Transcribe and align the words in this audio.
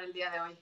el 0.00 0.12
día 0.12 0.30
de 0.30 0.40
hoy? 0.40 0.58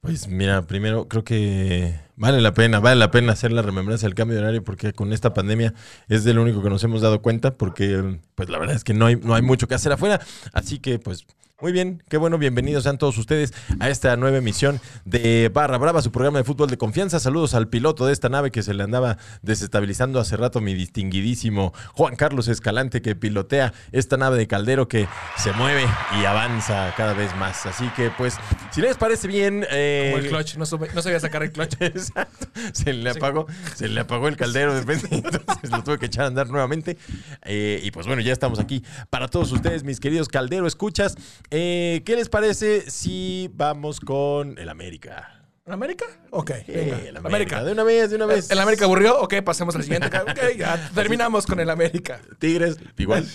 Pues 0.00 0.28
mira, 0.28 0.62
primero 0.62 1.08
creo 1.08 1.24
que 1.24 1.98
vale 2.14 2.40
la 2.40 2.54
pena, 2.54 2.78
vale 2.78 2.96
la 2.96 3.10
pena 3.10 3.32
hacer 3.32 3.52
la 3.52 3.62
remembranza 3.62 4.06
del 4.06 4.14
cambio 4.14 4.36
de 4.36 4.42
horario 4.42 4.62
porque 4.62 4.92
con 4.92 5.12
esta 5.12 5.34
pandemia 5.34 5.74
es 6.08 6.22
de 6.22 6.34
lo 6.34 6.42
único 6.42 6.62
que 6.62 6.70
nos 6.70 6.84
hemos 6.84 7.00
dado 7.00 7.20
cuenta 7.20 7.56
porque 7.56 8.20
pues 8.36 8.48
la 8.48 8.58
verdad 8.58 8.76
es 8.76 8.84
que 8.84 8.94
no 8.94 9.06
hay, 9.06 9.16
no 9.16 9.34
hay 9.34 9.42
mucho 9.42 9.66
que 9.66 9.74
hacer 9.74 9.90
afuera. 9.92 10.20
Así 10.52 10.78
que 10.78 11.00
pues 11.00 11.26
muy 11.60 11.72
bien, 11.72 12.04
qué 12.08 12.18
bueno, 12.18 12.38
bienvenidos 12.38 12.84
sean 12.84 12.98
todos 12.98 13.18
ustedes 13.18 13.52
a 13.80 13.90
esta 13.90 14.16
nueva 14.16 14.38
emisión 14.38 14.80
de 15.04 15.50
Barra 15.52 15.76
Brava, 15.76 16.00
su 16.02 16.12
programa 16.12 16.38
de 16.38 16.44
fútbol 16.44 16.70
de 16.70 16.78
confianza. 16.78 17.18
Saludos 17.18 17.52
al 17.54 17.66
piloto 17.66 18.06
de 18.06 18.12
esta 18.12 18.28
nave 18.28 18.52
que 18.52 18.62
se 18.62 18.74
le 18.74 18.84
andaba 18.84 19.18
desestabilizando 19.42 20.20
hace 20.20 20.36
rato, 20.36 20.60
mi 20.60 20.74
distinguidísimo 20.74 21.74
Juan 21.94 22.14
Carlos 22.14 22.46
Escalante, 22.46 23.02
que 23.02 23.16
pilotea 23.16 23.72
esta 23.90 24.16
nave 24.16 24.38
de 24.38 24.46
caldero 24.46 24.86
que 24.86 25.08
se 25.36 25.50
mueve 25.50 25.84
y 26.20 26.26
avanza 26.26 26.94
cada 26.96 27.12
vez 27.12 27.34
más. 27.34 27.66
Así 27.66 27.88
que, 27.96 28.12
pues, 28.16 28.36
si 28.70 28.80
les 28.80 28.96
parece 28.96 29.26
bien. 29.26 29.66
Eh, 29.68 30.10
Como 30.12 30.22
el 30.22 30.30
clutch, 30.30 30.58
no, 30.58 30.64
no 30.94 31.02
sabía 31.02 31.18
sacar 31.18 31.42
el 31.42 31.50
clutch. 31.50 31.74
Exacto. 31.80 32.46
Se 32.72 32.92
le 32.92 33.10
apagó, 33.10 33.48
se 33.74 33.88
le 33.88 33.98
apagó 33.98 34.28
el 34.28 34.36
caldero 34.36 34.74
de 34.74 34.80
repente, 34.84 35.08
entonces 35.10 35.70
lo 35.70 35.82
tuve 35.82 35.98
que 35.98 36.06
echar 36.06 36.22
a 36.22 36.28
andar 36.28 36.48
nuevamente. 36.50 36.96
Eh, 37.42 37.80
y 37.82 37.90
pues 37.90 38.06
bueno, 38.06 38.22
ya 38.22 38.32
estamos 38.32 38.60
aquí 38.60 38.84
para 39.10 39.26
todos 39.26 39.50
ustedes, 39.50 39.82
mis 39.82 39.98
queridos 39.98 40.28
caldero 40.28 40.68
escuchas. 40.68 41.16
Eh, 41.50 42.02
¿Qué 42.04 42.14
les 42.16 42.28
parece 42.28 42.90
si 42.90 43.50
vamos 43.54 44.00
con 44.00 44.58
el 44.58 44.68
América? 44.68 45.46
¿El 45.64 45.72
América? 45.72 46.04
Ok. 46.30 46.50
el 46.66 47.16
América. 47.16 47.62
De 47.64 47.72
una 47.72 47.84
vez, 47.84 48.10
de 48.10 48.16
una 48.16 48.26
vez. 48.26 48.50
¿El 48.50 48.58
América 48.58 48.84
aburrió? 48.84 49.20
Ok, 49.20 49.34
pasemos 49.44 49.74
al 49.76 49.82
siguiente. 49.82 50.10
Ok, 50.22 50.56
ya 50.56 50.90
terminamos 50.94 51.46
con 51.46 51.60
el 51.60 51.70
América. 51.70 52.20
Tigres, 52.38 52.78
igual. 52.96 53.26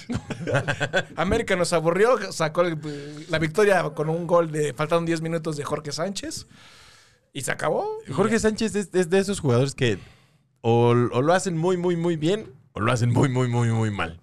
América 1.15 1.55
nos 1.55 1.73
aburrió, 1.73 2.31
sacó 2.31 2.63
la 2.63 3.39
victoria 3.39 3.83
con 3.95 4.09
un 4.09 4.27
gol 4.27 4.51
de. 4.51 4.73
Faltaron 4.73 5.05
10 5.05 5.21
minutos 5.21 5.57
de 5.57 5.63
Jorge 5.63 5.91
Sánchez. 5.91 6.47
Y 7.33 7.41
se 7.41 7.51
acabó. 7.51 7.87
Jorge 8.11 8.39
Sánchez 8.39 8.75
es, 8.75 9.09
de 9.09 9.19
esos 9.19 9.39
jugadores 9.39 9.73
que 9.73 9.97
o 10.61 10.93
lo 10.93 11.33
hacen 11.33 11.57
muy, 11.57 11.77
muy, 11.77 11.95
muy 11.95 12.15
bien 12.15 12.51
o 12.73 12.79
lo 12.79 12.91
hacen 12.91 13.11
muy, 13.11 13.29
muy, 13.29 13.47
muy, 13.47 13.69
muy 13.69 13.91
mal 13.91 14.22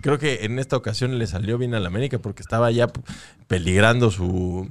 creo 0.00 0.18
que 0.18 0.44
en 0.44 0.58
esta 0.58 0.76
ocasión 0.76 1.18
le 1.18 1.26
salió 1.26 1.58
bien 1.58 1.74
al 1.74 1.86
América 1.86 2.18
porque 2.18 2.42
estaba 2.42 2.70
ya 2.70 2.88
peligrando 3.46 4.10
su, 4.10 4.70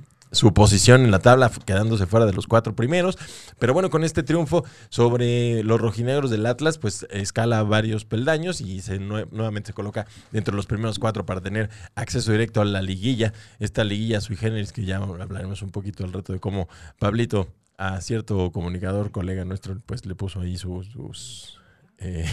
posición 0.53 1.03
en 1.03 1.11
la 1.11 1.19
tabla, 1.19 1.51
quedándose 1.65 2.05
fuera 2.05 2.25
de 2.25 2.33
los 2.33 2.47
cuatro 2.47 2.75
primeros. 2.75 3.17
Pero 3.59 3.73
bueno, 3.73 3.89
con 3.89 4.03
este 4.03 4.23
triunfo 4.23 4.63
sobre 4.89 5.63
los 5.63 5.79
rojinegros 5.79 6.31
del 6.31 6.45
Atlas, 6.45 6.77
pues 6.77 7.05
escala 7.09 7.63
varios 7.63 8.05
peldaños 8.05 8.61
y 8.61 8.81
se, 8.81 8.99
nuevamente 8.99 9.67
se 9.67 9.73
coloca 9.73 10.07
dentro 10.31 10.53
de 10.53 10.57
los 10.57 10.65
primeros 10.65 10.99
cuatro 10.99 11.25
para 11.25 11.41
tener 11.41 11.69
acceso 11.95 12.31
directo 12.31 12.61
a 12.61 12.65
la 12.65 12.81
liguilla. 12.81 13.33
Esta 13.59 13.83
liguilla 13.83 14.21
sui 14.21 14.35
generis, 14.35 14.71
que 14.71 14.85
ya 14.85 14.97
hablaremos 14.97 15.61
un 15.61 15.71
poquito 15.71 16.03
al 16.03 16.13
rato 16.13 16.33
de 16.33 16.39
cómo 16.39 16.67
Pablito 16.99 17.47
a 17.77 17.99
cierto 17.99 18.51
comunicador, 18.51 19.11
colega 19.11 19.43
nuestro, 19.43 19.79
pues 19.85 20.05
le 20.05 20.13
puso 20.13 20.39
ahí 20.39 20.57
sus 20.57 21.60
eh, 22.03 22.25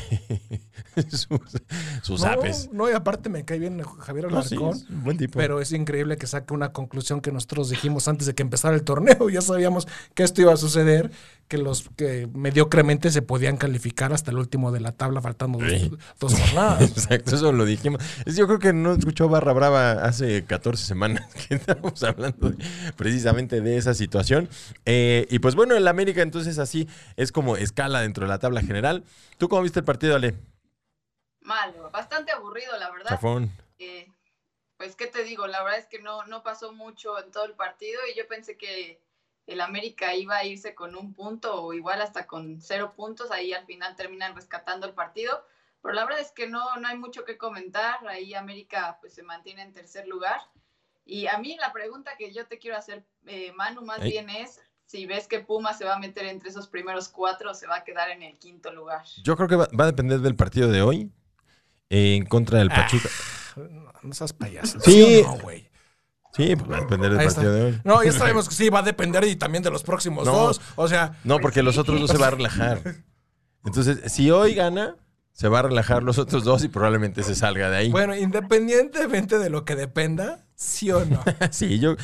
sus, 2.03 2.25
apes. 2.25 2.71
No, 2.73 2.91
y 2.91 2.93
aparte 2.93 3.29
me 3.29 3.45
cae 3.45 3.59
bien 3.59 3.83
Javier 3.83 4.27
Alarcón. 4.27 4.79
buen 4.89 5.19
tipo. 5.19 5.39
Pero 5.39 5.61
es 5.61 5.73
increíble 5.73 6.17
que 6.17 6.27
saque 6.27 6.55
una 6.55 6.73
conclusión 6.73 7.21
que 7.21 7.31
nosotros 7.33 7.69
dijimos 7.69 8.09
antes 8.09 8.27
de 8.27 8.35
que 8.35 8.43
empezara 8.43 8.75
el 8.75 8.83
torneo. 8.83 9.29
Ya 9.39 9.43
sabíamos 9.43 9.87
que 10.15 10.23
esto 10.23 10.41
iba 10.41 10.55
a 10.55 10.57
suceder, 10.57 11.11
que 11.49 11.59
los 11.59 11.91
que 11.97 12.29
mediocremente 12.33 13.11
se 13.11 13.21
podían 13.21 13.59
calificar 13.59 14.13
hasta 14.13 14.31
el 14.31 14.39
último 14.39 14.73
de 14.73 14.81
la 14.81 14.93
tabla, 14.93 15.21
faltando 15.21 15.59
dos, 16.19 16.35
jornadas. 16.35 16.81
Exacto, 16.97 17.37
eso 17.37 17.53
lo 17.53 17.67
dijimos. 17.67 18.03
Yo 18.27 18.47
creo 18.47 18.59
que 18.59 18.73
no 18.73 18.95
escuchó 18.95 19.29
Barra 19.29 19.53
Brava 19.53 19.93
hace 19.93 20.45
14 20.45 20.83
semanas 20.85 21.29
que 21.35 21.57
estábamos 21.57 22.03
hablando 22.03 22.53
precisamente 22.97 23.61
de 23.61 23.77
esa 23.77 23.93
situación. 23.93 24.49
Eh, 24.87 25.27
y 25.31 25.41
pues 25.41 25.55
bueno, 25.55 25.77
el 25.77 25.87
América 25.87 26.23
entonces 26.23 26.59
así 26.59 26.89
es 27.17 27.31
como 27.31 27.57
escala 27.57 28.01
dentro 28.01 28.25
de 28.25 28.29
la 28.29 28.39
tabla 28.39 28.63
general. 28.63 29.05
¿Tú 29.39 29.49
cómo 29.49 29.63
viste 29.63 29.79
el 29.79 29.85
partido, 29.85 30.17
Ale? 30.17 30.35
Malo, 31.41 31.91
bastante 31.91 32.33
aburrido, 32.33 32.77
la 32.77 32.91
verdad. 32.91 33.21
Eh, 33.79 34.13
pues, 34.77 34.97
¿qué 34.97 35.07
te 35.07 35.23
digo? 35.23 35.47
La 35.47 35.63
verdad 35.63 35.79
es 35.79 35.87
que 35.87 36.01
no, 36.01 36.25
no 36.27 36.43
pasó 36.43 36.73
mucho 36.73 37.23
en 37.23 37.31
todo 37.31 37.45
el 37.45 37.55
partido 37.55 38.01
y 38.13 38.19
yo 38.19 38.27
pensé 38.27 38.57
que 38.59 39.01
el 39.47 39.61
América 39.61 40.15
iba 40.15 40.37
a 40.37 40.45
irse 40.45 40.75
con 40.75 40.97
un 40.97 41.15
punto 41.15 41.63
o 41.63 41.73
igual 41.73 42.03
hasta 42.03 42.27
con 42.27 42.61
cero 42.61 42.95
puntos. 42.97 43.31
Ahí 43.31 43.53
al 43.53 43.65
final 43.65 43.95
terminan 43.95 44.35
rescatando 44.35 44.89
el 44.89 44.93
partido. 44.93 45.47
Pero 45.83 45.95
la 45.95 46.05
verdad 46.05 46.21
es 46.21 46.33
que 46.33 46.49
no, 46.49 46.77
no 46.77 46.89
hay 46.89 46.99
mucho 46.99 47.25
que 47.25 47.39
comentar. 47.39 48.07
Ahí 48.09 48.35
América 48.35 48.99
pues 49.01 49.15
se 49.15 49.23
mantiene 49.23 49.63
en 49.63 49.73
tercer 49.73 50.09
lugar. 50.09 50.41
Y 51.05 51.29
a 51.29 51.39
mí 51.39 51.57
la 51.57 51.73
pregunta 51.73 52.17
que 52.19 52.33
yo 52.33 52.47
te 52.47 52.59
quiero 52.59 52.77
hacer, 52.77 53.07
eh, 53.27 53.53
Manu, 53.53 53.83
más 53.83 54.03
bien 54.03 54.29
es, 54.29 54.61
si 54.89 55.05
ves 55.05 55.29
que 55.29 55.41
Puma 55.41 55.75
se 55.75 55.85
va 55.85 55.97
a 55.97 55.99
meter 55.99 56.25
entre 56.25 56.49
esos 56.49 56.67
primeros 56.67 57.09
cuatro, 57.09 57.53
se 57.53 57.67
va 57.67 57.77
a 57.77 57.85
quedar 57.85 58.09
en 58.09 58.23
el 58.23 58.39
quinto 58.39 58.73
lugar. 58.73 59.05
Yo 59.23 59.37
creo 59.37 59.47
que 59.47 59.57
va, 59.57 59.69
a 59.79 59.87
depender 59.87 60.21
del 60.21 60.35
partido 60.35 60.69
de 60.69 60.81
hoy 60.81 61.13
en 61.91 62.25
contra 62.25 62.59
del 62.59 62.71
ah, 62.73 62.75
Pachuca. 62.75 63.11
no 64.03 64.15
seas 64.15 64.33
payaso. 64.33 64.81
Sí, 64.81 65.23
güey. 65.43 65.69
Sí, 66.33 66.57
pues 66.57 66.71
va 66.71 66.79
a 66.79 66.81
depender 66.81 67.13
del 67.13 67.27
partido 67.27 67.53
de 67.53 67.65
hoy. 67.65 67.81
No, 67.85 68.03
ya 68.03 68.13
sabemos 68.13 68.49
que 68.49 68.55
sí, 68.55 68.71
va 68.71 68.79
a 68.79 68.83
depender 68.83 69.25
y 69.25 69.37
también 69.37 69.63
de 69.63 69.71
los 69.71 69.83
próximos 69.83 70.25
dos. 70.25 70.61
O 70.77 70.89
sea. 70.89 71.19
No, 71.23 71.39
porque 71.39 71.63
los 71.63 71.77
otros 71.77 72.01
dos 72.01 72.11
se 72.11 72.17
va 72.17 72.29
a 72.29 72.31
relajar. 72.31 72.81
Entonces, 73.67 74.11
si 74.11 74.31
hoy 74.31 74.55
gana, 74.55 74.97
se 75.33 75.49
va 75.49 75.59
a 75.59 75.63
relajar 75.63 76.03
los 76.03 76.19
otros 76.19 76.45
dos 76.45 76.65
y 76.65 76.69
probablemente 76.69 77.23
se 77.25 77.35
salga 77.35 77.69
de 77.69 77.77
ahí. 77.77 77.91
Bueno, 77.91 78.17
independientemente 78.17 79.39
de 79.39 79.51
lo 79.51 79.67
que 79.67 79.77
dependa, 79.77 80.47
¿Sí 80.61 80.91
o 80.91 81.05
no? 81.05 81.23
sí, 81.53 81.79
yo, 81.79 81.95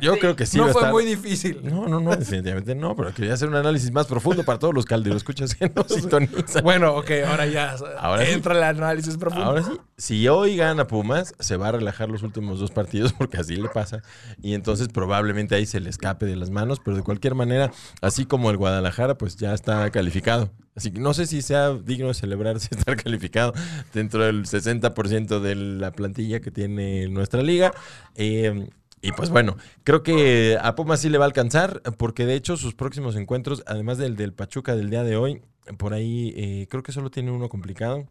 yo, 0.00 0.18
creo 0.20 0.36
que 0.36 0.46
sí. 0.46 0.56
No 0.56 0.68
fue 0.68 0.88
muy 0.92 1.04
difícil. 1.04 1.58
No, 1.64 1.88
no, 1.88 1.98
no, 1.98 2.14
definitivamente 2.14 2.76
no, 2.76 2.94
pero 2.94 3.12
quería 3.12 3.34
hacer 3.34 3.48
un 3.48 3.56
análisis 3.56 3.90
más 3.90 4.06
profundo 4.06 4.44
para 4.44 4.60
todos 4.60 4.72
los 4.72 4.84
calderos. 4.84 5.16
Escuchas 5.16 5.56
que 5.56 5.68
no 5.68 5.82
sintonizan. 5.88 6.62
Bueno, 6.62 6.94
ok, 6.94 7.10
ahora 7.26 7.46
ya 7.46 7.74
ahora 7.98 8.24
entra 8.28 8.54
el 8.54 8.62
análisis 8.62 9.16
profundo. 9.16 9.44
Ahora 9.44 9.64
sí, 9.64 9.72
si 9.96 10.28
hoy 10.28 10.56
gana 10.56 10.86
Pumas, 10.86 11.34
se 11.40 11.56
va 11.56 11.70
a 11.70 11.72
relajar 11.72 12.08
los 12.08 12.22
últimos 12.22 12.60
dos 12.60 12.70
partidos 12.70 13.12
porque 13.18 13.38
así 13.38 13.56
le 13.56 13.68
pasa. 13.68 14.00
Y 14.40 14.54
entonces 14.54 14.86
probablemente 14.86 15.56
ahí 15.56 15.66
se 15.66 15.80
le 15.80 15.90
escape 15.90 16.24
de 16.24 16.36
las 16.36 16.50
manos, 16.50 16.78
pero 16.78 16.96
de 16.96 17.02
cualquier 17.02 17.34
manera, 17.34 17.72
así 18.00 18.26
como 18.26 18.50
el 18.50 18.58
Guadalajara, 18.58 19.18
pues 19.18 19.34
ya 19.34 19.52
está 19.54 19.90
calificado. 19.90 20.52
Así 20.78 20.92
que 20.92 21.00
no 21.00 21.12
sé 21.12 21.26
si 21.26 21.42
sea 21.42 21.74
digno 21.74 22.06
de 22.06 22.14
celebrarse 22.14 22.68
estar 22.70 22.96
calificado 22.96 23.52
dentro 23.92 24.24
del 24.24 24.44
60% 24.44 25.40
de 25.40 25.56
la 25.56 25.90
plantilla 25.90 26.38
que 26.38 26.52
tiene 26.52 27.08
nuestra 27.08 27.42
liga. 27.42 27.72
Eh, 28.14 28.68
y 29.00 29.12
pues 29.12 29.30
bueno, 29.30 29.56
creo 29.84 30.02
que 30.02 30.58
a 30.60 30.74
Pumas 30.74 31.00
sí 31.00 31.08
le 31.08 31.18
va 31.18 31.24
a 31.24 31.28
alcanzar, 31.28 31.82
porque 31.98 32.26
de 32.26 32.34
hecho 32.34 32.56
sus 32.56 32.74
próximos 32.74 33.14
encuentros, 33.16 33.62
además 33.66 33.98
del 33.98 34.16
del 34.16 34.32
Pachuca 34.32 34.74
del 34.74 34.90
día 34.90 35.04
de 35.04 35.16
hoy, 35.16 35.42
por 35.76 35.92
ahí 35.92 36.32
eh, 36.36 36.66
creo 36.68 36.82
que 36.82 36.92
solo 36.92 37.10
tiene 37.10 37.30
uno 37.30 37.48
complicado. 37.48 38.08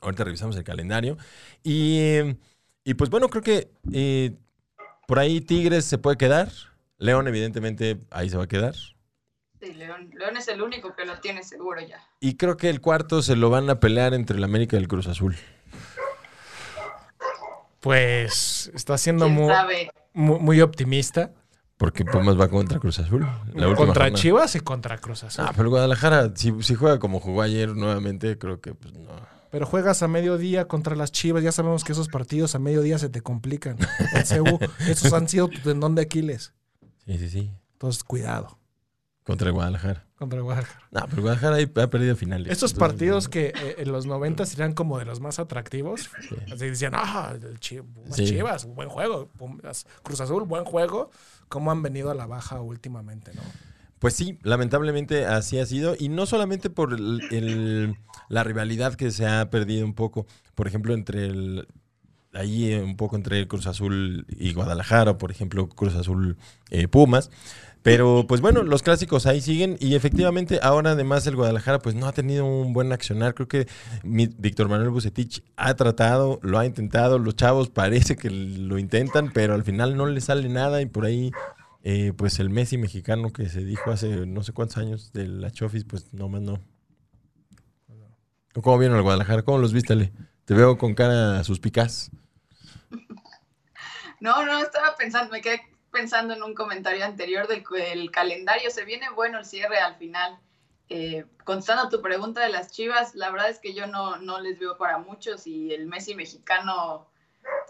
Ahorita 0.00 0.24
revisamos 0.24 0.56
el 0.56 0.64
calendario. 0.64 1.16
Y, 1.62 2.18
y 2.84 2.94
pues 2.94 3.08
bueno, 3.08 3.28
creo 3.28 3.42
que 3.42 3.70
eh, 3.92 4.36
por 5.06 5.18
ahí 5.18 5.40
Tigres 5.40 5.86
se 5.86 5.96
puede 5.96 6.18
quedar. 6.18 6.50
León, 6.98 7.26
evidentemente, 7.26 8.00
ahí 8.10 8.28
se 8.28 8.36
va 8.36 8.44
a 8.44 8.48
quedar. 8.48 8.74
Sí, 9.60 9.72
León. 9.72 10.10
León 10.18 10.36
es 10.36 10.48
el 10.48 10.60
único 10.60 10.94
que 10.94 11.06
lo 11.06 11.18
tiene 11.20 11.42
seguro 11.42 11.80
ya. 11.80 12.06
Y 12.20 12.36
creo 12.36 12.56
que 12.58 12.68
el 12.68 12.82
cuarto 12.82 13.22
se 13.22 13.36
lo 13.36 13.48
van 13.48 13.70
a 13.70 13.80
pelear 13.80 14.12
entre 14.12 14.36
el 14.36 14.44
América 14.44 14.76
y 14.76 14.80
el 14.80 14.88
Cruz 14.88 15.06
Azul. 15.06 15.36
Pues 17.84 18.70
está 18.72 18.96
siendo 18.96 19.28
muy, 19.28 19.52
muy, 20.14 20.62
optimista. 20.62 21.34
Porque 21.76 22.02
Pumas 22.02 22.40
va 22.40 22.48
contra 22.48 22.78
Cruz 22.78 22.98
Azul. 22.98 23.26
contra 23.76 24.10
Chivas 24.10 24.54
y 24.54 24.60
contra 24.60 24.96
Cruz 24.96 25.22
Azul. 25.22 25.44
Ah, 25.46 25.52
pero 25.54 25.68
Guadalajara, 25.68 26.32
si, 26.34 26.50
juega 26.74 26.98
como 26.98 27.20
jugó 27.20 27.42
ayer 27.42 27.76
nuevamente, 27.76 28.38
creo 28.38 28.62
que 28.62 28.72
pues 28.72 28.94
no. 28.94 29.10
Pero 29.50 29.66
juegas 29.66 30.02
a 30.02 30.08
mediodía 30.08 30.66
contra 30.66 30.96
las 30.96 31.12
Chivas. 31.12 31.44
Ya 31.44 31.52
sabemos 31.52 31.84
que 31.84 31.92
esos 31.92 32.08
partidos 32.08 32.54
a 32.54 32.58
mediodía 32.58 32.98
se 32.98 33.10
te 33.10 33.20
complican. 33.20 33.76
esos 34.88 35.12
han 35.12 35.28
sido 35.28 35.48
tu 35.48 35.60
tendón 35.60 35.94
de 35.94 36.02
Aquiles. 36.02 36.54
Sí, 37.04 37.18
sí, 37.18 37.28
sí. 37.28 37.50
Entonces, 37.74 38.02
cuidado. 38.02 38.58
Contra 39.24 39.50
Guadalajara. 39.50 40.04
Contra 40.16 40.40
Guadalajara. 40.42 40.80
No, 40.90 41.06
pero 41.08 41.22
Guadalajara 41.22 41.82
ha 41.82 41.86
perdido 41.88 42.14
finales. 42.14 42.52
Estos 42.52 42.74
partidos 42.74 43.28
que 43.28 43.46
eh, 43.46 43.76
en 43.78 43.90
los 43.90 44.04
90 44.04 44.44
serían 44.44 44.74
como 44.74 44.98
de 44.98 45.06
los 45.06 45.20
más 45.20 45.38
atractivos. 45.38 46.10
Así 46.52 46.66
decían, 46.66 46.92
ah, 46.94 47.34
Chivas, 47.58 48.66
buen 48.66 48.90
juego. 48.90 49.30
Cruz 50.02 50.20
Azul, 50.20 50.44
buen 50.44 50.64
juego. 50.64 51.10
¿Cómo 51.48 51.70
han 51.70 51.82
venido 51.82 52.10
a 52.10 52.14
la 52.14 52.26
baja 52.26 52.60
últimamente, 52.60 53.32
no? 53.34 53.42
Pues 53.98 54.12
sí, 54.12 54.38
lamentablemente 54.42 55.24
así 55.24 55.58
ha 55.58 55.64
sido. 55.64 55.96
Y 55.98 56.10
no 56.10 56.26
solamente 56.26 56.68
por 56.68 57.00
la 57.00 58.44
rivalidad 58.44 58.94
que 58.94 59.10
se 59.10 59.26
ha 59.26 59.48
perdido 59.48 59.86
un 59.86 59.94
poco. 59.94 60.26
Por 60.54 60.68
ejemplo, 60.68 60.92
entre 60.92 61.26
el, 61.26 61.66
ahí 62.34 62.74
un 62.74 62.96
poco 62.96 63.16
entre 63.16 63.46
Cruz 63.48 63.66
Azul 63.66 64.26
y 64.28 64.52
Guadalajara, 64.52 65.16
por 65.16 65.30
ejemplo, 65.30 65.68
Cruz 65.68 65.94
Azul 65.94 66.36
eh, 66.70 66.88
Pumas, 66.88 67.30
pero 67.84 68.24
pues 68.26 68.40
bueno, 68.40 68.62
los 68.62 68.82
clásicos 68.82 69.26
ahí 69.26 69.42
siguen 69.42 69.76
y 69.78 69.94
efectivamente 69.94 70.58
ahora 70.62 70.92
además 70.92 71.26
el 71.26 71.36
Guadalajara 71.36 71.80
pues 71.80 71.94
no 71.94 72.06
ha 72.06 72.12
tenido 72.12 72.46
un 72.46 72.72
buen 72.72 72.92
accionar. 72.92 73.34
Creo 73.34 73.46
que 73.46 73.68
Víctor 74.02 74.70
Manuel 74.70 74.88
Bucetich 74.88 75.44
ha 75.56 75.74
tratado, 75.74 76.40
lo 76.40 76.58
ha 76.58 76.64
intentado, 76.64 77.18
los 77.18 77.36
chavos 77.36 77.68
parece 77.68 78.16
que 78.16 78.30
lo 78.30 78.78
intentan, 78.78 79.30
pero 79.34 79.52
al 79.52 79.64
final 79.64 79.98
no 79.98 80.06
le 80.06 80.22
sale 80.22 80.48
nada 80.48 80.80
y 80.80 80.86
por 80.86 81.04
ahí 81.04 81.30
eh, 81.82 82.14
pues 82.16 82.38
el 82.38 82.48
Messi 82.48 82.78
mexicano 82.78 83.34
que 83.34 83.50
se 83.50 83.62
dijo 83.62 83.90
hace 83.90 84.24
no 84.24 84.42
sé 84.42 84.54
cuántos 84.54 84.78
años 84.78 85.12
de 85.12 85.28
la 85.28 85.50
Chofis, 85.50 85.84
pues 85.84 86.10
no 86.14 86.30
más 86.30 86.40
no. 86.40 86.60
¿Cómo 88.62 88.78
vieron 88.78 88.96
al 88.96 89.02
Guadalajara? 89.02 89.42
¿Cómo 89.42 89.58
los 89.58 89.74
viste, 89.74 89.92
Ale? 89.92 90.10
Te 90.46 90.54
veo 90.54 90.78
con 90.78 90.94
cara 90.94 91.44
suspicaz. 91.44 92.10
No, 94.20 94.46
no, 94.46 94.62
estaba 94.62 94.96
pensando, 94.96 95.30
me 95.30 95.42
quedé 95.42 95.60
pensando 95.94 96.34
en 96.34 96.42
un 96.42 96.54
comentario 96.54 97.04
anterior 97.06 97.48
del 97.48 97.64
el 97.76 98.10
calendario. 98.10 98.70
Se 98.70 98.84
viene 98.84 99.08
bueno 99.08 99.38
el 99.38 99.46
cierre 99.46 99.78
al 99.78 99.96
final. 99.96 100.38
Eh, 100.90 101.24
contestando 101.44 101.88
tu 101.88 102.02
pregunta 102.02 102.42
de 102.42 102.50
las 102.50 102.70
Chivas, 102.70 103.14
la 103.14 103.30
verdad 103.30 103.48
es 103.48 103.58
que 103.58 103.72
yo 103.72 103.86
no, 103.86 104.16
no 104.16 104.40
les 104.40 104.58
veo 104.58 104.76
para 104.76 104.98
muchos 104.98 105.46
y 105.46 105.72
el 105.72 105.86
Messi 105.86 106.14
mexicano, 106.14 107.06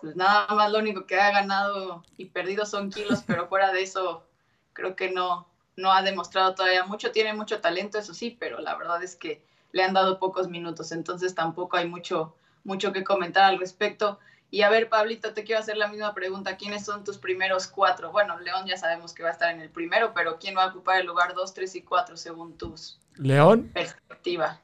pues 0.00 0.17
nada 0.17 0.53
más 0.53 0.73
lo 0.73 0.81
único 0.81 1.06
que 1.06 1.21
ha 1.21 1.31
ganado 1.31 2.03
y 2.17 2.25
perdido 2.25 2.67
son 2.67 2.91
kilos, 2.91 3.23
pero 3.25 3.47
fuera 3.49 3.71
de 3.71 3.82
eso 3.82 4.27
creo 4.73 4.97
que 4.97 5.12
no, 5.12 5.47
no 5.77 5.93
ha 5.93 6.03
demostrado 6.03 6.56
todavía 6.56 6.85
mucho. 6.85 7.12
Tiene 7.12 7.35
mucho 7.35 7.61
talento, 7.61 7.99
eso 7.99 8.15
sí, 8.15 8.37
pero 8.41 8.59
la 8.59 8.75
verdad 8.75 9.03
es 9.03 9.15
que 9.15 9.44
le 9.70 9.85
han 9.85 9.94
dado 9.94 10.19
pocos 10.19 10.49
minutos, 10.49 10.91
entonces 10.91 11.35
tampoco 11.35 11.77
hay 11.77 11.88
mucho, 11.88 12.35
mucho 12.65 12.93
que 12.93 13.05
comentar 13.05 13.44
al 13.44 13.59
respecto. 13.59 14.19
Y 14.50 14.62
a 14.62 14.70
ver, 14.70 14.88
Pablito, 14.88 15.35
te 15.35 15.43
quiero 15.44 15.61
hacer 15.61 15.76
la 15.76 15.88
misma 15.88 16.14
pregunta. 16.14 16.56
¿Quiénes 16.56 16.85
son 16.85 17.02
tus 17.02 17.19
primeros 17.19 17.67
cuatro? 17.67 18.12
Bueno, 18.12 18.38
León 18.38 18.67
ya 18.67 18.76
sabemos 18.76 19.12
que 19.12 19.23
va 19.23 19.31
a 19.31 19.32
estar 19.32 19.52
en 19.52 19.61
el 19.61 19.70
primero, 19.70 20.12
pero 20.14 20.38
¿quién 20.38 20.56
va 20.56 20.64
a 20.64 20.69
ocupar 20.69 21.00
el 21.00 21.06
lugar 21.06 21.35
dos, 21.35 21.55
tres 21.55 21.75
y 21.75 21.82
cuatro 21.82 22.17
según 22.17 22.56
tus 22.56 23.00
León. 23.17 23.70
Perspectiva. 23.73 24.61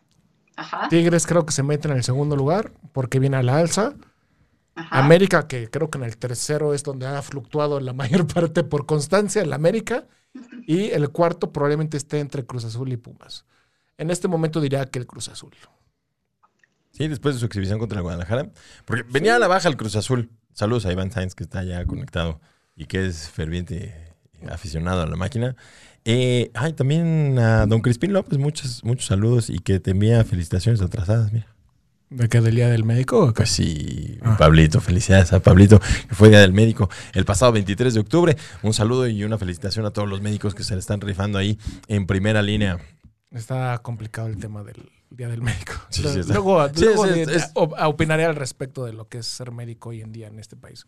Ajá. 0.56 0.88
Tigres 0.88 1.26
creo 1.26 1.46
que 1.46 1.52
se 1.52 1.62
mete 1.62 1.88
en 1.88 1.96
el 1.96 2.04
segundo 2.04 2.36
lugar 2.36 2.72
porque 2.92 3.18
viene 3.18 3.36
a 3.36 3.42
la 3.42 3.58
alza. 3.58 3.94
América, 4.74 5.46
que 5.46 5.68
creo 5.68 5.90
que 5.90 5.98
en 5.98 6.04
el 6.04 6.16
tercero 6.16 6.72
es 6.72 6.82
donde 6.82 7.06
ha 7.06 7.20
fluctuado 7.22 7.80
la 7.80 7.92
mayor 7.94 8.26
parte 8.26 8.64
por 8.64 8.86
constancia, 8.86 9.42
el 9.42 9.52
América. 9.52 10.06
Y 10.66 10.90
el 10.90 11.10
cuarto 11.10 11.52
probablemente 11.52 11.96
esté 11.96 12.20
entre 12.20 12.46
Cruz 12.46 12.64
Azul 12.64 12.92
y 12.92 12.96
Pumas. 12.96 13.44
En 13.98 14.10
este 14.10 14.28
momento 14.28 14.60
diría 14.60 14.86
que 14.86 14.98
el 14.98 15.06
Cruz 15.06 15.28
Azul. 15.28 15.52
Sí, 16.92 17.08
después 17.08 17.34
de 17.34 17.40
su 17.40 17.46
exhibición 17.46 17.78
contra 17.78 17.98
el 17.98 18.02
Guadalajara. 18.02 18.50
Porque 18.84 19.04
venía 19.08 19.36
a 19.36 19.38
la 19.38 19.48
baja 19.48 19.68
el 19.68 19.76
Cruz 19.76 19.96
Azul. 19.96 20.30
Saludos 20.52 20.86
a 20.86 20.92
Iván 20.92 21.10
Sainz, 21.10 21.34
que 21.34 21.44
está 21.44 21.62
ya 21.62 21.84
conectado 21.84 22.40
y 22.76 22.86
que 22.86 23.06
es 23.06 23.28
ferviente 23.28 24.14
aficionado 24.48 25.02
a 25.02 25.06
la 25.06 25.16
máquina. 25.16 25.56
Eh, 26.04 26.50
ay, 26.54 26.72
también 26.72 27.38
a 27.38 27.66
don 27.66 27.82
Crispín 27.82 28.12
López, 28.12 28.38
muchos, 28.38 28.82
muchos 28.84 29.06
saludos 29.06 29.50
y 29.50 29.58
que 29.58 29.80
te 29.80 29.90
envía 29.90 30.24
felicitaciones 30.24 30.80
atrasadas, 30.80 31.32
mira. 31.32 31.46
¿De 32.08 32.28
qué? 32.28 32.40
¿Del 32.40 32.56
Día 32.56 32.68
del 32.68 32.84
Médico? 32.84 33.32
Pues 33.32 33.50
sí, 33.50 34.18
ah. 34.22 34.36
Pablito, 34.36 34.80
felicidades 34.80 35.32
a 35.32 35.40
Pablito, 35.40 35.78
que 36.08 36.14
fue 36.14 36.28
Día 36.28 36.40
del 36.40 36.52
Médico 36.52 36.90
el 37.12 37.24
pasado 37.24 37.52
23 37.52 37.94
de 37.94 38.00
octubre. 38.00 38.36
Un 38.62 38.74
saludo 38.74 39.06
y 39.06 39.22
una 39.22 39.38
felicitación 39.38 39.86
a 39.86 39.92
todos 39.92 40.08
los 40.08 40.20
médicos 40.20 40.54
que 40.54 40.64
se 40.64 40.74
le 40.74 40.80
están 40.80 41.00
rifando 41.00 41.38
ahí 41.38 41.58
en 41.86 42.06
primera 42.06 42.42
línea. 42.42 42.78
Está 43.30 43.78
complicado 43.78 44.26
el 44.26 44.38
tema 44.38 44.64
del 44.64 44.90
Día 45.10 45.28
del 45.28 45.42
Médico. 45.42 45.72
luego, 46.28 46.64
opinaré 47.78 48.24
al 48.24 48.36
respecto 48.36 48.84
de 48.84 48.92
lo 48.92 49.08
que 49.08 49.18
es 49.18 49.26
ser 49.26 49.50
médico 49.50 49.90
hoy 49.90 50.02
en 50.02 50.12
día 50.12 50.28
en 50.28 50.38
este 50.38 50.56
país. 50.56 50.86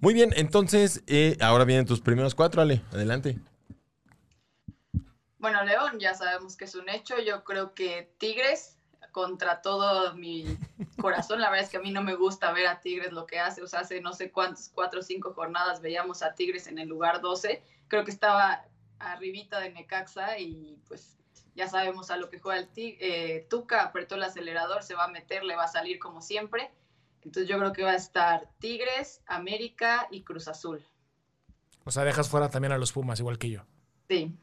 Muy 0.00 0.14
bien, 0.14 0.32
entonces, 0.36 1.02
eh, 1.06 1.36
ahora 1.40 1.64
vienen 1.64 1.86
tus 1.86 2.00
primeros 2.00 2.34
cuatro, 2.34 2.60
Ale. 2.60 2.82
Adelante. 2.92 3.38
Bueno, 5.38 5.64
León, 5.64 5.98
ya 6.00 6.14
sabemos 6.14 6.56
que 6.56 6.64
es 6.64 6.74
un 6.74 6.88
hecho. 6.88 7.14
Yo 7.20 7.44
creo 7.44 7.74
que 7.74 8.12
Tigres, 8.18 8.76
contra 9.12 9.62
todo 9.62 10.14
mi 10.14 10.58
corazón, 11.00 11.40
la 11.40 11.50
verdad 11.50 11.66
es 11.66 11.70
que 11.70 11.76
a 11.76 11.80
mí 11.80 11.92
no 11.92 12.02
me 12.02 12.16
gusta 12.16 12.52
ver 12.52 12.66
a 12.66 12.80
Tigres 12.80 13.12
lo 13.12 13.26
que 13.26 13.38
hace. 13.38 13.62
O 13.62 13.66
sea, 13.66 13.80
hace 13.80 14.00
no 14.00 14.12
sé 14.12 14.32
cuántas, 14.32 14.70
cuatro 14.74 15.00
o 15.00 15.02
cinco 15.02 15.32
jornadas 15.34 15.80
veíamos 15.80 16.22
a 16.22 16.34
Tigres 16.34 16.66
en 16.66 16.78
el 16.78 16.88
lugar 16.88 17.20
12. 17.20 17.62
Creo 17.88 18.04
que 18.04 18.10
estaba 18.10 18.64
arribita 18.98 19.60
de 19.60 19.70
Necaxa 19.70 20.38
y 20.38 20.78
pues 20.88 21.18
ya 21.54 21.68
sabemos 21.68 22.10
a 22.10 22.16
lo 22.16 22.28
que 22.28 22.38
juega 22.38 22.60
el 22.60 22.68
eh, 22.76 23.46
Tuca, 23.48 23.82
apretó 23.82 24.16
el 24.16 24.22
acelerador, 24.22 24.82
se 24.82 24.94
va 24.94 25.04
a 25.04 25.08
meter, 25.08 25.44
le 25.44 25.56
va 25.56 25.64
a 25.64 25.68
salir 25.68 25.98
como 25.98 26.20
siempre. 26.20 26.70
Entonces 27.22 27.48
yo 27.48 27.58
creo 27.58 27.72
que 27.72 27.84
va 27.84 27.92
a 27.92 27.96
estar 27.96 28.48
Tigres, 28.58 29.22
América 29.26 30.08
y 30.10 30.22
Cruz 30.22 30.48
Azul. 30.48 30.84
O 31.84 31.90
sea, 31.90 32.04
dejas 32.04 32.28
fuera 32.28 32.50
también 32.50 32.72
a 32.72 32.78
los 32.78 32.92
Pumas, 32.92 33.20
igual 33.20 33.38
que 33.38 33.50
yo. 33.50 33.62
Sí. 34.08 34.34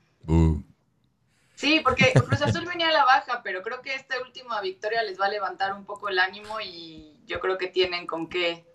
Sí, 1.55 1.79
porque 1.83 2.11
Cruz 2.13 2.41
Azul 2.41 2.65
venía 2.69 2.89
a 2.89 2.93
la 2.93 3.05
baja, 3.05 3.41
pero 3.43 3.61
creo 3.61 3.81
que 3.81 3.93
esta 3.93 4.19
última 4.21 4.59
victoria 4.61 5.03
les 5.03 5.19
va 5.19 5.25
a 5.25 5.29
levantar 5.29 5.73
un 5.73 5.85
poco 5.85 6.09
el 6.09 6.19
ánimo 6.19 6.59
y 6.61 7.19
yo 7.25 7.39
creo 7.39 7.57
que 7.57 7.67
tienen 7.67 8.07
con 8.07 8.27
qué 8.29 8.65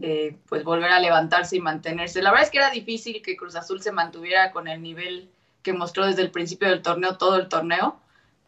eh, 0.00 0.36
pues 0.46 0.62
volver 0.62 0.90
a 0.90 1.00
levantarse 1.00 1.56
y 1.56 1.60
mantenerse. 1.60 2.22
La 2.22 2.30
verdad 2.30 2.44
es 2.44 2.50
que 2.50 2.58
era 2.58 2.70
difícil 2.70 3.22
que 3.22 3.36
Cruz 3.36 3.56
Azul 3.56 3.82
se 3.82 3.92
mantuviera 3.92 4.50
con 4.50 4.68
el 4.68 4.82
nivel 4.82 5.30
que 5.64 5.72
mostró 5.72 6.06
desde 6.06 6.22
el 6.22 6.30
principio 6.30 6.68
del 6.68 6.82
torneo, 6.82 7.16
todo 7.16 7.36
el 7.36 7.48
torneo, 7.48 7.96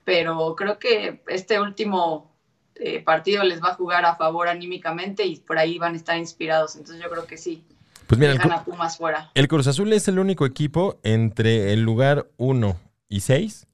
pero 0.04 0.54
creo 0.54 0.78
que 0.78 1.24
este 1.26 1.58
último 1.60 2.30
eh, 2.76 3.02
partido 3.02 3.42
les 3.42 3.60
va 3.60 3.70
a 3.70 3.74
jugar 3.74 4.04
a 4.04 4.14
favor 4.14 4.46
anímicamente 4.46 5.24
y 5.24 5.36
por 5.36 5.58
ahí 5.58 5.78
van 5.78 5.94
a 5.94 5.96
estar 5.96 6.16
inspirados, 6.16 6.76
entonces 6.76 7.02
yo 7.02 7.10
creo 7.10 7.26
que 7.26 7.38
sí. 7.38 7.64
Pues 8.06 8.20
mira, 8.20 8.32
el, 8.32 8.64
Pumas 8.64 8.98
fuera. 8.98 9.32
el 9.34 9.48
Cruz 9.48 9.66
Azul 9.66 9.92
es 9.92 10.06
el 10.06 10.20
único 10.20 10.46
equipo 10.46 11.00
entre 11.02 11.72
el 11.72 11.82
lugar 11.82 12.28
1 12.36 12.78
y 13.08 13.20
6 13.20 13.66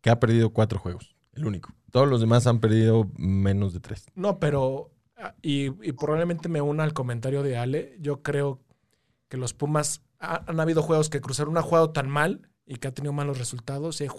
que 0.00 0.10
ha 0.10 0.20
perdido 0.20 0.50
cuatro 0.50 0.78
juegos. 0.78 1.14
El 1.34 1.44
único. 1.44 1.74
Todos 1.90 2.08
los 2.08 2.20
demás 2.20 2.46
han 2.46 2.60
perdido 2.60 3.10
menos 3.16 3.74
de 3.74 3.80
tres. 3.80 4.06
No, 4.14 4.38
pero, 4.38 4.90
ah, 5.16 5.34
y, 5.42 5.66
y 5.86 5.92
probablemente 5.92 6.48
me 6.48 6.60
una 6.60 6.84
al 6.84 6.94
comentario 6.94 7.42
de 7.42 7.58
Ale, 7.58 7.96
yo 8.00 8.22
creo 8.22 8.60
que 9.28 9.36
los 9.36 9.52
Pumas 9.52 10.00
han 10.18 10.60
habido 10.60 10.82
juegos 10.82 11.10
que 11.10 11.20
Cruz 11.20 11.40
Azul 11.40 11.52
no 11.52 11.60
ha 11.60 11.62
jugado 11.64 11.90
tan 11.90 12.08
mal 12.08 12.48
y 12.66 12.76
que 12.76 12.88
ha 12.88 12.94
tenido 12.94 13.12
malos 13.12 13.38
resultados. 13.38 14.00
Y 14.00 14.04
hay 14.04 14.10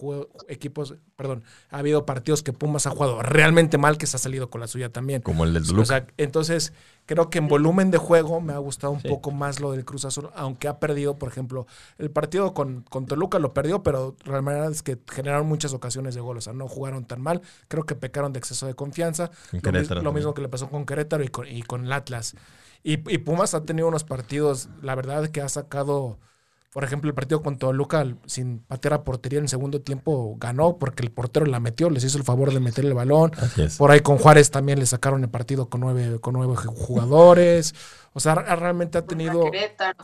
equipos, 0.47 0.95
perdón, 1.15 1.43
ha 1.69 1.79
habido 1.79 2.05
partidos 2.05 2.43
que 2.43 2.53
Pumas 2.53 2.85
ha 2.85 2.91
jugado 2.91 3.21
realmente 3.21 3.77
mal 3.77 3.97
que 3.97 4.05
se 4.05 4.17
ha 4.17 4.19
salido 4.19 4.49
con 4.49 4.61
la 4.61 4.67
suya 4.67 4.89
también. 4.89 5.21
Como 5.21 5.45
el 5.45 5.53
del 5.53 5.65
Toluca. 5.65 5.81
O 5.81 5.85
sea, 5.85 6.07
entonces, 6.17 6.73
creo 7.05 7.29
que 7.29 7.39
en 7.39 7.47
volumen 7.47 7.89
de 7.89 7.97
juego 7.97 8.41
me 8.41 8.53
ha 8.53 8.57
gustado 8.57 8.93
un 8.93 9.01
poco 9.01 9.31
más 9.31 9.59
lo 9.59 9.71
del 9.71 9.83
Cruz 9.83 10.05
Azul, 10.05 10.29
aunque 10.35 10.67
ha 10.67 10.79
perdido, 10.79 11.17
por 11.17 11.29
ejemplo, 11.29 11.65
el 11.97 12.11
partido 12.11 12.53
con, 12.53 12.81
con 12.83 13.07
Toluca 13.07 13.39
lo 13.39 13.53
perdió, 13.53 13.81
pero 13.81 14.15
la 14.25 14.41
realidad 14.41 14.71
es 14.71 14.83
que 14.83 14.99
generaron 15.11 15.47
muchas 15.47 15.73
ocasiones 15.73 16.13
de 16.13 16.21
gol, 16.21 16.37
o 16.37 16.41
sea, 16.41 16.53
no 16.53 16.67
jugaron 16.67 17.05
tan 17.05 17.21
mal. 17.21 17.41
Creo 17.67 17.85
que 17.85 17.95
pecaron 17.95 18.31
de 18.31 18.39
exceso 18.39 18.67
de 18.67 18.75
confianza. 18.75 19.31
Lo, 19.51 20.01
lo, 20.01 20.13
mismo 20.13 20.33
que 20.33 20.41
le 20.41 20.49
pasó 20.49 20.69
con 20.69 20.85
Querétaro 20.85 21.23
y 21.23 21.29
con, 21.29 21.47
y 21.47 21.63
con 21.63 21.85
el 21.85 21.91
Atlas. 21.91 22.35
Y, 22.83 22.93
y 23.11 23.17
Pumas 23.17 23.55
ha 23.55 23.65
tenido 23.65 23.87
unos 23.87 24.03
partidos, 24.03 24.69
la 24.83 24.93
verdad, 24.93 25.29
que 25.29 25.41
ha 25.41 25.49
sacado 25.49 26.19
por 26.75 26.83
ejemplo, 26.83 27.07
el 27.09 27.15
partido 27.15 27.41
con 27.41 27.57
Toluca, 27.57 28.05
sin 28.25 28.59
patear 28.59 28.95
a 28.95 29.03
portería 29.05 29.39
en 29.39 29.45
el 29.45 29.49
segundo 29.49 29.79
tiempo, 29.79 30.35
ganó 30.37 30.77
porque 30.77 31.03
el 31.03 31.09
portero 31.09 31.45
la 31.45 31.61
metió, 31.61 31.89
les 31.89 32.03
hizo 32.03 32.17
el 32.17 32.25
favor 32.25 32.53
de 32.53 32.59
meter 32.59 32.83
el 32.83 32.93
balón. 32.93 33.31
Por 33.77 33.91
ahí 33.91 34.01
con 34.01 34.17
Juárez 34.17 34.51
también 34.51 34.79
le 34.79 34.85
sacaron 34.85 35.23
el 35.23 35.29
partido 35.29 35.69
con 35.69 35.79
nueve, 35.79 36.19
con 36.19 36.33
nueve 36.33 36.53
jugadores. 36.57 37.73
O 38.11 38.19
sea, 38.19 38.35
realmente 38.35 38.97
ha 38.97 39.05
tenido. 39.05 39.49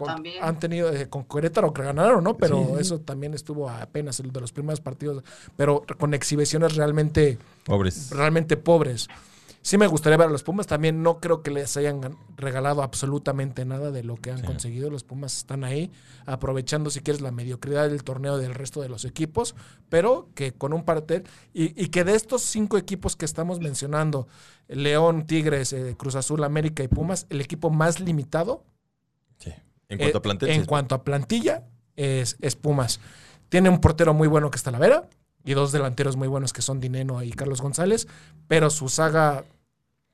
también. 0.05 0.41
Han 0.41 0.59
tenido, 0.59 0.89
eh, 0.93 1.09
con 1.09 1.25
Querétaro 1.25 1.73
que 1.73 1.83
ganaron, 1.83 2.23
¿no? 2.23 2.37
Pero 2.37 2.79
eso 2.79 3.01
también 3.01 3.33
estuvo 3.33 3.69
apenas 3.69 4.21
el 4.21 4.31
de 4.31 4.39
los 4.39 4.53
primeros 4.53 4.79
partidos. 4.79 5.25
Pero 5.57 5.83
con 5.99 6.13
exhibiciones 6.13 6.77
realmente. 6.77 7.37
Pobres. 7.65 8.11
Realmente 8.11 8.55
pobres. 8.55 9.09
Sí 9.63 9.77
me 9.77 9.85
gustaría 9.85 10.17
ver 10.17 10.27
a 10.27 10.31
los 10.31 10.41
Pumas. 10.41 10.65
También 10.65 11.03
no 11.03 11.19
creo 11.19 11.43
que 11.43 11.51
les 11.51 11.77
hayan 11.77 12.01
regalado 12.35 12.81
absolutamente 12.81 13.63
nada 13.63 13.91
de 13.91 14.03
lo 14.03 14.15
que 14.15 14.31
han 14.31 14.41
conseguido. 14.41 14.89
Los 14.89 15.03
Pumas 15.03 15.37
están 15.37 15.63
ahí 15.63 15.91
aprovechando, 16.25 16.89
si 16.89 17.01
quieres, 17.01 17.21
la 17.21 17.31
mediocridad 17.31 17.87
del 17.87 18.03
torneo 18.03 18.37
del 18.37 18.55
resto 18.55 18.81
de 18.81 18.89
los 18.89 19.05
equipos, 19.05 19.55
pero 19.89 20.29
que 20.33 20.53
con 20.53 20.73
un 20.73 20.83
parte 20.83 21.23
y, 21.53 21.87
que 21.89 22.03
de 22.03 22.15
estos 22.15 22.41
cinco 22.41 22.77
equipos 22.77 23.15
que 23.15 23.25
estamos 23.25 23.59
mencionando, 23.59 24.27
León, 24.67 25.27
Tigres, 25.27 25.73
eh, 25.73 25.95
Cruz 25.95 26.15
Azul, 26.15 26.43
América 26.43 26.81
y 26.81 26.87
Pumas, 26.87 27.27
el 27.29 27.39
equipo 27.39 27.69
más 27.69 27.99
limitado. 27.99 28.65
Sí. 29.37 29.53
En 29.89 29.99
cuanto 29.99 30.17
a 30.17 30.19
eh, 30.19 30.21
plantilla. 30.21 30.53
En 30.53 30.65
cuanto 30.65 30.95
a 30.95 31.03
plantilla, 31.03 31.67
es, 31.95 32.35
es 32.41 32.55
Pumas. 32.55 32.99
Tiene 33.49 33.69
un 33.69 33.79
portero 33.79 34.15
muy 34.15 34.27
bueno 34.27 34.49
que 34.49 34.57
está 34.57 34.71
Talavera 34.71 35.07
y 35.43 35.53
dos 35.53 35.71
delanteros 35.71 36.15
muy 36.15 36.27
buenos 36.27 36.53
que 36.53 36.61
son 36.61 36.79
Dineno 36.79 37.21
y 37.23 37.31
Carlos 37.31 37.61
González, 37.61 38.07
pero 38.47 38.69
su 38.69 38.89
saga 38.89 39.45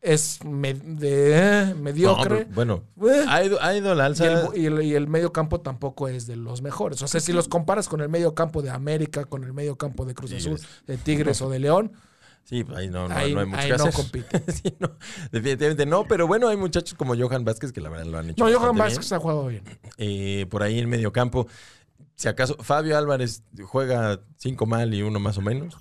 es 0.02 0.40
de, 0.44 1.76
mediocre. 1.78 2.48
bueno, 2.54 2.84
eh. 3.02 3.26
ha, 3.28 3.44
ido, 3.44 3.62
ha, 3.62 3.76
ido, 3.76 3.92
alza. 3.92 4.56
Y 4.56 4.66
el, 4.66 5.08
medio 5.08 5.34
campo 5.34 5.60
tampoco 5.60 6.08
es 6.08 6.28
de 6.28 6.36
los 6.36 6.62
mejores. 6.62 7.02
O 7.02 7.08
sea, 7.08 7.20
si 7.20 7.34
los 7.34 7.48
comparas 7.48 7.88
con 7.88 8.02
el 8.02 8.10
medio 8.10 8.34
campo 8.34 8.62
de 8.62 8.70
América, 8.70 9.26
con 9.26 9.44
el 9.44 9.54
medio 9.54 9.76
campo 9.76 10.06
de 10.06 10.14
Cruz 10.14 10.34
Azul, 10.34 10.60
de 10.86 10.98
Tigres 10.98 11.42
o 11.42 11.50
de 11.50 11.60
León. 11.60 11.92
Sí, 12.44 12.64
ahí 12.78 12.90
no, 12.90 13.10
no, 13.10 13.16
hay 13.16 13.36
mucho 13.36 13.68
que 13.68 13.74
hacer. 13.74 13.92
compite. 13.92 14.40
definitivamente 15.34 15.86
no, 15.86 16.06
pero 16.08 16.28
bueno, 16.28 16.48
hay 16.48 16.56
muchachos 16.56 16.94
como 16.94 17.14
Johan 17.14 17.44
Vázquez 17.44 17.74
que 17.74 17.82
la 17.82 17.90
verdad 17.90 18.06
lo 18.06 18.20
han 18.20 18.30
hecho. 18.30 18.48
No, 18.48 18.58
Johan 18.58 18.78
Vázquez 18.78 19.12
ha 19.12 19.20
jugado 19.20 19.48
bien. 19.48 19.64
Eh, 19.98 20.46
por 20.50 20.64
ahí 20.64 20.80
en 20.80 20.88
medio 20.88 21.12
campo. 21.12 21.48
Si 22.18 22.28
acaso 22.28 22.58
Fabio 22.60 22.98
Álvarez 22.98 23.44
juega 23.64 24.20
cinco 24.38 24.66
mal 24.66 24.94
y 24.94 25.04
uno 25.04 25.20
más 25.20 25.38
o 25.38 25.42
menos. 25.42 25.78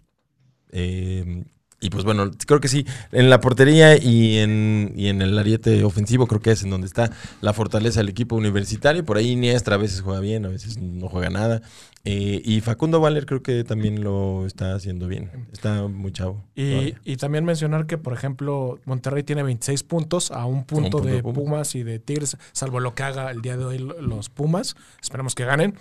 Eh, 0.71 1.45
Y 1.78 1.90
pues 1.90 2.05
bueno, 2.05 2.31
creo 2.47 2.59
que 2.59 2.69
sí, 2.69 2.87
en 3.12 3.28
la 3.28 3.40
portería 3.40 4.02
y 4.02 4.38
en, 4.38 4.95
y 4.97 5.09
en 5.09 5.21
el 5.21 5.38
ariete 5.38 5.85
ofensivo 5.85 6.26
creo 6.26 6.40
que 6.40 6.50
es 6.52 6.62
en 6.62 6.71
donde 6.71 6.87
está 6.87 7.11
la 7.43 7.52
fortaleza 7.52 8.00
del 8.00 8.09
equipo 8.09 8.35
universitario. 8.35 9.05
Por 9.05 9.19
ahí 9.19 9.33
Iniestra 9.33 9.75
a 9.75 9.78
veces 9.78 10.00
juega 10.00 10.21
bien, 10.21 10.47
a 10.47 10.49
veces 10.49 10.78
no 10.78 11.09
juega 11.09 11.28
nada. 11.28 11.61
Eh, 12.05 12.40
y 12.45 12.61
Facundo 12.62 13.00
Valer 13.00 13.26
creo 13.26 13.43
que 13.43 13.62
también 13.64 14.02
lo 14.02 14.47
está 14.47 14.75
haciendo 14.75 15.07
bien. 15.07 15.49
Está 15.52 15.87
muy 15.87 16.12
chavo. 16.12 16.45
Y, 16.55 16.95
y, 17.05 17.16
también 17.16 17.45
mencionar 17.45 17.87
que, 17.87 17.99
por 17.99 18.14
ejemplo, 18.14 18.78
Monterrey 18.85 19.23
tiene 19.23 19.43
26 19.43 19.83
puntos 19.83 20.31
a 20.31 20.47
un 20.47 20.64
punto, 20.64 21.00
de 21.00 21.23
Pumas. 21.23 21.75
y 21.75 21.83
de 21.83 21.99
Tigres, 21.99 22.38
salvo 22.52 22.81
lo 22.81 22.95
que 22.95 23.02
haga 23.02 23.31
el 23.31 23.43
día 23.43 23.57
de 23.57 23.64
hoy 23.64 23.78
los 23.78 24.31
Pumas. 24.31 24.76
Esperemos 25.02 25.35
que 25.35 25.45
ganen. 25.45 25.75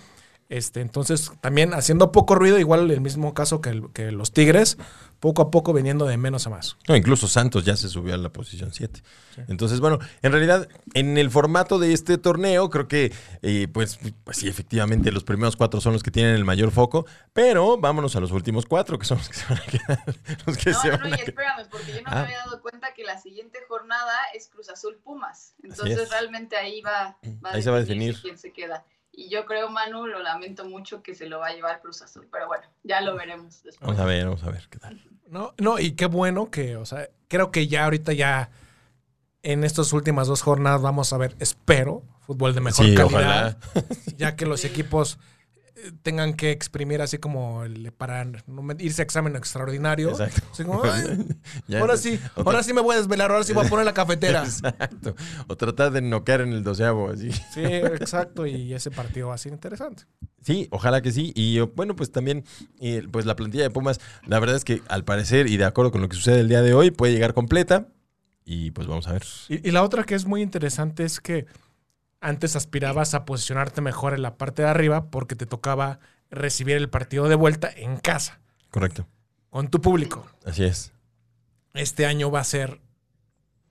Este, 0.48 0.80
entonces, 0.80 1.32
también 1.40 1.74
haciendo 1.74 2.12
poco 2.12 2.36
ruido, 2.36 2.58
igual 2.58 2.90
el 2.90 3.00
mismo 3.00 3.34
caso 3.34 3.60
que, 3.60 3.82
que 3.92 4.12
los 4.12 4.32
Tigres, 4.32 4.78
poco 5.20 5.42
a 5.42 5.50
poco 5.50 5.72
viniendo 5.72 6.06
de 6.06 6.16
menos 6.16 6.46
a 6.46 6.50
más. 6.50 6.76
No, 6.88 6.94
incluso 6.94 7.26
Santos 7.26 7.64
ya 7.64 7.76
se 7.76 7.88
subió 7.88 8.14
a 8.14 8.16
la 8.16 8.30
posición 8.30 8.72
7. 8.72 9.02
Entonces, 9.48 9.80
bueno, 9.80 9.98
en 10.22 10.32
realidad, 10.32 10.68
en 10.94 11.18
el 11.18 11.30
formato 11.30 11.78
de 11.78 11.92
este 11.92 12.18
torneo, 12.18 12.70
creo 12.70 12.88
que, 12.88 13.12
eh, 13.42 13.68
pues, 13.72 13.98
pues 14.24 14.36
sí, 14.36 14.48
efectivamente, 14.48 15.10
los 15.10 15.24
primeros 15.24 15.56
cuatro 15.56 15.80
son 15.80 15.92
los 15.92 16.02
que 16.02 16.10
tienen 16.10 16.34
el 16.34 16.44
mayor 16.44 16.70
foco, 16.70 17.06
pero 17.32 17.78
vámonos 17.78 18.16
a 18.16 18.20
los 18.20 18.30
últimos 18.30 18.66
cuatro, 18.66 18.98
que 18.98 19.04
son 19.04 19.18
los 19.18 19.28
que 19.28 19.34
se 19.38 19.46
van 19.48 19.58
a 19.58 19.66
quedar. 19.66 20.04
Los 20.46 20.56
que 20.56 20.70
no, 20.70 20.82
no, 20.84 20.98
no, 20.98 21.08
y 21.08 21.12
espérame, 21.14 21.68
porque 21.70 21.92
yo 21.92 22.02
no 22.02 22.10
me 22.10 22.16
ah. 22.16 22.22
había 22.22 22.38
dado 22.38 22.62
cuenta 22.62 22.94
que 22.94 23.04
la 23.04 23.18
siguiente 23.18 23.58
jornada 23.68 24.14
es 24.34 24.48
Cruz 24.48 24.68
Azul 24.70 24.96
Pumas. 25.02 25.54
Entonces, 25.62 26.08
realmente 26.10 26.56
ahí 26.56 26.80
va, 26.82 27.18
va 27.44 27.50
ahí 27.50 27.62
se 27.62 27.70
va 27.70 27.76
a 27.76 27.80
definir 27.80 28.16
quién 28.20 28.38
se 28.38 28.52
queda. 28.52 28.84
Y 29.18 29.30
yo 29.30 29.46
creo, 29.46 29.70
Manu, 29.70 30.06
lo 30.06 30.22
lamento 30.22 30.66
mucho 30.66 31.02
que 31.02 31.14
se 31.14 31.26
lo 31.26 31.38
va 31.38 31.48
a 31.48 31.54
llevar 31.54 31.80
Cruz 31.80 32.02
Azul, 32.02 32.28
pero 32.30 32.48
bueno, 32.48 32.64
ya 32.84 33.00
lo 33.00 33.16
veremos 33.16 33.62
después. 33.62 33.80
Vamos 33.80 33.98
a 33.98 34.04
ver, 34.04 34.26
vamos 34.26 34.44
a 34.44 34.50
ver 34.50 34.68
qué 34.70 34.78
tal. 34.78 35.02
No, 35.26 35.54
no, 35.56 35.78
y 35.78 35.92
qué 35.92 36.04
bueno 36.04 36.50
que, 36.50 36.76
o 36.76 36.84
sea, 36.84 37.08
creo 37.26 37.50
que 37.50 37.66
ya 37.66 37.84
ahorita 37.84 38.12
ya 38.12 38.50
en 39.42 39.64
estas 39.64 39.94
últimas 39.94 40.28
dos 40.28 40.42
jornadas 40.42 40.82
vamos 40.82 41.14
a 41.14 41.16
ver, 41.16 41.34
espero, 41.38 42.02
fútbol 42.20 42.54
de 42.54 42.60
mejor 42.60 42.94
calidad. 42.94 43.56
Ya 44.18 44.36
que 44.36 44.44
los 44.44 44.66
equipos 44.66 45.18
tengan 46.02 46.34
que 46.34 46.50
exprimir 46.50 47.02
así 47.02 47.18
como 47.18 47.64
el, 47.64 47.92
para 47.92 48.26
irse 48.78 49.02
a 49.02 49.04
examen 49.04 49.36
extraordinario. 49.36 50.10
Exacto. 50.10 50.44
ahora 51.78 51.96
sí, 51.96 52.18
ahora 52.34 52.62
sí 52.62 52.72
me 52.72 52.80
voy 52.80 52.94
a 52.94 52.98
desvelar, 52.98 53.30
ahora 53.30 53.44
sí 53.44 53.52
voy 53.52 53.66
a 53.66 53.68
poner 53.68 53.84
la 53.84 53.94
cafetera. 53.94 54.44
Exacto. 54.44 55.14
O 55.46 55.56
tratar 55.56 55.92
de 55.92 56.00
noquear 56.00 56.40
en 56.40 56.52
el 56.52 56.64
doceavo, 56.64 57.10
así. 57.10 57.30
Sí, 57.30 57.62
exacto. 57.62 58.46
Y 58.46 58.72
ese 58.74 58.90
partido 58.90 59.28
va 59.28 59.34
a 59.34 59.38
ser 59.38 59.52
interesante. 59.52 60.04
Sí, 60.42 60.68
ojalá 60.70 61.02
que 61.02 61.12
sí. 61.12 61.32
Y 61.34 61.60
bueno, 61.60 61.94
pues 61.96 62.10
también, 62.10 62.44
pues 63.10 63.26
la 63.26 63.36
plantilla 63.36 63.64
de 63.64 63.70
Pumas, 63.70 64.00
la 64.26 64.38
verdad 64.40 64.56
es 64.56 64.64
que 64.64 64.82
al 64.88 65.04
parecer, 65.04 65.48
y 65.48 65.56
de 65.56 65.64
acuerdo 65.64 65.92
con 65.92 66.00
lo 66.00 66.08
que 66.08 66.16
sucede 66.16 66.40
el 66.40 66.48
día 66.48 66.62
de 66.62 66.74
hoy, 66.74 66.90
puede 66.90 67.12
llegar 67.12 67.34
completa. 67.34 67.88
Y 68.44 68.70
pues 68.70 68.86
vamos 68.86 69.08
a 69.08 69.12
ver. 69.12 69.24
y 69.48 69.72
la 69.72 69.82
otra 69.82 70.04
que 70.04 70.14
es 70.14 70.24
muy 70.24 70.40
interesante 70.40 71.02
es 71.02 71.20
que 71.20 71.46
antes 72.20 72.56
aspirabas 72.56 73.14
a 73.14 73.24
posicionarte 73.24 73.80
mejor 73.80 74.14
en 74.14 74.22
la 74.22 74.36
parte 74.36 74.62
de 74.62 74.68
arriba 74.68 75.10
porque 75.10 75.36
te 75.36 75.46
tocaba 75.46 76.00
recibir 76.30 76.76
el 76.76 76.88
partido 76.88 77.28
de 77.28 77.34
vuelta 77.34 77.70
en 77.74 77.98
casa. 77.98 78.40
Correcto. 78.70 79.06
Con 79.50 79.68
tu 79.68 79.80
público. 79.80 80.26
Así 80.44 80.64
es. 80.64 80.92
Este 81.74 82.06
año 82.06 82.30
va 82.30 82.40
a 82.40 82.44
ser. 82.44 82.80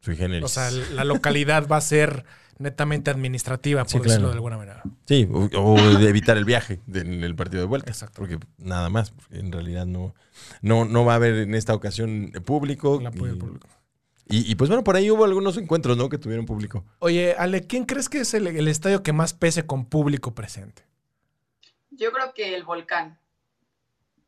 Sui 0.01 0.15
generis. 0.15 0.45
O 0.45 0.47
sea, 0.47 0.69
la 0.71 1.03
localidad 1.03 1.67
va 1.67 1.77
a 1.77 1.81
ser 1.81 2.25
netamente 2.57 3.11
administrativa, 3.11 3.83
por 3.83 4.01
decirlo 4.01 4.29
de 4.29 4.33
alguna 4.33 4.57
manera. 4.57 4.83
Sí, 5.05 5.27
o, 5.31 5.97
de 5.97 6.09
evitar 6.09 6.37
el 6.37 6.45
viaje 6.45 6.79
en 6.93 7.23
el 7.23 7.35
partido 7.35 7.61
de 7.61 7.67
vuelta. 7.67 7.91
Exacto. 7.91 8.21
Porque 8.21 8.39
nada 8.57 8.89
más, 8.89 9.11
porque 9.11 9.39
en 9.39 9.51
realidad 9.51 9.85
no, 9.85 10.15
no, 10.61 10.85
no 10.85 11.03
va 11.03 11.13
a 11.13 11.15
haber 11.17 11.35
en 11.35 11.55
esta 11.55 11.73
ocasión 11.73 12.31
público. 12.45 12.99
El 12.99 13.07
apoyo 13.07 13.37
público. 13.37 13.67
Y, 14.27 14.55
pues 14.55 14.69
bueno, 14.69 14.83
por 14.83 14.95
ahí 14.95 15.11
hubo 15.11 15.23
algunos 15.23 15.55
encuentros, 15.57 15.97
¿no? 15.97 16.09
Que 16.09 16.17
tuvieron 16.17 16.47
público. 16.47 16.83
Oye, 16.97 17.35
Ale, 17.37 17.67
¿quién 17.67 17.85
crees 17.85 18.09
que 18.09 18.19
es 18.19 18.33
el, 18.33 18.67
estadio 18.67 19.03
que 19.03 19.13
más 19.13 19.35
pese 19.35 19.67
con 19.67 19.85
público 19.85 20.33
presente? 20.33 20.83
Yo 21.91 22.11
creo 22.11 22.33
que 22.33 22.55
el 22.55 22.63
volcán 22.63 23.19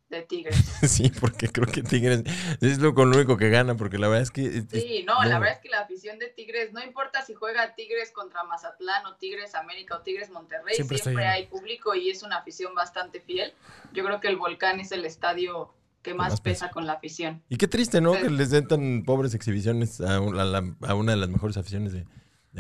de 0.10 0.22
Tigres. 0.22 0.56
sí, 0.88 1.12
porque 1.20 1.48
creo 1.48 1.66
que 1.66 1.82
Tigres 1.82 2.24
es 2.62 2.78
lo, 2.78 2.94
con 2.94 3.10
lo 3.10 3.18
único 3.18 3.38
que 3.38 3.50
gana, 3.50 3.76
porque 3.76 3.98
la 3.98 4.08
verdad 4.08 4.22
es 4.22 4.30
que... 4.30 4.62
sí, 4.70 5.04
no, 5.04 5.24
la 5.24 5.40
verdad 5.40 5.56
es 5.56 5.62
que 5.62 5.70
la 5.70 5.80
afición 5.80 6.20
de 6.20 6.28
Tigres, 6.28 6.72
no 6.74 6.84
importa 6.84 7.26
si 7.26 7.34
juega 7.34 7.74
Tigres 7.74 8.12
contra 8.12 8.44
Mazatlán 8.44 9.04
o 9.08 9.16
Tigres 9.16 9.56
América 9.56 9.98
o 9.98 10.02
Tigres 10.02 10.30
Monterrey, 10.30 10.76
siempre, 10.76 11.00
siempre 11.00 11.26
hay 11.26 11.48
público 11.48 11.96
y 11.96 12.12
es 12.12 12.22
una 12.22 12.38
afición 12.38 12.76
bastante 12.76 13.20
fiel. 13.20 13.52
Yo 13.94 14.06
creo 14.06 14.22
que 14.22 14.28
el 14.28 14.38
volcán 14.38 14.80
es 14.80 14.92
el 14.92 15.06
estadio 15.06 15.74
que 16.08 16.14
más, 16.14 16.40
pesa, 16.40 16.70
con 16.70 16.86
la 16.86 16.94
afición. 16.94 17.44
Y 17.50 17.58
qué 17.58 17.68
triste, 17.68 18.00
¿no? 18.00 18.14
que 18.14 18.30
les 18.30 18.50
den 18.50 18.66
tan 18.66 19.04
pobres 19.06 19.34
exhibiciones 19.34 20.00
a, 20.00 20.22
una 20.22 21.12
de 21.12 21.18
las 21.18 21.30
mejores 21.30 21.58
aficiones 21.58 21.92
de, 21.92 22.06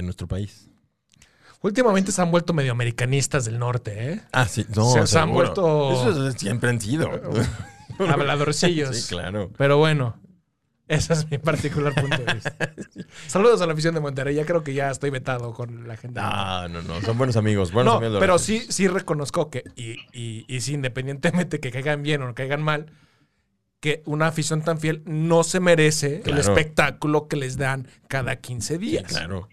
nuestro 0.01 0.27
país. 0.27 0.70
Últimamente 1.62 2.12
se 2.12 2.22
han 2.22 2.30
vuelto 2.30 2.54
medio 2.54 2.72
americanistas 2.72 3.46
del 3.46 3.58
norte, 3.58 4.12
¿eh? 4.12 4.22
Ah, 4.32 4.48
sí, 4.48 4.66
no. 4.75 5.08
Se, 5.08 5.18
han 5.18 5.32
vuelto. 5.32 5.92
Eso 5.92 6.32
siempre 6.34 6.70
han 6.70 6.80
sido. 6.80 7.10
Habladorcillos. 8.00 8.96
sí, 8.96 9.10
claro. 9.10 9.50
Pero 9.58 9.77
bueno, 9.77 10.20
ese 10.88 11.13
es 11.13 11.32
mi 11.32 11.39
particular 11.39 11.96
punto 11.96 12.18
de 12.18 12.34
vista. 12.34 12.74
Saludos 13.27 13.62
a 13.62 13.66
la 13.66 13.74
afición 13.74 13.96
de 13.96 14.01
Monterrey. 14.01 14.36
Ya 14.36 14.46
creo 14.46 14.63
que 14.63 14.75
ya 14.75 14.92
estoy 14.92 15.10
vetado 15.10 15.54
con 15.54 15.88
la 15.88 15.98
gente. 15.98 16.20
No, 16.20 16.68
no, 16.68 16.82
no. 16.84 17.01
Son 17.01 17.18
buenos 17.18 17.38
amigos. 17.38 17.72
Buenos 17.72 17.94
no, 17.94 17.98
amigos 17.98 18.20
pero 18.20 18.38
sí, 18.38 18.68
sí 18.70 18.88
reconozco 18.88 19.50
que, 19.50 19.63
y, 19.75 19.94
y, 20.13 20.46
y 20.48 20.62
sí, 20.62 20.75
independientemente 20.75 21.60
que 21.60 21.72
caigan 21.72 22.04
bien 22.04 22.22
o 22.22 22.27
no 22.27 22.36
caigan 22.36 22.62
mal, 22.62 22.92
que 23.79 24.01
una 24.05 24.27
afición 24.27 24.62
tan 24.63 24.79
fiel 24.79 25.03
no 25.05 25.43
se 25.43 25.60
merece 25.60 26.22
el 26.25 26.38
espectáculo 26.38 27.27
que 27.27 27.36
les 27.36 27.57
dan 27.57 27.88
cada 28.07 28.38
15 28.38 28.77
días. 28.77 29.03
claro. 29.03 29.48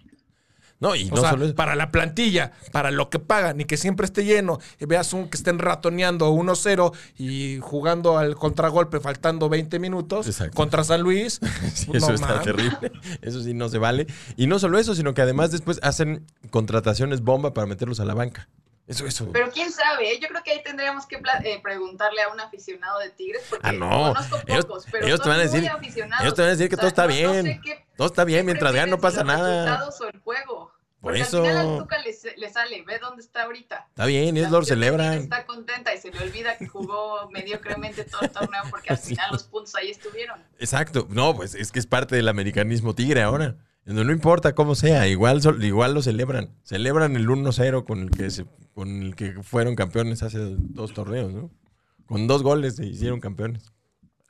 No, 0.80 0.94
y 0.96 1.08
no 1.08 1.16
solo 1.16 1.54
para 1.54 1.76
la 1.76 1.90
plantilla, 1.90 2.52
para 2.70 2.90
lo 2.90 3.08
que 3.08 3.18
pagan 3.18 3.58
y 3.58 3.64
que 3.64 3.78
siempre 3.78 4.04
esté 4.04 4.24
lleno. 4.24 4.58
Y 4.78 4.84
veas 4.84 5.14
un 5.14 5.28
que 5.28 5.36
estén 5.38 5.58
ratoneando 5.58 6.30
1-0 6.30 6.92
y 7.16 7.58
jugando 7.62 8.18
al 8.18 8.34
contragolpe 8.34 9.00
faltando 9.00 9.48
20 9.48 9.78
minutos 9.78 10.28
contra 10.52 10.84
San 10.84 11.00
Luis. 11.00 11.40
eso 11.92 12.12
está 12.12 12.42
terrible. 12.42 12.92
Eso 13.22 13.40
sí 13.40 13.54
no 13.54 13.70
se 13.70 13.78
vale. 13.78 14.06
Y 14.36 14.46
no 14.46 14.58
solo 14.58 14.78
eso, 14.78 14.94
sino 14.94 15.14
que 15.14 15.22
además 15.22 15.52
después 15.52 15.78
hacen 15.82 16.26
contrataciones 16.50 17.22
bomba 17.22 17.54
para 17.54 17.66
meterlos 17.66 18.00
a 18.00 18.04
la 18.04 18.12
banca. 18.12 18.48
Eso, 18.86 19.06
eso. 19.06 19.30
Pero 19.32 19.50
quién 19.50 19.72
sabe, 19.72 20.12
¿eh? 20.12 20.18
yo 20.20 20.28
creo 20.28 20.42
que 20.42 20.50
ahí 20.50 20.62
tendríamos 20.62 21.06
que 21.06 21.16
eh, 21.16 21.60
preguntarle 21.62 22.20
a 22.20 22.28
un 22.28 22.38
aficionado 22.38 22.98
de 23.00 23.10
Tigres, 23.10 23.42
porque 23.48 23.66
ah, 23.66 23.72
no. 23.72 23.88
conozco 23.88 24.40
pocos, 24.46 24.86
pero 24.90 25.06
ellos 25.06 25.22
te 25.22 25.28
van 25.28 25.40
a 25.40 25.42
decir, 25.42 25.64
ellos 25.64 26.34
te 26.34 26.42
van 26.42 26.48
a 26.48 26.52
decir 26.54 26.68
que 26.68 26.76
todo 26.76 26.88
está 26.88 27.06
bien, 27.06 27.62
todo 27.96 28.06
está 28.06 28.24
bien, 28.24 28.44
mientras 28.44 28.74
gane 28.74 28.90
no 28.90 28.98
pasa 28.98 29.24
nada. 29.24 29.88
O 29.88 30.04
el 30.06 30.20
juego. 30.20 30.74
Por 31.00 31.12
porque 31.12 31.20
eso. 31.20 31.42
al 31.42 31.50
final 31.50 31.68
al 31.68 31.78
Tuca 31.78 31.98
le, 31.98 32.50
sale, 32.50 32.82
ve 32.82 32.98
dónde 32.98 33.22
está 33.22 33.42
ahorita. 33.42 33.86
Está 33.90 34.06
bien, 34.06 34.38
es 34.38 34.50
lo 34.50 34.62
celebran. 34.64 35.12
Está 35.14 35.44
contenta 35.44 35.94
y 35.94 35.98
se 35.98 36.10
le 36.10 36.18
olvida 36.18 36.56
que 36.56 36.66
jugó 36.66 37.28
mediocremente 37.30 38.04
todo 38.04 38.22
el 38.22 38.30
torneo 38.30 38.62
porque 38.70 38.90
al 38.90 38.98
final 38.98 39.30
los 39.32 39.44
puntos 39.44 39.74
ahí 39.74 39.90
estuvieron. 39.90 40.42
Exacto, 40.58 41.06
no, 41.10 41.36
pues 41.36 41.54
es 41.54 41.72
que 41.72 41.78
es 41.78 41.86
parte 41.86 42.16
del 42.16 42.28
americanismo 42.28 42.94
tigre 42.94 43.20
ahora. 43.22 43.56
No, 43.86 44.10
importa 44.10 44.54
cómo 44.54 44.74
sea, 44.74 45.06
igual, 45.08 45.40
igual 45.60 45.94
lo 45.94 46.02
celebran. 46.02 46.50
Celebran 46.62 47.16
el 47.16 47.28
1-0 47.28 47.84
con 47.84 48.00
el 48.00 48.10
que 48.10 48.30
se, 48.30 48.46
con 48.72 49.02
el 49.02 49.14
que 49.14 49.42
fueron 49.42 49.76
campeones 49.76 50.22
hace 50.22 50.38
dos 50.58 50.94
torneos, 50.94 51.32
¿no? 51.32 51.50
Con 52.06 52.26
dos 52.26 52.42
goles 52.42 52.76
se 52.76 52.86
hicieron 52.86 53.20
campeones. 53.20 53.72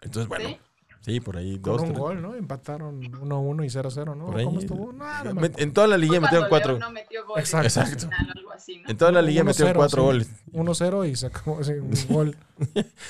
Entonces, 0.02 0.28
bueno, 0.28 0.58
Sí, 1.04 1.20
por 1.20 1.36
ahí. 1.36 1.58
Con 1.58 1.76
dos, 1.76 1.82
un 1.82 1.92
gol, 1.92 2.22
¿no? 2.22 2.34
Empataron 2.34 3.02
1-1 3.02 3.64
y 3.66 3.68
0-0, 3.68 4.16
¿no? 4.16 4.32
¿Cómo 4.42 4.58
estuvo? 4.58 4.94
en 5.58 5.72
toda 5.74 5.86
la 5.86 5.98
liga 5.98 6.18
metieron 6.18 6.48
cuatro. 6.48 6.78
No 6.78 6.90
metió 6.90 7.26
goles 7.26 7.52
Exacto. 7.52 8.08
algo 8.10 8.43
así, 8.54 8.82
En 8.86 8.96
toda 8.96 9.12
la 9.12 9.22
liga 9.22 9.44
metieron 9.44 9.74
cuatro 9.74 10.04
goles. 10.04 10.28
1-0 10.52 11.10
y 11.10 11.16
sacó 11.16 11.52
un 11.52 11.90
gol, 12.08 12.36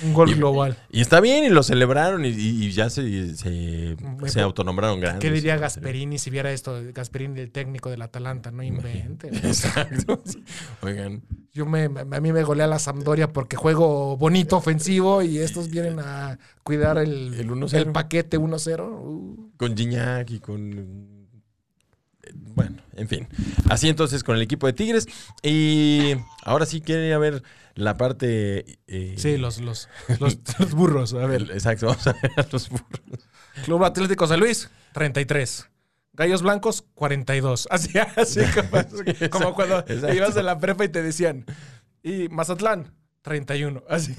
un 0.02 0.14
gol 0.14 0.34
global. 0.34 0.78
Y 0.90 1.00
está 1.00 1.20
bien, 1.20 1.44
y 1.44 1.50
lo 1.50 1.62
celebraron 1.62 2.24
y, 2.24 2.70
ya 2.70 2.88
se, 2.88 3.36
se, 3.36 3.96
se, 4.26 4.40
autonombraron 4.40 5.00
grandes. 5.00 5.20
¿Qué 5.20 5.30
diría 5.30 5.56
Gasperini 5.58 6.18
si 6.18 6.30
viera 6.30 6.50
esto? 6.50 6.80
Gasperini, 6.92 7.40
el 7.40 7.50
técnico 7.50 7.90
del 7.90 8.02
Atalanta, 8.02 8.50
no 8.50 8.62
invente. 8.62 9.28
Exacto. 9.46 10.22
Oigan. 10.82 11.22
Yo 11.52 11.66
me, 11.66 11.84
a 11.84 12.20
mí 12.20 12.32
me 12.32 12.42
golea 12.42 12.66
la 12.66 12.78
Sampdoria 12.78 13.32
porque 13.32 13.56
juego 13.56 14.16
bonito, 14.16 14.56
ofensivo, 14.56 15.22
y 15.22 15.38
estos 15.38 15.68
vienen 15.68 16.00
a 16.00 16.38
cuidar 16.62 16.98
el, 16.98 17.34
el, 17.34 17.74
el 17.74 17.92
paquete 17.92 18.38
1-0. 18.38 18.80
Uh. 18.80 19.52
Con 19.56 19.76
Gignac 19.76 20.30
y 20.30 20.40
con... 20.40 21.13
Bueno, 22.34 22.76
en 22.94 23.08
fin. 23.08 23.28
Así 23.68 23.88
entonces 23.88 24.22
con 24.22 24.36
el 24.36 24.42
equipo 24.42 24.66
de 24.66 24.72
Tigres. 24.72 25.06
Y 25.42 26.14
ahora 26.42 26.66
sí 26.66 26.80
quieren 26.80 27.06
ir 27.06 27.12
a 27.12 27.18
ver 27.18 27.42
la 27.74 27.96
parte... 27.96 28.78
Eh, 28.86 29.14
sí, 29.16 29.36
los, 29.36 29.60
los, 29.60 29.88
los, 30.58 30.74
burros. 30.74 31.14
A 31.14 31.26
ver. 31.26 31.50
Exacto, 31.52 31.86
vamos 31.86 32.06
a 32.06 32.12
ver 32.12 32.32
a 32.36 32.46
los 32.50 32.68
burros. 32.68 33.28
Club 33.64 33.84
Atlético 33.84 34.26
San 34.26 34.40
Luis, 34.40 34.70
33. 34.92 35.68
Gallos 36.14 36.42
Blancos, 36.42 36.84
42. 36.94 37.68
Así, 37.70 37.98
así 38.16 38.40
como, 39.30 39.54
cuando 39.54 39.84
ibas 40.12 40.34
de 40.34 40.42
la 40.42 40.58
prepa 40.58 40.84
y 40.84 40.88
te 40.88 41.02
decían, 41.02 41.44
y 42.02 42.28
Mazatlán, 42.28 42.94
31. 43.22 43.82
Así. 43.88 44.14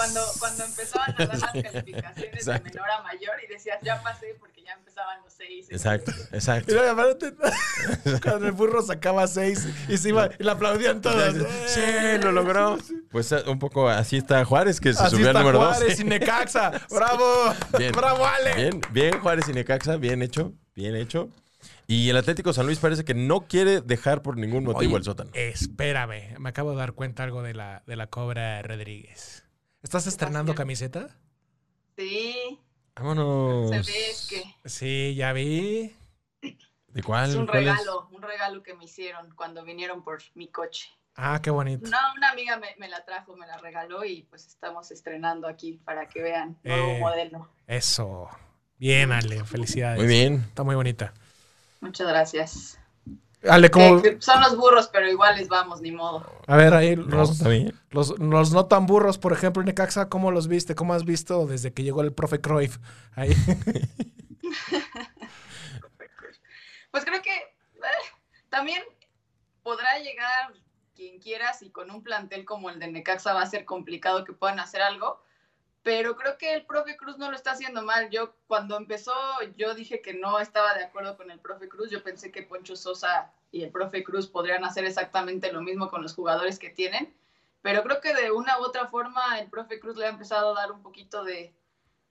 Cuando, 0.00 0.20
cuando 0.38 0.64
empezaban 0.64 1.10
a 1.10 1.26
dar 1.26 1.38
las 1.38 1.72
calificaciones 1.72 2.46
de 2.46 2.60
menor 2.60 2.90
a 2.90 3.02
mayor 3.02 3.34
y 3.46 3.52
decías, 3.52 3.78
ya 3.82 4.02
pasé 4.02 4.34
porque 4.40 4.62
ya 4.62 4.72
empezaban 4.72 5.20
los 5.22 5.30
seis. 5.30 5.66
Exacto, 5.68 6.10
exacto. 6.32 6.74
cuando 8.22 8.46
el 8.46 8.52
burro 8.52 8.80
sacaba 8.80 9.26
seis 9.26 9.68
y 9.88 9.98
se 9.98 10.08
iba 10.08 10.30
y 10.38 10.42
le 10.42 10.50
aplaudían 10.50 11.02
todos. 11.02 11.34
Sí, 11.66 11.82
lo 12.22 12.32
logró. 12.32 12.78
Pues 13.10 13.30
eh, 13.32 13.42
un 13.46 13.58
poco 13.58 13.90
así 13.90 14.16
está 14.16 14.42
Juárez, 14.46 14.80
que 14.80 14.94
se 14.94 15.10
subió 15.10 15.28
al 15.28 15.34
número 15.34 15.58
dos. 15.58 15.76
Juárez 15.76 16.00
y 16.00 16.04
Necaxa. 16.04 16.80
¡Bravo! 16.90 17.54
¡Bravo, 17.94 18.26
Ale! 18.26 18.54
Bien, 18.54 18.80
bien, 18.92 19.20
Juárez 19.20 19.48
y 19.48 19.52
Necaxa, 19.52 19.96
bien 19.96 20.22
hecho, 20.22 20.54
bien 20.74 20.96
hecho. 20.96 21.28
Y 21.86 22.08
el 22.08 22.16
Atlético 22.16 22.54
San 22.54 22.64
Luis 22.64 22.78
parece 22.78 23.04
que 23.04 23.12
no 23.12 23.42
quiere 23.42 23.82
dejar 23.82 24.22
por 24.22 24.38
ningún 24.38 24.64
motivo 24.64 24.96
el 24.96 25.04
sótano. 25.04 25.30
Espérame, 25.34 26.38
me 26.38 26.48
acabo 26.48 26.70
de 26.70 26.76
dar 26.78 26.92
cuenta 26.94 27.22
algo 27.22 27.42
de 27.42 27.52
la, 27.52 27.82
de 27.86 27.96
la 27.96 28.06
Cobra 28.06 28.62
Rodríguez. 28.62 29.44
¿Estás 29.82 30.06
estrenando 30.06 30.54
camiseta? 30.54 31.08
Sí. 31.96 32.58
Vámonos. 32.96 33.70
Se 33.70 33.92
ve, 33.92 34.10
es 34.10 34.26
que. 34.28 34.54
Sí, 34.68 35.14
ya 35.14 35.32
vi. 35.32 35.96
¿De 36.88 37.02
cuál? 37.02 37.30
Es 37.30 37.36
un 37.36 37.48
regalo, 37.48 38.08
un 38.10 38.22
regalo 38.22 38.62
que 38.62 38.74
me 38.74 38.84
hicieron 38.84 39.32
cuando 39.34 39.64
vinieron 39.64 40.02
por 40.02 40.22
mi 40.34 40.48
coche. 40.48 40.90
Ah, 41.16 41.40
qué 41.42 41.50
bonito. 41.50 41.86
Una, 41.86 42.12
una 42.14 42.30
amiga 42.30 42.58
me, 42.78 42.88
la 42.88 43.04
trajo, 43.04 43.36
me 43.36 43.46
la 43.46 43.58
regaló 43.58 44.04
y 44.04 44.22
pues 44.22 44.46
estamos 44.46 44.90
estrenando 44.90 45.48
aquí 45.48 45.80
para 45.84 46.08
que 46.08 46.22
vean 46.22 46.58
nuevo 46.62 46.90
eh, 46.92 46.98
modelo. 47.00 47.48
Eso. 47.66 48.28
Bien, 48.78 49.12
Ale, 49.12 49.44
felicidades. 49.44 49.98
Muy 49.98 50.08
bien. 50.08 50.44
Está 50.48 50.62
muy 50.62 50.74
bonita. 50.74 51.12
Muchas 51.80 52.08
gracias. 52.08 52.78
Ale, 53.48 53.70
¿cómo... 53.70 54.02
son 54.18 54.40
los 54.42 54.56
burros, 54.56 54.88
pero 54.88 55.08
iguales 55.08 55.48
vamos, 55.48 55.80
ni 55.80 55.92
modo. 55.92 56.26
A 56.46 56.56
ver, 56.56 56.74
ahí 56.74 56.94
los, 56.94 57.40
los, 57.90 58.18
los, 58.18 58.52
no 58.52 58.66
tan 58.66 58.86
burros, 58.86 59.16
por 59.16 59.32
ejemplo, 59.32 59.62
Necaxa, 59.62 60.10
¿cómo 60.10 60.30
los 60.30 60.46
viste? 60.46 60.74
¿Cómo 60.74 60.92
has 60.92 61.04
visto 61.04 61.46
desde 61.46 61.72
que 61.72 61.82
llegó 61.82 62.02
el 62.02 62.12
profe 62.12 62.40
Cruyff? 62.40 62.76
Ahí. 63.14 63.30
pues 66.90 67.04
creo 67.04 67.22
que 67.22 67.34
eh, 67.34 67.80
también 68.50 68.82
podrá 69.62 69.98
llegar 70.00 70.52
quien 70.94 71.18
quieras 71.18 71.62
y 71.62 71.70
con 71.70 71.90
un 71.90 72.02
plantel 72.02 72.44
como 72.44 72.68
el 72.68 72.78
de 72.78 72.88
Necaxa 72.88 73.32
va 73.32 73.40
a 73.40 73.46
ser 73.46 73.64
complicado 73.64 74.24
que 74.24 74.34
puedan 74.34 74.60
hacer 74.60 74.82
algo, 74.82 75.22
pero 75.82 76.14
creo 76.16 76.36
que 76.36 76.54
el 76.54 76.66
profe 76.66 76.96
Cruz 76.96 77.16
no 77.16 77.30
lo 77.30 77.36
está 77.36 77.52
haciendo 77.52 77.82
mal. 77.82 78.10
Yo 78.10 78.34
cuando 78.46 78.76
empezó, 78.76 79.12
yo 79.56 79.74
dije 79.74 80.02
que 80.02 80.12
no 80.12 80.38
estaba 80.38 80.74
de 80.74 80.84
acuerdo 80.84 81.16
con 81.16 81.30
el 81.30 81.40
profe 81.40 81.68
Cruz. 81.68 81.90
Yo 81.90 82.02
pensé 82.02 82.30
que 82.30 82.42
Poncho 82.42 82.76
Sosa 82.76 83.32
y 83.50 83.62
el 83.62 83.70
profe 83.70 84.04
Cruz 84.04 84.26
podrían 84.26 84.64
hacer 84.64 84.84
exactamente 84.84 85.52
lo 85.52 85.62
mismo 85.62 85.88
con 85.88 86.02
los 86.02 86.14
jugadores 86.14 86.58
que 86.58 86.70
tienen, 86.70 87.14
pero 87.62 87.82
creo 87.82 88.00
que 88.00 88.14
de 88.14 88.30
una 88.30 88.58
u 88.58 88.62
otra 88.62 88.86
forma 88.88 89.38
el 89.38 89.48
profe 89.48 89.80
Cruz 89.80 89.96
le 89.96 90.06
ha 90.06 90.10
empezado 90.10 90.50
a 90.50 90.60
dar 90.60 90.72
un 90.72 90.82
poquito 90.82 91.24
de, 91.24 91.54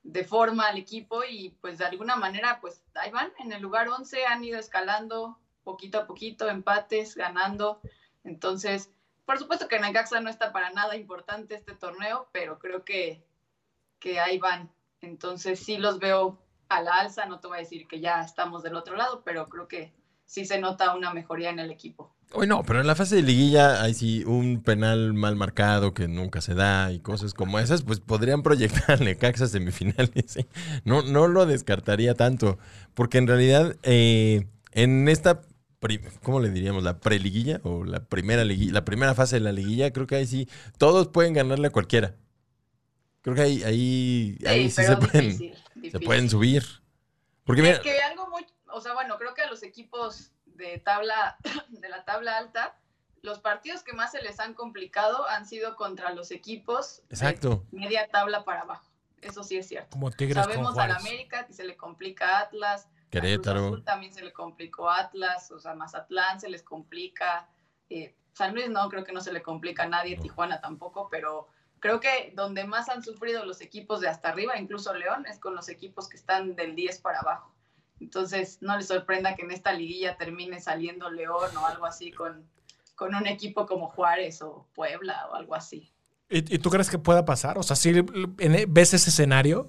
de 0.03 0.23
forma 0.23 0.67
al 0.67 0.77
equipo 0.77 1.23
y 1.23 1.51
pues 1.61 1.77
de 1.77 1.85
alguna 1.85 2.15
manera 2.15 2.59
pues 2.61 2.83
ahí 2.95 3.11
van, 3.11 3.31
en 3.39 3.51
el 3.51 3.61
lugar 3.61 3.87
11 3.87 4.25
han 4.25 4.43
ido 4.43 4.59
escalando 4.59 5.39
poquito 5.63 5.99
a 5.99 6.07
poquito, 6.07 6.49
empates, 6.49 7.15
ganando. 7.15 7.81
Entonces, 8.23 8.91
por 9.25 9.37
supuesto 9.37 9.67
que 9.67 9.79
Necaxa 9.79 10.19
no 10.21 10.29
está 10.29 10.51
para 10.51 10.71
nada 10.71 10.95
importante 10.95 11.53
este 11.53 11.75
torneo, 11.75 12.27
pero 12.31 12.57
creo 12.57 12.83
que 12.83 13.23
que 13.99 14.19
ahí 14.19 14.39
van. 14.39 14.71
Entonces 15.01 15.59
sí 15.59 15.77
los 15.77 15.99
veo 15.99 16.39
a 16.69 16.81
la 16.81 16.93
alza, 16.95 17.25
no 17.25 17.39
te 17.39 17.47
voy 17.47 17.57
a 17.57 17.61
decir 17.61 17.87
que 17.87 17.99
ya 17.99 18.21
estamos 18.21 18.63
del 18.63 18.75
otro 18.75 18.95
lado, 18.95 19.23
pero 19.23 19.47
creo 19.47 19.67
que 19.67 19.93
sí 20.25 20.45
se 20.45 20.59
nota 20.59 20.95
una 20.95 21.13
mejoría 21.13 21.49
en 21.49 21.59
el 21.59 21.71
equipo. 21.71 22.15
Hoy 22.31 22.45
no, 22.45 22.61
pero 22.61 22.79
en 22.79 22.85
la 22.85 22.93
fase 22.93 23.15
de 23.15 23.23
liguilla 23.23 23.81
hay 23.81 23.95
sí 23.95 24.23
un 24.23 24.61
penal 24.61 25.13
mal 25.13 25.35
marcado 25.35 25.95
que 25.95 26.07
nunca 26.07 26.41
se 26.41 26.53
da 26.53 26.91
y 26.91 26.99
cosas 26.99 27.33
como 27.33 27.57
esas, 27.57 27.81
pues 27.81 27.99
podrían 27.99 28.43
proyectarle 28.43 29.17
Caxa 29.17 29.47
semifinales. 29.47 30.37
No, 30.85 31.01
no 31.01 31.27
lo 31.27 31.47
descartaría 31.47 32.13
tanto, 32.13 32.59
porque 32.93 33.17
en 33.17 33.25
realidad 33.25 33.75
eh, 33.81 34.45
en 34.73 35.07
esta, 35.09 35.41
¿cómo 36.21 36.39
le 36.39 36.51
diríamos? 36.51 36.83
La 36.83 36.99
preliguilla 36.99 37.61
o 37.63 37.83
la 37.83 38.05
primera 38.05 38.43
liguilla, 38.45 38.73
la 38.73 38.85
primera 38.85 39.15
fase 39.15 39.37
de 39.37 39.41
la 39.41 39.51
liguilla, 39.51 39.91
creo 39.91 40.05
que 40.05 40.17
ahí 40.17 40.27
sí 40.27 40.47
todos 40.77 41.07
pueden 41.07 41.33
ganarle 41.33 41.67
a 41.67 41.71
cualquiera. 41.71 42.13
Creo 43.33 43.35
que 43.35 43.41
ahí, 43.41 43.63
ahí, 43.63 44.37
sí, 44.39 44.47
ahí 44.47 44.69
sí 44.69 44.83
se, 44.83 44.97
pueden, 44.97 45.37
se 45.91 45.99
pueden 45.99 46.29
subir. 46.29 46.63
Porque 47.43 47.69
es 47.69 47.79
que 47.79 47.99
algo 48.01 48.29
muy, 48.29 48.45
o 48.71 48.81
sea, 48.81 48.93
bueno, 48.93 49.17
creo 49.17 49.33
que 49.33 49.41
a 49.41 49.49
los 49.49 49.63
equipos 49.63 50.31
de 50.45 50.79
tabla, 50.79 51.37
de 51.69 51.89
la 51.89 52.05
tabla 52.05 52.37
alta, 52.37 52.77
los 53.21 53.39
partidos 53.39 53.83
que 53.83 53.93
más 53.93 54.11
se 54.11 54.21
les 54.21 54.39
han 54.39 54.53
complicado 54.53 55.27
han 55.27 55.45
sido 55.45 55.75
contra 55.75 56.13
los 56.13 56.31
equipos 56.31 57.03
Exacto. 57.09 57.65
de 57.71 57.79
media 57.79 58.07
tabla 58.07 58.43
para 58.45 58.61
abajo. 58.61 58.89
Eso 59.21 59.43
sí 59.43 59.57
es 59.57 59.67
cierto. 59.67 59.89
Como 59.91 60.11
Tigres 60.11 60.43
Sabemos 60.43 60.77
al 60.77 60.91
América 60.91 61.45
que 61.45 61.53
se 61.53 61.65
le 61.65 61.75
complica 61.75 62.39
Atlas. 62.39 62.87
Querétaro. 63.09 63.81
también 63.83 64.13
se 64.13 64.23
le 64.23 64.31
complicó 64.31 64.89
Atlas, 64.89 65.51
o 65.51 65.59
sea, 65.59 65.73
Mazatlán 65.73 66.39
se 66.39 66.49
les 66.49 66.63
complica. 66.63 67.49
Eh, 67.89 68.15
San 68.33 68.53
Luis 68.53 68.69
no, 68.69 68.87
creo 68.89 69.03
que 69.03 69.11
no 69.11 69.19
se 69.19 69.33
le 69.33 69.41
complica 69.41 69.83
a 69.83 69.87
nadie, 69.87 70.17
Tijuana 70.17 70.61
tampoco, 70.61 71.09
pero 71.09 71.49
creo 71.79 71.99
que 71.99 72.33
donde 72.35 72.65
más 72.65 72.89
han 72.89 73.03
sufrido 73.03 73.45
los 73.45 73.61
equipos 73.61 74.01
de 74.01 74.07
hasta 74.07 74.29
arriba, 74.29 74.57
incluso 74.57 74.93
León, 74.93 75.25
es 75.27 75.39
con 75.39 75.55
los 75.55 75.69
equipos 75.69 76.07
que 76.07 76.17
están 76.17 76.55
del 76.55 76.75
10 76.75 76.99
para 76.99 77.19
abajo. 77.19 77.53
Entonces, 77.99 78.59
no 78.61 78.77
les 78.77 78.87
sorprenda 78.87 79.35
que 79.35 79.43
en 79.43 79.51
esta 79.51 79.73
liguilla 79.73 80.17
termine 80.17 80.59
saliendo 80.61 81.09
León 81.09 81.55
o 81.57 81.65
algo 81.65 81.85
así 81.85 82.11
con, 82.11 82.45
con 82.95 83.13
un 83.13 83.27
equipo 83.27 83.65
como 83.65 83.87
Juárez 83.87 84.41
o 84.41 84.65
Puebla 84.73 85.27
o 85.31 85.35
algo 85.35 85.55
así. 85.55 85.91
¿Y, 86.29 86.59
tú 86.59 86.69
crees 86.69 86.89
que 86.89 86.99
pueda 86.99 87.25
pasar? 87.25 87.57
O 87.57 87.63
sea, 87.63 87.75
¿sí 87.75 87.91
ves 87.91 88.93
ese 88.93 89.09
escenario? 89.09 89.67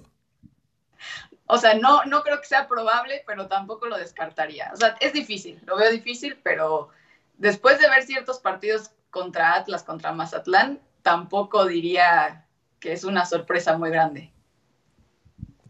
O 1.47 1.57
sea, 1.57 1.73
no, 1.73 2.05
no 2.05 2.21
creo 2.21 2.39
que 2.39 2.47
sea 2.47 2.67
probable, 2.67 3.23
pero 3.25 3.47
tampoco 3.47 3.87
lo 3.87 3.97
descartaría. 3.97 4.69
O 4.73 4.77
sea, 4.77 4.95
es 4.99 5.11
difícil, 5.11 5.59
lo 5.65 5.75
veo 5.75 5.91
difícil, 5.91 6.37
pero 6.43 6.89
después 7.37 7.79
de 7.79 7.89
ver 7.89 8.03
ciertos 8.03 8.39
partidos 8.39 8.91
contra 9.09 9.55
Atlas, 9.55 9.83
contra 9.83 10.13
Mazatlán, 10.13 10.79
tampoco 11.01 11.65
diría 11.65 12.47
que 12.79 12.93
es 12.93 13.03
una 13.03 13.25
sorpresa 13.25 13.77
muy 13.77 13.89
grande. 13.89 14.31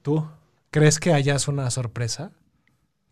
¿Tú 0.02 0.28
crees 0.70 1.00
que 1.00 1.14
hayas 1.14 1.48
una 1.48 1.70
sorpresa? 1.70 2.32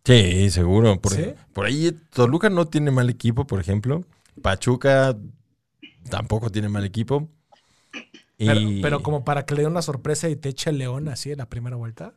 Sí, 0.04 0.50
seguro. 0.50 1.00
Por, 1.00 1.14
por 1.54 1.66
ahí 1.66 1.92
Toluca 2.12 2.50
no 2.50 2.66
tiene 2.68 2.92
mal 2.92 3.10
equipo, 3.10 3.46
por 3.46 3.60
ejemplo. 3.60 4.06
Pachuca 4.42 5.16
tampoco 6.10 6.50
tiene 6.50 6.70
mal 6.70 6.86
equipo. 6.86 7.30
Pero, 8.38 9.04
como 9.04 9.26
para 9.26 9.46
que 9.46 9.54
le 9.56 9.62
dé 9.62 9.68
una 9.68 9.82
sorpresa 9.82 10.30
y 10.30 10.36
te 10.36 10.50
eche 10.50 10.70
el 10.70 10.78
león 10.78 11.10
así 11.10 11.32
en 11.32 11.40
la 11.40 11.50
primera 11.50 11.76
vuelta. 11.76 12.14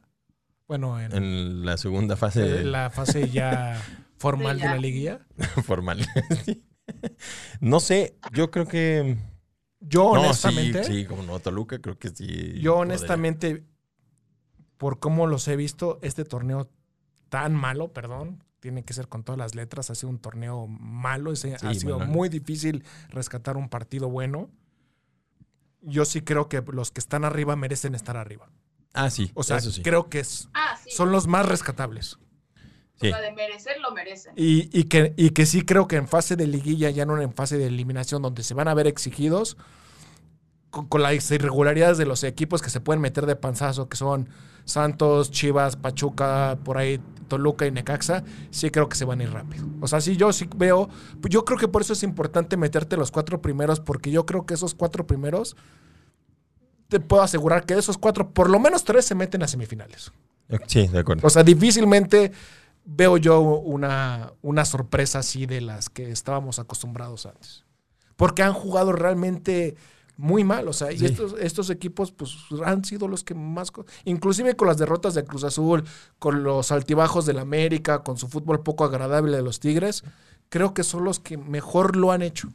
Bueno, 0.69 1.01
en, 1.01 1.67
la 1.67 1.77
segunda 1.77 2.17
fase. 2.17 2.61
En 2.61 2.73
la 2.73 2.91
fase 2.91 3.29
ya 3.29 3.83
formal 4.19 4.61
de 4.61 4.67
la 4.67 4.77
liguilla. 4.77 5.27
formal. 5.65 6.07
no 7.61 7.81
sé, 7.81 8.17
yo 8.33 8.51
creo 8.51 8.67
que 8.67 9.17
yo 9.83 10.07
honestamente. 10.07 10.85
Sí, 10.85 11.05
como 11.05 11.23
no, 11.23 11.39
Toluca, 11.41 11.81
creo 11.81 11.99
que 11.99 12.09
sí. 12.11 12.61
Yo 12.61 12.77
honestamente, 12.77 13.65
por 14.79 14.99
cómo 14.99 15.27
los 15.27 15.47
he 15.49 15.57
visto, 15.57 15.99
este 16.03 16.25
torneo 16.25 16.71
tan 17.29 17.55
malo, 17.55 17.93
perdón, 17.93 18.45
tiene 18.61 18.85
que 18.85 18.95
ser 18.95 19.09
con 19.09 19.25
todas 19.25 19.39
las 19.39 19.55
letras, 19.55 19.91
ha 19.91 19.95
sido 19.95 20.11
un 20.11 20.19
torneo 20.19 20.67
malo, 20.69 21.33
ha 21.33 21.75
sido 21.75 21.99
muy 21.99 22.29
difícil 22.29 22.85
rescatar 23.09 23.57
un 23.57 23.69
partido 23.69 24.09
bueno. 24.09 24.51
Yo 25.81 26.05
sí 26.05 26.21
creo 26.21 26.49
que 26.49 26.63
los 26.73 26.93
que 26.93 27.01
están 27.01 27.25
arriba 27.25 27.57
merecen 27.57 27.95
estar 27.97 28.17
arriba. 28.17 28.51
Ah, 28.95 29.11
sí. 29.11 29.33
O 29.35 29.43
sea, 29.43 29.59
creo 29.83 30.09
que 30.09 30.23
ah, 30.55 30.79
son 30.87 31.11
los 31.11 31.27
más 31.27 31.47
rescatables. 31.47 32.19
O 32.97 33.05
sea, 33.05 33.21
de 33.21 33.33
merecer 33.33 33.81
lo 33.81 33.91
merecen. 33.91 34.33
Y, 34.37 34.69
y, 34.79 34.85
que, 34.85 35.13
y 35.17 35.31
que 35.31 35.45
sí 35.45 35.63
creo 35.63 35.89
que 35.89 35.97
en 35.97 36.07
fase 36.07 36.37
de 36.37 36.47
liguilla, 36.47 36.91
ya 36.91 37.05
no 37.05 37.21
en 37.21 37.33
fase 37.33 37.59
de 37.59 37.67
eliminación, 37.67 38.23
donde 38.23 38.43
se 38.43 38.55
van 38.55 38.69
a 38.69 38.75
ver 38.75 38.87
exigidos 38.87 39.57
con, 40.73 41.03
las 41.03 41.31
irregularidades 41.31 41.99
de 41.99 42.07
los 42.07 42.25
equipos 42.25 42.63
que 42.63 42.71
se 42.71 42.81
pueden 42.81 43.01
meter 43.01 43.27
de 43.27 43.37
panzazo, 43.37 43.89
que 43.89 43.97
son 43.97 44.29
Santos, 44.65 45.31
Chivas, 45.31 45.77
Pachuca, 45.77 46.59
por 46.65 46.79
ahí 46.79 47.01
Toluca 47.29 47.67
y 47.67 47.71
Necaxa, 47.71 48.25
sí 48.51 48.71
creo 48.71 48.89
que 48.89 48.97
se 48.97 49.05
van 49.05 49.21
a 49.21 49.25
ir 49.25 49.33
rápido. 49.33 49.67
O 49.81 49.87
sea, 49.87 50.01
sí, 50.01 50.17
yo 50.17 50.33
sí 50.33 50.49
veo, 50.57 50.89
yo 51.29 51.45
creo 51.45 51.59
que 51.59 51.69
por 51.69 51.83
eso 51.83 51.93
es 51.93 52.03
importante 52.03 52.57
meterte 52.57 52.97
los 52.97 53.11
cuatro 53.11 53.41
primeros, 53.43 53.81
porque 53.81 54.11
yo 54.11 54.25
creo 54.25 54.47
que 54.47 54.55
esos 54.55 54.75
cuatro 54.75 55.07
primeros, 55.07 55.57
te 56.89 57.01
puedo 57.01 57.23
asegurar 57.23 57.65
que 57.65 57.75
de 57.75 57.81
esos 57.81 57.99
cuatro, 57.99 58.31
por 58.31 58.49
lo 58.51 58.59
menos 58.59 58.83
tres 58.85 59.05
se 59.05 59.15
meten 59.15 59.43
a 59.43 59.49
semifinales. 59.49 60.11
Sí, 60.67 60.87
de 60.89 60.99
acuerdo. 60.99 61.27
O 61.27 61.31
sea, 61.31 61.43
difícilmente 61.43 62.33
veo 62.85 63.17
yo 63.17 63.41
una, 63.41 64.33
una 64.43 64.65
sorpresa 64.65 65.21
así 65.21 65.47
de 65.47 65.61
las 65.61 65.89
que 65.89 66.11
estábamos 66.11 66.59
acostumbrados 66.59 67.27
antes. 67.27 67.65
Porque 68.17 68.43
han 68.43 68.53
jugado 68.53 68.93
realmente 68.93 69.77
muy 70.17 70.45
mal, 70.45 70.69
o 70.69 70.73
sea, 70.73 70.93
y 70.93 71.05
estos, 71.05 71.35
estos 71.41 71.71
equipos 71.71 72.13
pues 72.13 72.37
han 72.65 72.85
sido 72.85 73.09
los 73.09 73.25
que 73.25 73.35
más, 73.35 73.73
inclusive 74.05 74.55
con 74.55 74.69
las 74.69 74.77
derrotas 74.77 75.15
de 75.15 75.25
Cruz 75.25 75.43
Azul, 75.43 75.85
con 76.19 76.45
los 76.45 76.71
altibajos 76.71 77.27
del 77.27 77.39
América, 77.39 78.05
con 78.05 78.19
su 78.19 78.29
fútbol 78.29 78.63
poco 78.63 78.85
agradable 78.85 79.37
de 79.37 79.43
los 79.43 79.59
Tigres, 79.59 80.05
creo 80.49 80.75
que 80.75 80.83
son 80.83 81.05
los 81.05 81.19
que 81.19 81.39
mejor 81.39 81.97
lo 81.97 82.13
han 82.13 82.23
hecho. 82.23 82.49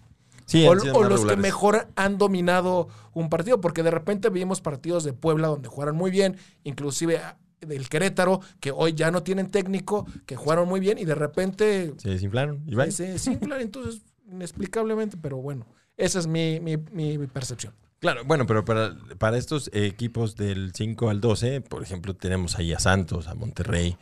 o, 0.66 1.04
los 1.04 1.26
que 1.26 1.36
mejor 1.36 1.88
han 1.96 2.18
dominado 2.18 2.88
un 3.14 3.30
partido, 3.30 3.60
porque 3.60 3.84
de 3.84 3.92
repente 3.92 4.30
vimos 4.30 4.62
partidos 4.62 5.04
de 5.04 5.14
Puebla 5.14 5.48
donde 5.48 5.68
jugaron 5.68 5.98
muy 5.98 6.12
bien, 6.12 6.38
inclusive 6.64 7.20
del 7.62 7.90
Querétaro, 7.90 8.42
que 8.60 8.72
hoy 8.72 8.94
ya 8.94 9.12
no 9.12 9.24
tienen 9.24 9.50
técnico, 9.50 10.06
que 10.26 10.36
jugaron 10.36 10.68
muy 10.68 10.80
bien 10.80 10.98
y 10.98 11.06
de 11.06 11.16
repente... 11.16 11.94
Se 11.98 12.10
desinflaron. 12.10 12.64
¿Y 12.68 12.76
se, 12.76 12.92
se 12.92 13.08
desinflaron, 13.14 13.62
entonces, 13.62 14.02
inexplicablemente, 14.32 15.18
pero 15.22 15.38
bueno, 15.38 15.66
esa 15.98 16.20
es 16.20 16.28
mi, 16.28 16.60
mi, 16.60 17.18
percepción. 17.28 17.74
Claro, 18.00 18.24
bueno, 18.26 18.46
pero 18.46 18.64
para, 18.64 18.96
para 19.18 19.38
estos 19.38 19.72
equipos 19.74 20.36
del 20.36 20.72
5 20.74 21.10
al 21.10 21.20
12, 21.20 21.62
por 21.62 21.82
ejemplo, 21.82 22.16
tenemos 22.16 22.58
ahí 22.58 22.72
a 22.74 22.80
Santos, 22.80 23.28
a 23.28 23.34
Monterrey, 23.34 23.98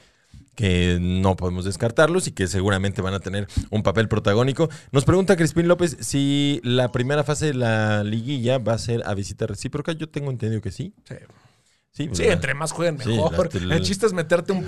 que 0.55 0.97
no 0.99 1.35
podemos 1.35 1.65
descartarlos 1.65 2.27
y 2.27 2.31
que 2.31 2.47
seguramente 2.47 3.01
van 3.01 3.13
a 3.13 3.19
tener 3.19 3.47
un 3.69 3.83
papel 3.83 4.07
protagónico. 4.07 4.69
Nos 4.91 5.05
pregunta 5.05 5.35
Crispín 5.35 5.67
López 5.67 5.97
si 5.99 6.59
la 6.63 6.91
primera 6.91 7.23
fase 7.23 7.47
de 7.47 7.53
la 7.53 8.03
liguilla 8.03 8.57
va 8.57 8.73
a 8.73 8.77
ser 8.77 9.03
a 9.05 9.13
visita 9.13 9.47
recíproca. 9.47 9.91
Yo 9.93 10.09
tengo 10.09 10.31
entendido 10.31 10.61
que 10.61 10.71
sí. 10.71 10.93
Sí. 11.03 11.15
Sí, 11.95 12.09
entre 12.23 12.53
más 12.53 12.73
jueguen 12.73 12.97
mejor. 12.97 13.49
el 13.53 13.81
chiste 13.81 14.05
es 14.05 14.11
meterte 14.11 14.51
un, 14.51 14.65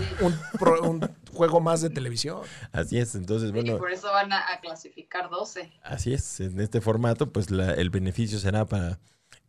juego 1.34 1.60
más 1.60 1.82
de 1.82 1.90
televisión. 1.90 2.40
Así 2.72 2.98
es, 2.98 3.16
entonces 3.16 3.52
bueno. 3.52 3.76
Y 3.76 3.78
por 3.78 3.92
eso 3.92 4.08
van 4.14 4.32
a, 4.32 4.46
clasificar 4.62 5.30
12. 5.30 5.74
Así 5.84 6.14
es, 6.14 6.40
en 6.40 6.62
este 6.62 6.80
formato 6.80 7.34
pues 7.34 7.48
el 7.50 7.90
beneficio 7.90 8.40
será 8.40 8.64
para 8.66 8.98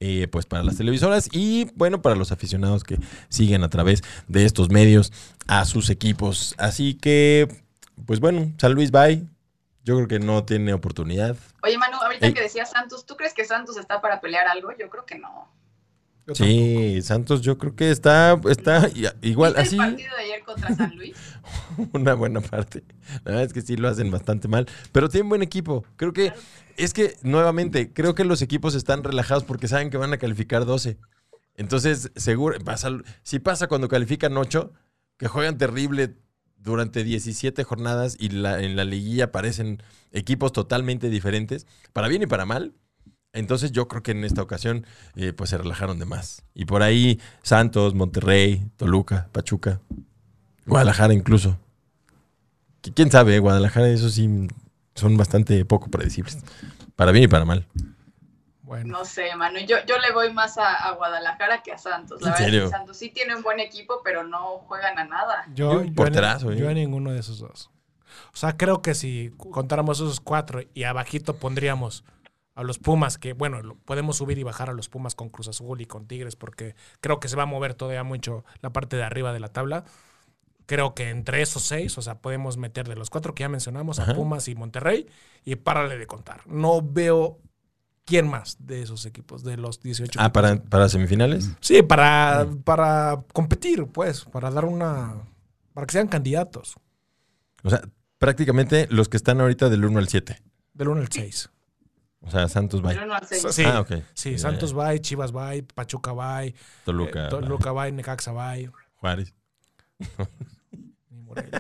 eh, 0.01 0.27
pues 0.27 0.45
para 0.45 0.65
las 0.65 0.77
televisoras 0.77 1.29
y 1.33 1.71
bueno, 1.77 2.03
para 2.03 2.17
los 2.17 2.33
aficionados 2.33 2.83
que 2.83 2.99
siguen 3.29 3.63
a 3.63 3.71
través 3.71 4.03
de 4.27 4.45
estos 4.45 4.71
medios 4.71 5.13
a 5.47 5.65
sus 5.65 5.89
equipos. 5.89 6.57
Así 6.59 6.95
que, 6.95 7.47
pues 8.07 8.19
bueno, 8.19 8.53
San 8.59 8.73
Luis 8.73 8.91
Bay, 8.91 9.29
yo 9.85 9.95
creo 9.95 10.09
que 10.09 10.19
no 10.19 10.45
tiene 10.45 10.73
oportunidad. 10.73 11.37
Oye, 11.63 11.79
Manu, 11.79 11.99
ahorita 11.99 12.33
que 12.33 12.43
decías 12.43 12.71
Santos, 12.71 13.07
¿tú 13.07 13.17
crees 13.17 13.35
que 13.35 13.45
Santos 13.45 13.77
está 13.77 14.01
para 14.01 14.21
pelear 14.21 14.49
algo? 14.49 14.71
Yo 14.77 14.91
creo 14.91 15.07
que 15.07 15.17
no. 15.17 15.49
Sí, 16.35 17.01
Santos 17.03 17.41
yo 17.41 17.59
creo 17.59 17.75
que 17.75 17.91
está, 17.91 18.39
está 18.49 18.91
igual 19.23 19.55
así. 19.57 19.77
el 19.77 19.79
partido 19.79 20.17
de 20.17 20.23
ayer 20.23 20.45
contra 20.45 20.75
San 20.75 20.97
Luis? 20.97 21.17
Una 21.93 22.15
buena 22.15 22.41
parte. 22.41 22.85
La 23.25 23.33
verdad 23.33 23.45
es 23.45 23.53
que 23.53 23.63
sí 23.63 23.77
lo 23.77 23.89
hacen 23.89 24.11
bastante 24.11 24.49
mal, 24.49 24.67
pero 24.93 25.09
tienen 25.09 25.29
buen 25.29 25.43
equipo. 25.43 25.85
Creo 25.97 26.13
que 26.13 26.33
es 26.77 26.93
que 26.93 27.17
nuevamente, 27.23 27.93
creo 27.93 28.15
que 28.15 28.25
los 28.25 28.43
equipos 28.43 28.75
están 28.75 29.05
relajados 29.05 29.45
porque 29.45 29.69
saben 29.69 29.91
que 29.91 29.97
van 29.97 30.13
a 30.13 30.19
calificar 30.19 30.65
12. 30.65 30.99
Entonces, 31.55 32.13
seguro, 32.15 32.59
pasa, 32.61 32.91
si 33.23 33.39
pasa 33.39 33.67
cuando 33.67 33.89
califican 33.89 34.37
8, 34.37 34.73
que 35.17 35.29
juegan 35.29 35.59
terrible 35.59 36.15
durante 36.57 37.05
17 37.05 37.65
jornadas 37.65 38.17
y 38.19 38.29
la, 38.29 38.63
en 38.63 38.77
la 38.77 38.85
liguilla 38.85 39.25
aparecen 39.25 39.83
equipos 40.13 40.53
totalmente 40.53 41.09
diferentes, 41.09 41.67
para 41.93 42.09
bien 42.09 42.23
y 42.23 42.27
para 42.27 42.45
mal 42.45 42.75
entonces 43.33 43.73
yo 43.73 43.89
creo 43.89 44.03
que 44.03 44.13
en 44.13 44.25
esta 44.25 44.43
ocasión 44.43 44.87
eh, 45.17 45.33
pues 45.33 45.51
se 45.51 45.59
relajaron 45.59 45.99
de 45.99 46.07
más. 46.07 46.45
Y 46.55 46.65
por 46.65 46.83
ahí 46.83 47.21
Santos, 47.43 47.95
Monterrey, 47.95 48.71
Toluca, 48.77 49.29
Pachuca, 49.33 49.81
Guadalajara 50.67 51.15
incluso. 51.15 51.59
¿Quién 52.95 53.11
sabe? 53.11 53.39
Guadalajara, 53.39 53.89
eso 53.89 54.09
sí, 54.09 54.49
son 54.95 55.17
bastante 55.17 55.65
poco 55.65 55.91
predecibles. 55.91 56.39
Para 56.95 57.13
bien 57.13 57.25
y 57.25 57.29
para 57.29 57.45
mal. 57.45 57.67
Bueno. 58.63 58.99
No 58.99 59.05
sé, 59.05 59.35
Manu. 59.35 59.61
Yo, 59.61 59.77
yo 59.87 59.99
le 59.99 60.13
voy 60.13 60.33
más 60.33 60.59
a, 60.59 60.93
Guadalajara 60.93 61.63
que 61.63 61.73
a 61.73 61.79
Santos. 61.79 62.21
La 62.21 62.33
verdad 62.33 62.47
que 62.47 62.69
Santos 62.69 62.97
sí 62.99 63.11
tiene 63.11 63.35
un 63.35 63.43
buen 63.43 63.61
equipo, 63.61 64.03
pero 64.05 64.25
no 64.25 64.59
juegan 64.59 64.99
a 64.99 65.05
nada. 65.05 65.47
Yo, 65.55 65.85
yo, 65.85 66.03
a, 66.05 66.55
yo 66.55 66.69
a 66.69 66.75
ninguno 66.75 67.13
de 67.13 67.21
esos 67.21 67.39
dos. 67.39 67.71
O 68.33 68.37
sea, 68.37 68.57
creo 68.57 68.83
que 68.83 68.95
si 68.95 69.33
contáramos 69.37 69.99
esos 69.99 70.21
cuatro 70.21 70.63
y 70.75 70.85
abajito 70.85 71.37
pondríamos 71.37 72.05
a 72.59 72.65
los 72.65 72.81
Pumas, 72.81 73.19
que 73.19 73.35
bueno, 73.35 73.77
podemos 73.85 74.17
subir 74.17 74.37
y 74.37 74.43
bajar 74.43 74.69
a 74.69 74.73
los 74.73 74.89
Pumas 74.89 75.15
con 75.15 75.29
Cruz 75.29 75.47
Azul 75.47 75.81
y 75.81 75.87
con 75.87 76.09
Tigres, 76.09 76.35
porque 76.35 76.75
creo 77.01 77.21
que 77.21 77.29
se 77.29 77.37
va 77.37 77.45
a 77.45 77.47
mover 77.47 77.75
todavía 77.75 78.03
mucho 78.03 78.45
la 78.63 78.73
parte 78.73 78.97
de 78.97 79.05
arriba 79.05 79.33
de 79.33 79.39
la 79.39 79.53
tabla. 79.53 79.85
Creo 80.67 80.93
que 80.93 81.09
entre 81.11 81.41
esos 81.41 81.63
seis, 81.63 81.97
o 81.99 82.03
sea, 82.03 82.19
podemos 82.19 82.57
meter 82.57 82.89
de 82.89 82.97
los 82.97 83.11
cuatro 83.11 83.33
que 83.33 83.43
ya 83.43 83.49
mencionamos 83.49 84.01
a 84.01 84.13
Pumas 84.13 84.49
y 84.49 84.57
Monterrey 84.57 85.07
y 85.45 85.55
párale 85.55 85.99
de 85.99 86.09
contar. 86.09 86.41
No 86.49 86.83
veo 86.83 87.39
quién 88.05 88.27
más 88.27 88.57
de 88.59 88.83
esos 88.83 89.07
equipos, 89.07 89.45
de 89.45 89.57
los 89.57 89.81
18. 89.81 90.19
Ah, 90.21 90.33
¿para, 90.33 90.61
para 90.61 90.89
semifinales? 90.89 91.53
Sí, 91.61 91.83
para, 91.83 92.45
para 92.65 93.23
competir, 93.33 93.87
pues, 93.87 94.25
para 94.25 94.51
dar 94.51 94.65
una. 94.65 95.15
para 95.75 95.87
que 95.87 95.93
sean 95.93 96.09
candidatos. 96.09 96.75
O 97.63 97.71
sea, 97.71 97.83
prácticamente 98.19 98.89
los 98.91 99.09
que 99.09 99.17
están 99.17 99.41
ahorita 99.41 99.69
del 99.69 99.85
1 99.85 99.97
al 100.01 100.09
7. 100.09 100.43
Del 100.75 100.89
1 100.89 101.01
al 101.03 101.09
6. 101.09 101.51
O 102.21 102.31
sea, 102.31 102.49
Santos 102.49 102.83
Bay. 102.83 102.97
Sí, 103.51 103.63
ah, 103.65 103.85
sí 104.15 104.39
Santos 104.39 104.73
Bay, 104.73 104.99
Chivas 105.01 105.33
Bay, 105.33 105.63
Pachuca 105.63 106.13
Bay, 106.13 106.55
Toluca, 106.85 107.27
eh, 107.27 107.31
Toluca 107.31 107.73
Bay, 107.73 107.93
Necaxa 107.93 108.33
Bay. 108.33 108.69
Juárez. 108.97 109.35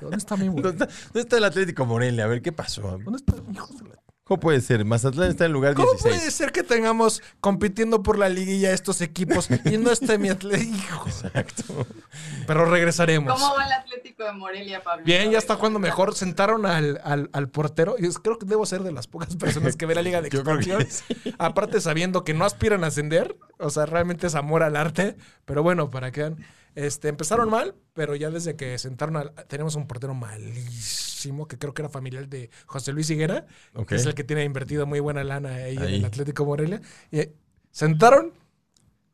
¿Dónde 0.00 0.16
está 0.16 0.36
mi 0.36 0.48
Morelia? 0.50 0.86
¿Dónde 0.86 1.20
está, 1.20 1.36
el 1.36 1.44
Atlético 1.44 1.86
Morelia? 1.86 2.24
A 2.24 2.26
ver, 2.28 2.42
¿qué 2.42 2.52
pasó? 2.52 2.82
¿Dónde 2.82 3.16
está 3.16 3.34
mi 3.42 3.54
hijo 3.54 3.72
de 3.74 3.88
la... 3.90 4.02
¿Cómo 4.28 4.40
puede 4.40 4.60
ser? 4.60 4.84
Mazatlán 4.84 5.30
está 5.30 5.46
en 5.46 5.52
lugar 5.52 5.74
16. 5.74 6.02
¿Cómo 6.02 6.14
puede 6.14 6.30
ser 6.30 6.52
que 6.52 6.62
tengamos 6.62 7.22
compitiendo 7.40 8.02
por 8.02 8.18
la 8.18 8.28
liguilla 8.28 8.72
estos 8.72 9.00
equipos 9.00 9.48
y 9.64 9.78
no 9.78 9.90
esté 9.90 10.18
mi 10.18 10.28
Atlético? 10.28 11.06
Exacto. 11.06 11.86
Pero 12.46 12.66
regresaremos. 12.66 13.32
¿Cómo 13.32 13.54
va 13.56 13.64
el 13.64 13.72
Atlético 13.72 14.24
de 14.24 14.32
Morelia, 14.32 14.82
Pablo? 14.82 15.02
Bien, 15.06 15.30
ya 15.30 15.38
está 15.38 15.56
cuando 15.56 15.78
mejor. 15.78 16.14
Sentaron 16.14 16.66
al, 16.66 17.00
al, 17.02 17.48
portero. 17.48 17.96
Y 17.98 18.06
creo 18.16 18.38
que 18.38 18.44
debo 18.44 18.66
ser 18.66 18.82
de 18.82 18.92
las 18.92 19.06
pocas 19.06 19.34
personas 19.36 19.76
que 19.76 19.86
ve 19.86 19.94
la 19.94 20.02
Liga 20.02 20.20
de 20.20 20.28
Expansión. 20.28 20.86
Aparte, 21.38 21.80
sabiendo 21.80 22.22
que 22.22 22.34
no 22.34 22.44
aspiran 22.44 22.84
a 22.84 22.88
ascender. 22.88 23.34
O 23.58 23.70
sea, 23.70 23.86
realmente 23.86 24.26
es 24.26 24.34
amor 24.34 24.62
al 24.62 24.76
arte. 24.76 25.16
Pero 25.46 25.62
bueno, 25.62 25.90
para 25.90 26.10
que 26.10 26.20
vean. 26.20 26.36
Este, 26.74 27.08
empezaron 27.08 27.50
mal, 27.50 27.74
pero 27.92 28.14
ya 28.14 28.30
desde 28.30 28.56
que 28.56 28.78
sentaron 28.78 29.32
tenemos 29.48 29.74
un 29.74 29.86
portero 29.86 30.14
malísimo, 30.14 31.48
que 31.48 31.58
creo 31.58 31.74
que 31.74 31.82
era 31.82 31.88
familiar 31.88 32.28
de 32.28 32.50
José 32.66 32.92
Luis 32.92 33.10
Higuera, 33.10 33.46
que 33.86 33.96
es 33.96 34.06
el 34.06 34.14
que 34.14 34.24
tiene 34.24 34.44
invertido 34.44 34.86
muy 34.86 35.00
buena 35.00 35.24
lana 35.24 35.54
ahí, 35.54 35.76
en 35.76 35.82
el 35.82 36.04
Atlético 36.04 36.44
Morelia. 36.44 36.80
Y 37.10 37.20
eh, 37.20 37.34
sentaron 37.70 38.32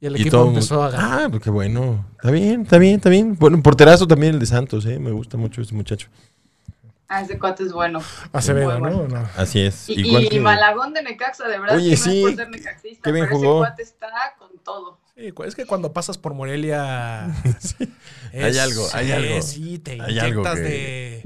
y 0.01 0.07
el 0.07 0.17
equipo 0.17 0.47
empezó 0.47 0.83
a 0.83 0.91
ganar. 0.91 1.23
Ah, 1.23 1.29
pues 1.31 1.43
qué 1.43 1.51
bueno. 1.51 2.05
Está 2.13 2.31
bien, 2.31 2.63
está 2.63 2.79
bien, 2.79 2.97
está 2.97 3.09
bien. 3.09 3.37
Bueno, 3.39 3.63
porterazo 3.63 4.07
también 4.07 4.35
el 4.35 4.41
de 4.41 4.47
Santos, 4.47 4.85
¿eh? 4.85 4.99
Me 4.99 5.13
gusta 5.13 5.39
mucho 5.39 5.63
ese 5.63 5.75
muchacho. 5.75 6.09
Ah, 7.09 7.23
ese 7.23 7.39
cuate 7.39 7.63
es 7.63 7.73
bueno. 7.73 8.01
Acevedo, 8.33 8.79
¿no? 8.81 9.29
Así 9.37 9.61
es. 9.61 9.89
Y, 9.89 10.35
y, 10.35 10.41
Malagón 10.41 10.93
de 10.93 11.03
Necaxa, 11.03 11.49
de 11.49 11.59
verdad. 11.59 11.77
Oye, 11.77 11.97
sí. 11.97 12.23
No 12.23 12.45
Qué 13.03 13.13
bien 13.13 13.29
jugó. 13.29 13.65
ese 13.65 13.71
cuate 13.71 13.83
está 13.83 14.09
con 14.39 14.51
todo. 14.65 14.99
Sí, 15.17 15.33
es 15.47 15.55
que 15.55 15.65
cuando 15.65 15.93
pasas 15.93 16.19
por 16.19 16.35
Morelia. 16.35 17.27
hay 18.33 18.59
algo, 18.59 18.89
hay 18.93 19.13
algo. 19.13 19.43
Sí, 19.43 19.79
te 19.79 19.93
hay 20.03 20.19
inyectas 20.19 20.57
de, 20.57 21.23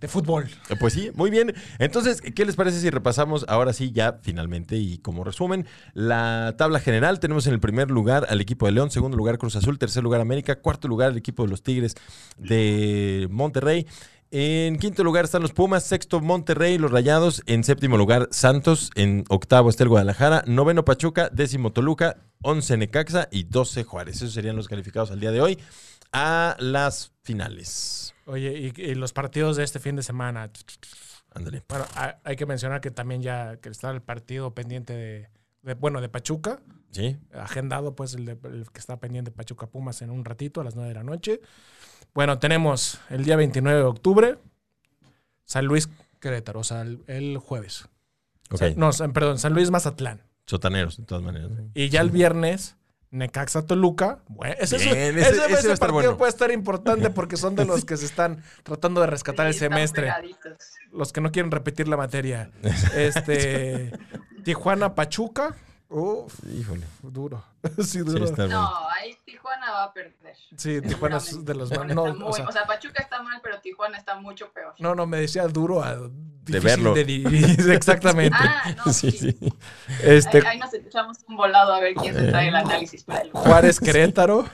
de, 0.00 0.08
fútbol. 0.08 0.48
Eh, 0.70 0.76
pues 0.80 0.94
sí, 0.94 1.10
muy 1.14 1.28
bien. 1.28 1.54
Entonces, 1.78 2.22
¿qué 2.22 2.46
les 2.46 2.56
parece 2.56 2.80
si 2.80 2.88
repasamos 2.88 3.44
ahora 3.46 3.74
sí, 3.74 3.92
ya 3.92 4.20
finalmente 4.22 4.76
y 4.76 4.96
como 4.98 5.22
resumen, 5.22 5.66
la 5.92 6.54
tabla 6.56 6.80
general? 6.80 7.20
Tenemos 7.20 7.46
en 7.46 7.52
el 7.52 7.60
primer 7.60 7.90
lugar 7.90 8.26
al 8.30 8.40
equipo 8.40 8.64
de 8.64 8.72
León, 8.72 8.90
segundo 8.90 9.18
lugar 9.18 9.36
Cruz 9.36 9.54
Azul, 9.54 9.78
tercer 9.78 10.02
lugar 10.02 10.22
América, 10.22 10.62
cuarto 10.62 10.88
lugar 10.88 11.10
el 11.10 11.18
equipo 11.18 11.42
de 11.42 11.50
los 11.50 11.62
Tigres 11.62 11.94
de 12.38 13.28
Monterrey. 13.30 13.86
En 14.38 14.76
quinto 14.76 15.02
lugar 15.02 15.24
están 15.24 15.40
los 15.40 15.54
Pumas, 15.54 15.82
sexto 15.82 16.20
Monterrey, 16.20 16.76
los 16.76 16.90
Rayados, 16.90 17.42
en 17.46 17.64
séptimo 17.64 17.96
lugar 17.96 18.28
Santos, 18.32 18.90
en 18.94 19.24
octavo 19.30 19.70
está 19.70 19.84
el 19.84 19.88
Guadalajara, 19.88 20.44
noveno 20.46 20.84
Pachuca, 20.84 21.30
décimo 21.32 21.72
Toluca, 21.72 22.18
once 22.42 22.76
Necaxa 22.76 23.28
y 23.30 23.44
doce 23.44 23.82
Juárez. 23.84 24.16
Esos 24.16 24.34
serían 24.34 24.54
los 24.54 24.68
calificados 24.68 25.10
al 25.10 25.20
día 25.20 25.30
de 25.30 25.40
hoy 25.40 25.58
a 26.12 26.54
las 26.58 27.14
finales. 27.22 28.14
Oye, 28.26 28.74
y, 28.76 28.94
los 28.94 29.14
partidos 29.14 29.56
de 29.56 29.64
este 29.64 29.78
fin 29.78 29.96
de 29.96 30.02
semana. 30.02 30.50
Ándale. 31.32 31.62
Bueno, 31.66 31.86
hay 32.22 32.36
que 32.36 32.44
mencionar 32.44 32.82
que 32.82 32.90
también 32.90 33.22
ya 33.22 33.56
que 33.56 33.70
está 33.70 33.90
el 33.90 34.02
partido 34.02 34.54
pendiente 34.54 35.30
de, 35.62 35.74
bueno, 35.76 36.02
de 36.02 36.10
Pachuca. 36.10 36.60
Sí. 36.90 37.16
Agendado, 37.32 37.96
pues, 37.96 38.12
el, 38.12 38.28
el 38.28 38.66
que 38.70 38.80
está 38.80 39.00
pendiente 39.00 39.30
de 39.30 39.34
Pachuca 39.34 39.66
Pumas 39.66 40.02
en 40.02 40.10
un 40.10 40.26
ratito 40.26 40.60
a 40.60 40.64
las 40.64 40.74
nueve 40.74 40.90
de 40.90 40.94
la 40.94 41.04
noche. 41.04 41.40
Bueno, 42.16 42.38
tenemos 42.38 42.98
el 43.10 43.26
día 43.26 43.36
29 43.36 43.78
de 43.78 43.84
octubre, 43.84 44.38
San 45.44 45.66
Luis 45.66 45.90
Querétaro, 46.18 46.60
o 46.60 46.64
sea, 46.64 46.80
el, 46.80 47.36
jueves. 47.36 47.90
no, 48.74 48.90
perdón, 49.12 49.38
San 49.38 49.52
Luis 49.52 49.70
Mazatlán. 49.70 50.22
Sotaneros, 50.46 50.96
de 50.96 51.04
todas 51.04 51.22
maneras. 51.22 51.50
Y 51.74 51.90
ya 51.90 52.00
el 52.00 52.08
viernes, 52.08 52.76
Necaxa 53.10 53.66
Toluca. 53.66 54.20
Bueno, 54.28 54.54
ese, 54.58 54.76
ese, 55.10 55.76
partido 55.76 56.16
puede 56.16 56.30
estar 56.30 56.50
importante 56.50 57.10
porque 57.10 57.36
son 57.36 57.54
de 57.54 57.66
los 57.66 57.84
que 57.84 57.98
se 57.98 58.06
están 58.06 58.42
tratando 58.62 59.02
de 59.02 59.08
rescatar 59.08 59.46
el 59.46 59.52
semestre. 59.52 60.10
Los 60.92 61.12
que 61.12 61.20
no 61.20 61.30
quieren 61.30 61.50
repetir 61.50 61.86
la 61.86 61.98
materia. 61.98 62.50
Este 62.96 63.92
Tijuana 64.42 64.94
Pachuca 64.94 65.54
Uf, 65.88 66.34
Híjole. 66.52 66.84
duro. 67.02 67.44
sí, 67.84 67.98
duro. 67.98 68.18
Sí, 68.18 68.24
está 68.32 68.46
bueno. 68.46 68.60
No, 68.60 68.88
ahí 68.90 69.16
Tijuana 69.24 69.70
va 69.70 69.84
a 69.84 69.92
perder. 69.92 70.36
Sí, 70.56 70.80
Tijuana 70.80 71.18
es 71.18 71.44
de 71.44 71.54
los 71.54 71.70
Tijuana 71.70 71.94
no, 71.94 72.06
muy- 72.14 72.22
o 72.24 72.32
sea, 72.32 72.48
o 72.48 72.52
sea, 72.52 72.66
Pachuca 72.66 73.02
está 73.02 73.22
mal, 73.22 73.40
pero 73.42 73.60
Tijuana 73.60 73.96
está 73.96 74.16
mucho 74.16 74.50
peor. 74.52 74.74
no, 74.80 74.94
no, 74.96 75.06
me 75.06 75.18
decía 75.18 75.46
duro 75.46 75.82
a 75.84 75.96
difícil 76.42 76.60
verlo. 76.60 76.92
de 76.94 77.04
dividir, 77.04 77.70
exactamente. 77.70 78.36
Ah, 78.40 78.74
no, 78.84 78.92
Sí, 78.92 79.12
sí. 79.12 79.32
sí. 79.38 79.52
Este, 80.02 80.38
Ahí, 80.38 80.44
ahí 80.46 80.58
nos 80.58 80.74
echamos 80.74 81.18
un 81.28 81.36
volado 81.36 81.72
a 81.74 81.80
ver 81.80 81.94
quién 81.94 82.14
se 82.14 82.28
trae 82.30 82.48
el 82.48 82.56
análisis 82.56 83.04
para 83.04 83.20
el 83.20 83.30
Juárez 83.30 83.78
Querétaro. 83.78 84.44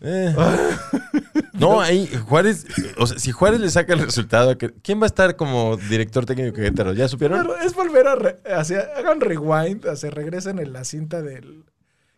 Eh. 0.00 0.34
No, 1.54 1.80
ahí 1.80 2.06
Juárez, 2.28 2.66
o 2.98 3.06
sea, 3.08 3.18
si 3.18 3.32
Juárez 3.32 3.58
le 3.58 3.68
saca 3.68 3.92
el 3.92 3.98
resultado, 3.98 4.56
¿qué- 4.56 4.72
¿quién 4.80 5.00
va 5.00 5.04
a 5.04 5.06
estar 5.08 5.34
como 5.34 5.76
director 5.76 6.24
técnico 6.24 6.46
de 6.46 6.52
Querétaro? 6.52 6.92
¿Ya 6.92 7.08
supieron? 7.08 7.40
Pero 7.40 7.56
es 7.58 7.74
volver 7.74 8.06
a 8.06 8.14
re- 8.14 8.38
hacia- 8.54 8.88
hagan 8.96 9.20
rewind, 9.20 9.84
se 9.96 10.08
regresen 10.10 10.60
en 10.60 10.72
la 10.72 10.84
cinta 10.84 11.20
del 11.20 11.64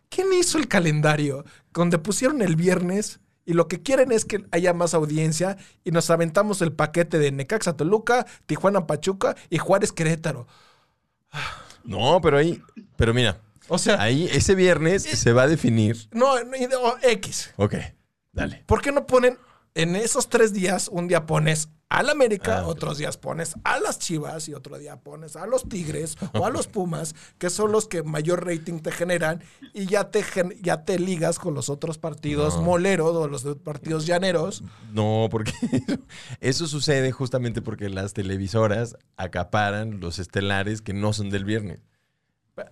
¿Quién 0.09 0.27
hizo 0.33 0.59
el 0.59 0.67
calendario? 0.67 1.43
Donde 1.73 1.97
pusieron 1.97 2.43
el 2.43 2.55
viernes 2.55 3.19
y 3.43 3.53
lo 3.53 3.67
que 3.67 3.81
quieren 3.81 4.11
es 4.11 4.25
que 4.25 4.45
haya 4.51 4.73
más 4.75 4.93
audiencia 4.93 5.57
y 5.83 5.89
nos 5.89 6.11
aventamos 6.11 6.61
el 6.61 6.73
paquete 6.73 7.17
de 7.17 7.31
Necaxa 7.31 7.73
Toluca, 7.75 8.27
Tijuana 8.45 8.85
Pachuca 8.85 9.35
y 9.49 9.57
Juárez 9.57 9.91
Querétaro. 9.91 10.45
No, 11.83 12.19
pero 12.21 12.37
ahí, 12.37 12.61
pero 12.95 13.13
mira, 13.13 13.39
O 13.73 13.77
sea, 13.77 14.01
ahí 14.01 14.27
ese 14.31 14.53
viernes 14.55 15.03
se 15.03 15.31
va 15.33 15.43
a 15.43 15.47
definir. 15.47 16.09
no, 16.11 16.35
no, 16.43 16.79
o 16.81 16.97
X. 17.01 17.51
Ok, 17.55 17.75
dale. 18.33 18.63
¿Por 18.65 18.81
qué 18.81 18.91
no 18.91 19.05
ponen 19.07 19.37
en 19.75 19.95
esos 19.95 20.27
tres 20.27 20.51
días, 20.51 20.89
un 20.89 21.07
día 21.07 21.25
pones 21.25 21.69
al 21.87 22.09
América, 22.09 22.59
Ah, 22.59 22.67
otros 22.67 22.97
días 22.97 23.17
pones 23.17 23.55
a 23.65 23.77
las 23.79 23.99
Chivas 23.99 24.47
y 24.47 24.53
otro 24.53 24.77
día 24.77 24.97
pones 25.01 25.35
a 25.35 25.45
los 25.45 25.67
Tigres 25.67 26.17
o 26.33 26.45
a 26.45 26.49
los 26.49 26.67
Pumas, 26.67 27.15
que 27.37 27.49
son 27.49 27.71
los 27.73 27.87
que 27.87 28.01
mayor 28.03 28.45
rating 28.45 28.79
te 28.79 28.91
generan 28.93 29.43
y 29.73 29.85
ya 29.87 30.09
te, 30.09 30.23
ya 30.61 30.83
te 30.85 30.99
ligas 30.99 31.37
con 31.39 31.53
los 31.53 31.69
otros 31.69 31.97
partidos 31.97 32.55
No. 32.55 32.61
moleros 32.63 33.13
o 33.15 33.27
los 33.27 33.43
partidos 33.63 34.05
llaneros. 34.05 34.63
No, 34.93 35.27
porque 35.31 35.51
eso 36.39 36.67
sucede 36.67 37.11
justamente 37.11 37.61
porque 37.61 37.89
las 37.89 38.13
televisoras 38.13 38.95
acaparan 39.17 39.99
los 39.99 40.19
estelares 40.19 40.81
que 40.81 40.93
no 40.93 41.11
son 41.13 41.29
del 41.29 41.43
viernes. 41.45 41.79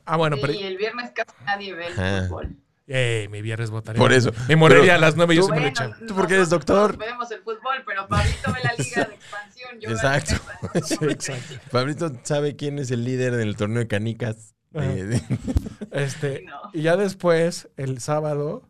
Ah, 0.06 0.18
bueno, 0.18 0.36
Sí, 0.38 0.42
pero... 0.42 0.54
y 0.54 0.64
el 0.64 0.78
viernes 0.78 1.12
casi 1.14 1.32
nadie 1.46 1.74
ve 1.74 1.88
el 1.88 1.94
fútbol. 2.28 2.56
¡Ey! 2.88 3.28
Mi 3.28 3.42
viernes 3.44 3.70
votaría. 3.70 4.00
Por 4.00 4.12
eso. 4.14 4.32
Me 4.48 4.56
moriría 4.56 4.82
Pero 4.84 4.94
a 4.96 4.98
las 4.98 5.16
nueve 5.16 5.36
y 5.36 5.38
yo 5.38 5.44
tú- 5.44 5.54
sí 5.54 5.60
me 5.60 5.72
Bueno. 5.72 5.96
¿Tú 6.08 6.16
por 6.16 6.26
qué 6.28 6.34
eres 6.36 6.50
doctor? 6.50 6.98
Vemos 6.98 7.30
el 7.30 7.40
fútbol, 7.42 7.84
pero 7.86 8.08
Pablito 8.08 8.52
ve 8.52 8.60
la 8.64 8.74
liga 8.84 9.04
de 9.06 9.14
expansión. 9.16 9.80
Yo 9.80 9.90
veo 9.90 9.98
la 10.02 10.18
Exacto. 10.18 10.44
Sí, 10.86 10.96
exacto. 11.06 11.54
Pablito 11.72 12.12
sabe 12.24 12.56
quién 12.56 12.80
es 12.80 12.90
el 12.90 13.04
líder 13.06 13.36
del 13.36 13.56
torneo 13.56 13.80
de 13.80 13.88
canicas. 13.88 14.56
De- 14.72 15.06
de- 15.06 15.22
Este, 15.92 16.44
No. 16.48 16.62
Y 16.74 16.82
ya 16.82 16.98
después, 16.98 17.70
el 17.78 18.00
sábado, 18.00 18.68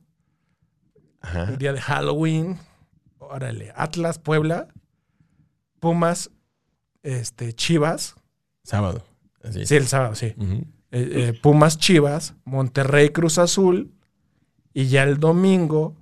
Ajá. 1.22 1.44
el 1.46 1.58
día 1.58 1.72
de 1.72 1.80
Halloween, 1.82 2.58
órale, 3.20 3.72
Atlas, 3.76 4.20
Puebla, 4.20 4.68
Pumas, 5.80 6.30
este, 7.04 7.54
Chivas. 7.54 8.16
Sábado. 8.64 9.06
Así. 9.44 9.66
Sí, 9.66 9.76
el 9.78 9.88
sábado, 9.88 10.16
sí. 10.16 10.34
Ujú. 10.38 10.66
Eh, 10.92 11.10
eh, 11.12 11.40
Pumas, 11.42 11.78
Chivas, 11.78 12.36
Monterrey, 12.46 13.10
Cruz 13.10 13.38
Azul. 13.38 13.94
Y 14.74 14.88
ya 14.88 15.04
el 15.04 15.20
domingo, 15.20 15.96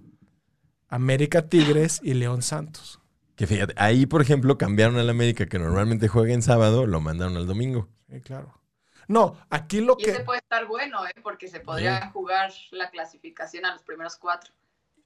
América 0.89 1.47
Tigres 1.47 2.00
y 2.04 2.13
León 2.13 2.41
Santos. 2.41 3.00
Que 3.36 3.47
fíjate, 3.47 3.73
ahí 3.78 4.06
por 4.06 4.21
ejemplo 4.21 4.58
cambiaron 4.58 4.97
al 4.97 5.10
América 5.10 5.45
que 5.45 5.60
normalmente 5.60 6.08
juega 6.08 6.34
en 6.34 6.41
sábado, 6.41 6.86
lo 6.86 7.00
mandaron 7.02 7.38
al 7.38 7.47
domingo. 7.47 7.88
Sí, 8.10 8.19
claro. 8.21 8.60
No, 9.08 9.38
aquí 9.50 9.80
lo 9.80 9.95
Y 10.00 10.04
ese 10.04 10.17
que. 10.17 10.23
puede 10.23 10.39
estar 10.39 10.65
bueno, 10.65 11.06
¿eh? 11.06 11.13
porque 11.23 11.47
se 11.47 11.60
podría 11.60 12.10
jugar 12.12 12.52
la 12.71 12.89
clasificación 12.89 13.65
a 13.65 13.71
los 13.71 13.84
primeros 13.84 14.17
cuatro. 14.17 14.54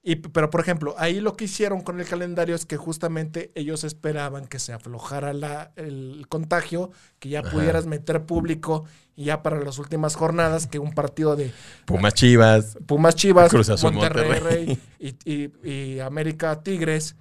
Y- 0.03 0.15
pero, 0.15 0.49
por 0.49 0.61
ejemplo, 0.61 0.95
ahí 0.97 1.19
lo 1.19 1.35
que 1.37 1.45
hicieron 1.45 1.81
con 1.81 1.99
el 1.99 2.07
calendario 2.07 2.55
es 2.55 2.65
que 2.65 2.75
justamente 2.77 3.51
ellos 3.55 3.83
esperaban 3.83 4.47
que 4.47 4.57
se 4.59 4.73
aflojara 4.73 5.33
la, 5.33 5.71
el 5.75 6.25
contagio, 6.29 6.91
que 7.19 7.29
ya 7.29 7.41
Ajá. 7.41 7.51
pudieras 7.51 7.85
meter 7.85 8.25
público 8.25 8.85
y 9.15 9.25
ya 9.25 9.43
para 9.43 9.59
las 9.59 9.77
últimas 9.77 10.15
jornadas, 10.15 10.65
que 10.67 10.79
un 10.79 10.93
partido 10.93 11.35
de 11.35 11.53
Pumas 11.85 12.13
Chivas. 12.15 12.77
Pumas 12.87 13.13
Chivas, 13.15 13.49
Cruz 13.51 13.69
Azul, 13.69 13.93
Monterrey, 13.93 14.29
Monterrey. 14.29 14.79
y, 14.99 15.15
y- 15.31 15.69
y 15.69 15.99
América 15.99 16.63
Tigres 16.63 17.15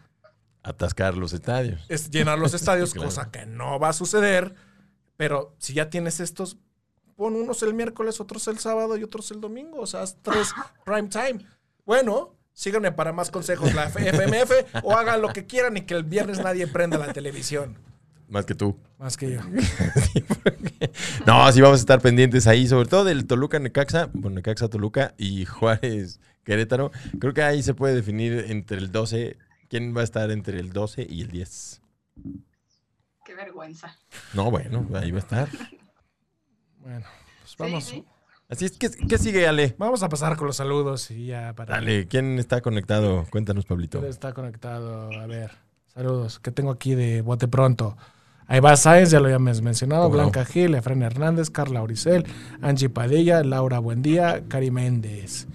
Atascar 0.63 1.17
los 1.17 1.33
estadios. 1.33 1.81
es 1.89 2.11
llenar 2.11 2.39
los 2.39 2.53
estadios, 2.55 2.93
Claro. 2.93 3.09
cosa 3.09 3.31
que 3.31 3.47
no 3.47 3.79
va 3.79 3.89
a 3.91 3.93
suceder. 3.93 4.55
Pero 5.17 5.55
si 5.59 5.75
ya 5.75 5.91
tienes 5.91 6.21
estos, 6.21 6.57
pon 7.17 7.35
unos 7.37 7.63
el 7.63 7.75
miércoles, 7.75 8.21
otros 8.21 8.47
el 8.49 8.59
sábado 8.59 8.97
y 8.97 9.03
otros 9.05 9.31
el 9.31 9.41
domingo. 9.41 9.81
O 9.81 9.87
sea, 9.87 10.03
haz 10.03 10.17
tres 10.23 10.51
prime 10.85 11.09
time. 11.09 11.45
Bueno, 11.85 12.35
síganme 12.61 12.93
para 12.93 13.15
más 13.15 13.31
consejos 13.31 13.73
la 13.73 13.89
FMF 13.89 14.83
o 14.83 14.93
hagan 14.93 15.23
lo 15.23 15.29
que 15.29 15.47
quieran 15.47 15.79
y 15.79 15.81
que 15.81 15.95
el 15.95 16.05
viernes 16.05 16.41
nadie 16.41 16.67
prenda 16.67 16.99
la 16.99 17.11
televisión. 17.11 17.79
Más 18.29 18.45
que 18.45 18.55
tú. 18.55 18.77
Más 18.99 19.17
que 19.17 19.33
yo. 19.33 19.41
No, 21.27 21.51
sí 21.53 21.61
vamos 21.61 21.79
a 21.79 21.81
estar 21.81 22.01
pendientes 22.01 22.47
ahí, 22.47 22.67
sobre 22.67 22.89
todo 22.89 23.05
del 23.05 23.27
Toluca 23.27 23.59
Necaxa, 23.59 24.11
bueno, 24.13 24.37
Necaxa 24.37 24.69
Toluca 24.69 25.15
y 25.17 25.45
Juárez 25.47 26.21
Querétaro. 26.45 26.91
Creo 27.19 27.33
que 27.33 27.43
ahí 27.43 27.63
se 27.63 27.75
puede 27.75 27.95
definir 27.95 28.47
entre 28.49 28.79
el 28.79 28.93
12, 28.93 29.37
quién 29.69 29.97
va 29.97 30.03
a 30.03 30.05
estar 30.05 30.31
entre 30.31 30.59
el 30.59 30.73
12 30.73 31.07
y 31.09 31.23
el 31.23 31.29
10. 31.29 31.83
Qué 33.25 33.35
vergüenza. 33.35 33.97
No, 34.35 34.51
bueno, 34.51 34.87
ahí 34.95 35.11
va 35.11 35.19
a 35.19 35.21
estar. 35.21 35.49
Bueno, 36.79 37.07
pues 37.41 37.57
vamos, 37.57 37.85
Sí, 37.85 37.97
sí. 37.97 38.05
Así 38.51 38.65
es, 38.65 38.73
¿qué, 38.73 38.91
qué 38.91 39.17
sigue, 39.17 39.47
Ale? 39.47 39.77
vamos 39.79 40.03
a 40.03 40.09
pasar 40.09 40.37
con 40.37 40.49
los 40.49 40.57
saludos 40.57 41.11
y 41.13 41.27
ya 41.27 41.53
para. 41.55 41.77
Dale, 41.77 42.09
¿quién 42.09 42.39
está 42.39 42.61
conectado? 42.61 43.25
Cuéntanos, 43.31 43.65
Pablito. 43.65 44.01
¿Quién 44.01 44.11
está 44.11 44.33
conectado? 44.33 45.09
A 45.21 45.27
ver, 45.27 45.53
saludos. 45.87 46.41
¿Qué 46.41 46.51
tengo 46.51 46.73
aquí 46.73 46.97
de 46.97 47.23
bote 47.23 47.47
pronto? 47.47 47.97
Ahí 48.49 48.59
va 48.59 48.77
Sáenz, 48.77 49.13
ya 49.13 49.21
lo 49.21 49.27
habíamos 49.27 49.63
mencionado. 49.63 50.11
Blanca 50.11 50.45
Gil, 50.45 50.75
Efraín 50.75 51.03
Hernández, 51.03 51.51
Carla 51.51 51.81
Oricel, 51.81 52.25
Angie 52.61 52.89
Padilla, 52.89 53.45
Laura 53.45 53.79
Buendía, 53.79 54.43
Cari 54.49 54.73
Méndez. 54.73 55.47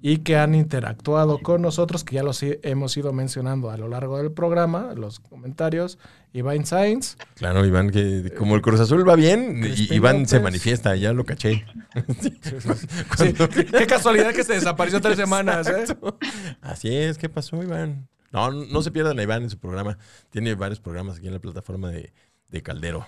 Y 0.00 0.18
que 0.18 0.36
han 0.36 0.54
interactuado 0.54 1.38
con 1.40 1.62
nosotros, 1.62 2.04
que 2.04 2.16
ya 2.16 2.22
los 2.22 2.42
hemos 2.42 2.96
ido 2.96 3.12
mencionando 3.12 3.70
a 3.70 3.76
lo 3.76 3.88
largo 3.88 4.18
del 4.18 4.32
programa, 4.32 4.92
los 4.94 5.18
comentarios. 5.20 5.98
Iván 6.32 6.66
Sáenz, 6.66 7.16
Claro, 7.34 7.64
Iván, 7.64 7.90
que 7.90 8.32
como 8.36 8.54
el 8.54 8.60
Cruz 8.60 8.80
Azul 8.80 9.08
va 9.08 9.16
bien, 9.16 9.62
Iván 9.90 10.28
se 10.28 10.40
manifiesta, 10.40 10.94
ya 10.94 11.12
lo 11.12 11.24
caché. 11.24 11.64
Sí, 13.16 13.34
qué 13.72 13.86
casualidad 13.86 14.32
que 14.34 14.44
se 14.44 14.54
desapareció 14.54 15.00
tres 15.00 15.16
semanas, 15.16 15.66
¿eh? 15.68 15.84
Así 16.60 16.94
es, 16.94 17.18
¿qué 17.18 17.28
pasó, 17.28 17.62
Iván? 17.62 18.08
No, 18.30 18.50
no 18.50 18.82
se 18.82 18.90
pierdan 18.90 19.18
a 19.18 19.22
Iván 19.22 19.42
en 19.42 19.50
su 19.50 19.58
programa. 19.58 19.98
Tiene 20.30 20.54
varios 20.54 20.80
programas 20.80 21.16
aquí 21.16 21.26
en 21.28 21.32
la 21.32 21.38
plataforma 21.40 21.90
de, 21.90 22.12
de 22.50 22.62
Caldero. 22.62 23.06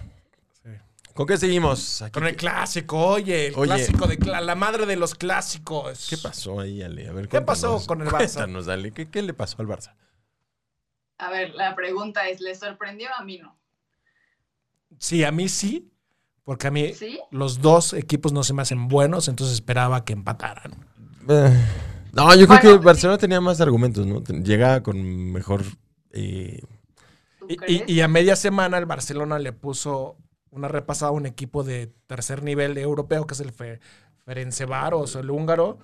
¿Con 1.14 1.26
qué 1.26 1.36
seguimos? 1.36 2.02
Aquí- 2.02 2.12
Con 2.12 2.26
el 2.26 2.36
clásico, 2.36 2.98
oye, 2.98 3.48
el 3.48 3.54
Oye. 3.56 3.66
clásico 3.74 4.06
de 4.06 4.18
cla- 4.18 4.40
la 4.40 4.54
madre 4.54 4.86
de 4.86 4.96
los 4.96 5.14
clásicos. 5.14 6.06
¿Qué 6.08 6.16
pasó 6.16 6.60
ahí, 6.60 6.82
Ale? 6.82 7.08
A 7.08 7.12
ver, 7.12 7.28
¿Qué 7.28 7.40
pasó 7.40 7.78
cuéntanos. 7.78 7.86
con 7.86 8.02
el 8.02 8.08
Barça? 8.08 8.34
Cuéntanos, 8.34 8.68
Ale. 8.68 8.92
¿Qué, 8.92 9.10
qué 9.10 9.22
le 9.22 9.34
pasó 9.34 9.56
al 9.60 9.66
Barça? 9.68 9.94
A 11.18 11.30
ver, 11.30 11.54
la 11.54 11.74
pregunta 11.76 12.28
es, 12.28 12.40
¿le 12.40 12.54
sorprendió? 12.54 13.08
A 13.18 13.24
mí 13.24 13.38
no. 13.38 13.58
Sí, 14.98 15.22
a 15.24 15.30
mí 15.32 15.48
sí, 15.48 15.92
porque 16.44 16.66
a 16.68 16.70
mí 16.70 16.94
¿Sí? 16.94 17.20
los 17.30 17.60
dos 17.60 17.92
equipos 17.92 18.32
no 18.32 18.42
se 18.42 18.54
me 18.54 18.62
hacen 18.62 18.88
buenos, 18.88 19.28
entonces 19.28 19.54
esperaba 19.54 20.04
que 20.04 20.12
empataran. 20.14 20.72
Eh, 21.28 21.52
No, 22.12 22.28
yo 22.34 22.46
creo 22.46 22.58
Bueno, 22.60 22.60
que 22.60 22.78
sí. 22.78 22.84
Barcelona 22.84 23.18
tenía 23.18 23.40
más 23.40 23.60
argumentos, 23.60 24.04
¿no? 24.06 24.20
Ten- 24.22 24.44
Llegaba 24.44 24.82
con 24.82 25.30
mejor... 25.32 25.62
eh, 26.12 26.60
¿Tú 27.38 27.46
Y, 27.48 27.56
crees? 27.56 27.82
y- 27.86 27.92
y 27.92 28.00
a 28.00 28.08
media 28.08 28.34
semana 28.34 28.78
el 28.78 28.86
Barcelona 28.86 29.38
le 29.38 29.52
puso 29.52 30.16
una 30.50 30.68
repasada 30.68 31.10
a 31.10 31.12
un 31.14 31.26
equipo 31.26 31.62
de 31.64 31.92
tercer 32.06 32.42
nivel 32.42 32.76
europeo, 32.78 33.26
que 33.26 33.34
es 33.34 33.40
el 33.40 33.52
Fe- 33.52 33.80
Ferencváros 34.24 35.14
o 35.16 35.20
el 35.20 35.30
húngaro, 35.30 35.78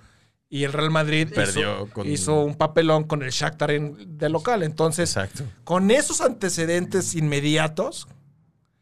y 0.49 0.63
el 0.63 0.73
Real 0.73 0.91
Madrid 0.91 1.29
hizo, 1.37 1.87
con- 1.93 2.07
hizo 2.07 2.41
un 2.43 2.55
papelón 2.55 3.03
con 3.03 3.21
el 3.23 3.31
Shakhtar 3.31 3.71
en- 3.71 4.17
de 4.17 4.29
local. 4.29 4.63
Entonces, 4.63 5.09
exacto. 5.09 5.43
con 5.63 5.91
esos 5.91 6.21
antecedentes 6.21 7.15
inmediatos, 7.15 8.07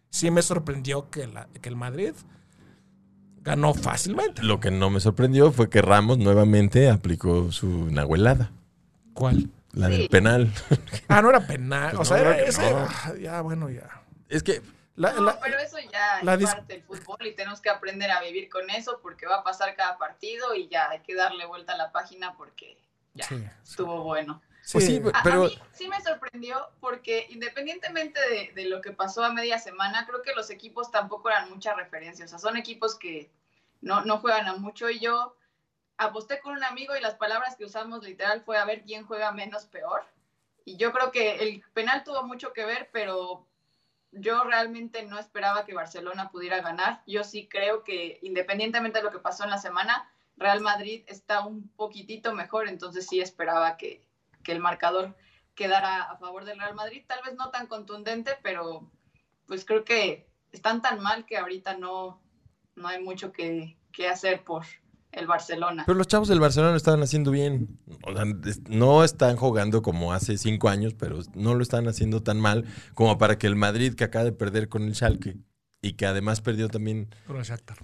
sí 0.09 0.29
me 0.31 0.41
sorprendió 0.41 1.09
que, 1.09 1.27
la- 1.27 1.47
que 1.61 1.69
el 1.69 1.75
Madrid 1.75 2.13
ganó 3.41 3.73
fácilmente. 3.73 4.43
Lo 4.43 4.59
que 4.59 4.71
no 4.71 4.89
me 4.89 4.99
sorprendió 4.99 5.51
fue 5.51 5.69
que 5.69 5.81
Ramos 5.81 6.17
nuevamente 6.17 6.89
aplicó 6.89 7.51
su 7.51 7.89
nahuelada, 7.91 8.51
¿Cuál? 9.13 9.49
la 9.73 9.87
Sí. 9.87 9.97
del 9.97 10.09
penal. 10.09 10.51
Ah, 11.07 11.21
no 11.21 11.29
era 11.29 11.45
penal. 11.45 11.95
Pues 11.95 12.09
o 12.11 12.13
sea, 12.15 12.23
no, 12.23 12.29
era 12.31 12.41
ese. 12.41 12.61
no. 12.71 12.77
ah, 12.89 13.13
Ya, 13.21 13.41
bueno, 13.41 13.69
ya. 13.69 13.89
es 14.29 14.41
que 14.43 14.61
La- 14.95 15.11
No, 15.13 15.21
la- 15.23 15.39
pero 15.39 15.57
eso 15.59 15.77
ya 15.91 16.19
la 16.23 16.35
es 16.35 16.45
parte 16.45 16.73
del 16.73 16.83
fútbol 16.83 17.25
y 17.27 17.35
tenemos 17.35 17.59
que 17.61 17.69
aprender 17.69 18.09
a 18.11 18.21
vivir 18.21 18.49
con 18.49 18.69
eso 18.69 18.99
porque 19.01 19.25
va 19.27 19.37
a 19.37 19.43
pasar 19.43 19.75
cada 19.75 19.97
partido 19.97 20.55
y 20.55 20.67
ya 20.69 20.89
hay 20.89 21.01
que 21.01 21.15
darle 21.15 21.45
vuelta 21.45 21.73
a 21.73 21.77
la 21.77 21.91
página 21.91 22.35
porque 22.37 22.77
ya 23.13 23.25
sí, 23.25 23.43
estuvo 23.63 24.03
bueno. 24.03 24.41
Pues 24.71 24.85
sí, 24.85 25.01
A, 25.13 25.19
a 25.19 25.23
Pero- 25.23 25.43
mí 25.43 25.59
sí 25.73 25.87
me 25.89 26.01
sorprendió 26.01 26.69
porque 26.79 27.27
independientemente 27.29 28.19
de, 28.29 28.51
de 28.55 28.65
lo 28.69 28.81
que 28.81 28.91
pasó 28.91 29.23
a 29.23 29.31
media 29.31 29.59
semana, 29.59 30.05
creo 30.07 30.21
que 30.23 30.33
los 30.33 30.49
equipos 30.49 30.89
tampoco 30.91 31.29
eran 31.29 31.49
mucha 31.49 31.73
referencia. 31.75 32.25
O 32.25 32.27
sea, 32.27 32.39
son 32.39 32.57
equipos 32.57 32.95
que, 32.95 33.29
no, 33.81 34.03
no 34.05 34.17
juegan 34.19 34.47
a 34.47 34.55
mucho 34.55 34.89
y 34.89 34.99
yo 34.99 35.35
aposté 35.97 36.39
con 36.39 36.53
un 36.57 36.63
amigo 36.63 36.95
y 36.95 37.01
las 37.01 37.13
palabras 37.15 37.55
que 37.57 37.65
usamos 37.65 38.03
literal 38.03 38.41
fue 38.43 38.57
a 38.57 38.65
ver 38.65 38.83
quién 38.83 39.05
juega 39.05 39.31
menos 39.31 39.65
peor. 39.65 40.03
Y 40.63 40.77
yo 40.77 40.91
creo 40.91 41.11
que 41.11 41.35
el 41.35 41.63
penal 41.73 42.03
tuvo 42.03 42.23
mucho 42.23 42.51
que 42.53 42.65
ver, 42.65 42.89
pero 42.91 43.45
yo 44.11 44.43
realmente 44.43 45.03
no 45.03 45.19
esperaba 45.19 45.65
que 45.65 45.73
Barcelona 45.73 46.29
pudiera 46.31 46.61
ganar. 46.61 47.03
Yo 47.05 47.23
sí 47.23 47.47
creo 47.47 47.83
que 47.83 48.19
independientemente 48.21 48.99
de 48.99 49.03
lo 49.03 49.11
que 49.11 49.19
pasó 49.19 49.43
en 49.43 49.49
la 49.49 49.57
semana, 49.57 50.09
Real 50.37 50.61
Madrid 50.61 51.03
está 51.07 51.45
un 51.45 51.69
poquitito 51.69 52.33
mejor, 52.33 52.67
entonces 52.67 53.07
sí 53.07 53.19
esperaba 53.19 53.77
que, 53.77 54.07
que 54.43 54.51
el 54.51 54.59
marcador 54.59 55.15
quedara 55.55 56.03
a 56.03 56.17
favor 56.17 56.45
del 56.45 56.59
Real 56.59 56.75
Madrid. 56.75 57.03
Tal 57.07 57.21
vez 57.23 57.35
no 57.35 57.49
tan 57.49 57.67
contundente, 57.67 58.37
pero 58.41 58.91
pues 59.47 59.65
creo 59.65 59.83
que 59.83 60.27
están 60.51 60.81
tan 60.81 61.01
mal 61.01 61.25
que 61.25 61.37
ahorita 61.37 61.75
no, 61.75 62.21
no 62.75 62.87
hay 62.87 63.01
mucho 63.01 63.31
que, 63.31 63.77
que 63.91 64.07
hacer 64.07 64.43
por, 64.43 64.65
el 65.15 65.27
Barcelona. 65.27 65.83
Pero 65.85 65.97
los 65.97 66.07
chavos 66.07 66.27
del 66.27 66.39
Barcelona 66.39 66.71
lo 66.71 66.77
estaban 66.77 67.01
haciendo 67.01 67.31
bien. 67.31 67.79
no 68.69 69.03
están 69.03 69.35
jugando 69.37 69.81
como 69.81 70.13
hace 70.13 70.37
cinco 70.37 70.69
años, 70.69 70.93
pero 70.93 71.19
no 71.33 71.55
lo 71.55 71.63
están 71.63 71.87
haciendo 71.87 72.21
tan 72.21 72.39
mal 72.39 72.65
como 72.93 73.17
para 73.17 73.37
que 73.37 73.47
el 73.47 73.55
Madrid, 73.55 73.95
que 73.95 74.03
acaba 74.03 74.25
de 74.25 74.31
perder 74.33 74.69
con 74.69 74.83
el 74.83 74.95
Schalke, 74.95 75.37
y 75.81 75.93
que 75.93 76.05
además 76.05 76.41
perdió 76.41 76.67
también... 76.67 77.09
Con 77.27 77.37
el 77.37 77.43
Shakhtar. 77.43 77.77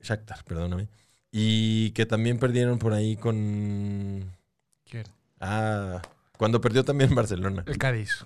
Shakhtar, 0.00 0.44
perdóname. 0.44 0.88
Y 1.30 1.90
que 1.90 2.06
también 2.06 2.38
perdieron 2.38 2.78
por 2.78 2.92
ahí 2.92 3.16
con... 3.16 4.36
¿Quién? 4.84 5.04
Ah, 5.40 6.02
cuando 6.36 6.60
perdió 6.60 6.84
también 6.84 7.14
Barcelona. 7.14 7.64
El 7.66 7.78
Cádiz. 7.78 8.24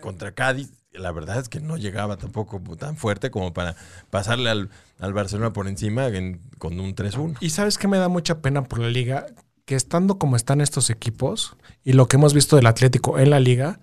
Contra 0.00 0.32
Cádiz 0.32 0.72
la 0.92 1.12
verdad 1.12 1.38
es 1.38 1.48
que 1.48 1.60
no 1.60 1.76
llegaba 1.76 2.16
tampoco 2.16 2.60
tan 2.76 2.96
fuerte 2.96 3.30
como 3.30 3.52
para 3.52 3.76
pasarle 4.10 4.50
al, 4.50 4.70
Barcelona 5.12 5.52
por 5.52 5.68
encima 5.68 6.08
con 6.58 6.80
un 6.80 6.94
3-1. 6.94 7.36
Y 7.40 7.50
sabes 7.50 7.78
que 7.78 7.88
me 7.88 7.98
da 7.98 8.08
mucha 8.08 8.40
pena 8.40 8.64
por 8.64 8.80
la 8.80 8.88
liga, 8.88 9.26
que 9.64 9.74
estando 9.74 10.18
como 10.18 10.36
están 10.36 10.60
estos 10.60 10.90
equipos 10.90 11.56
y 11.84 11.92
lo 11.92 12.08
que 12.08 12.16
hemos 12.16 12.34
visto 12.34 12.56
del 12.56 12.66
Atlético 12.66 13.18
en 13.18 13.30
la 13.30 13.40
liga, 13.40 13.80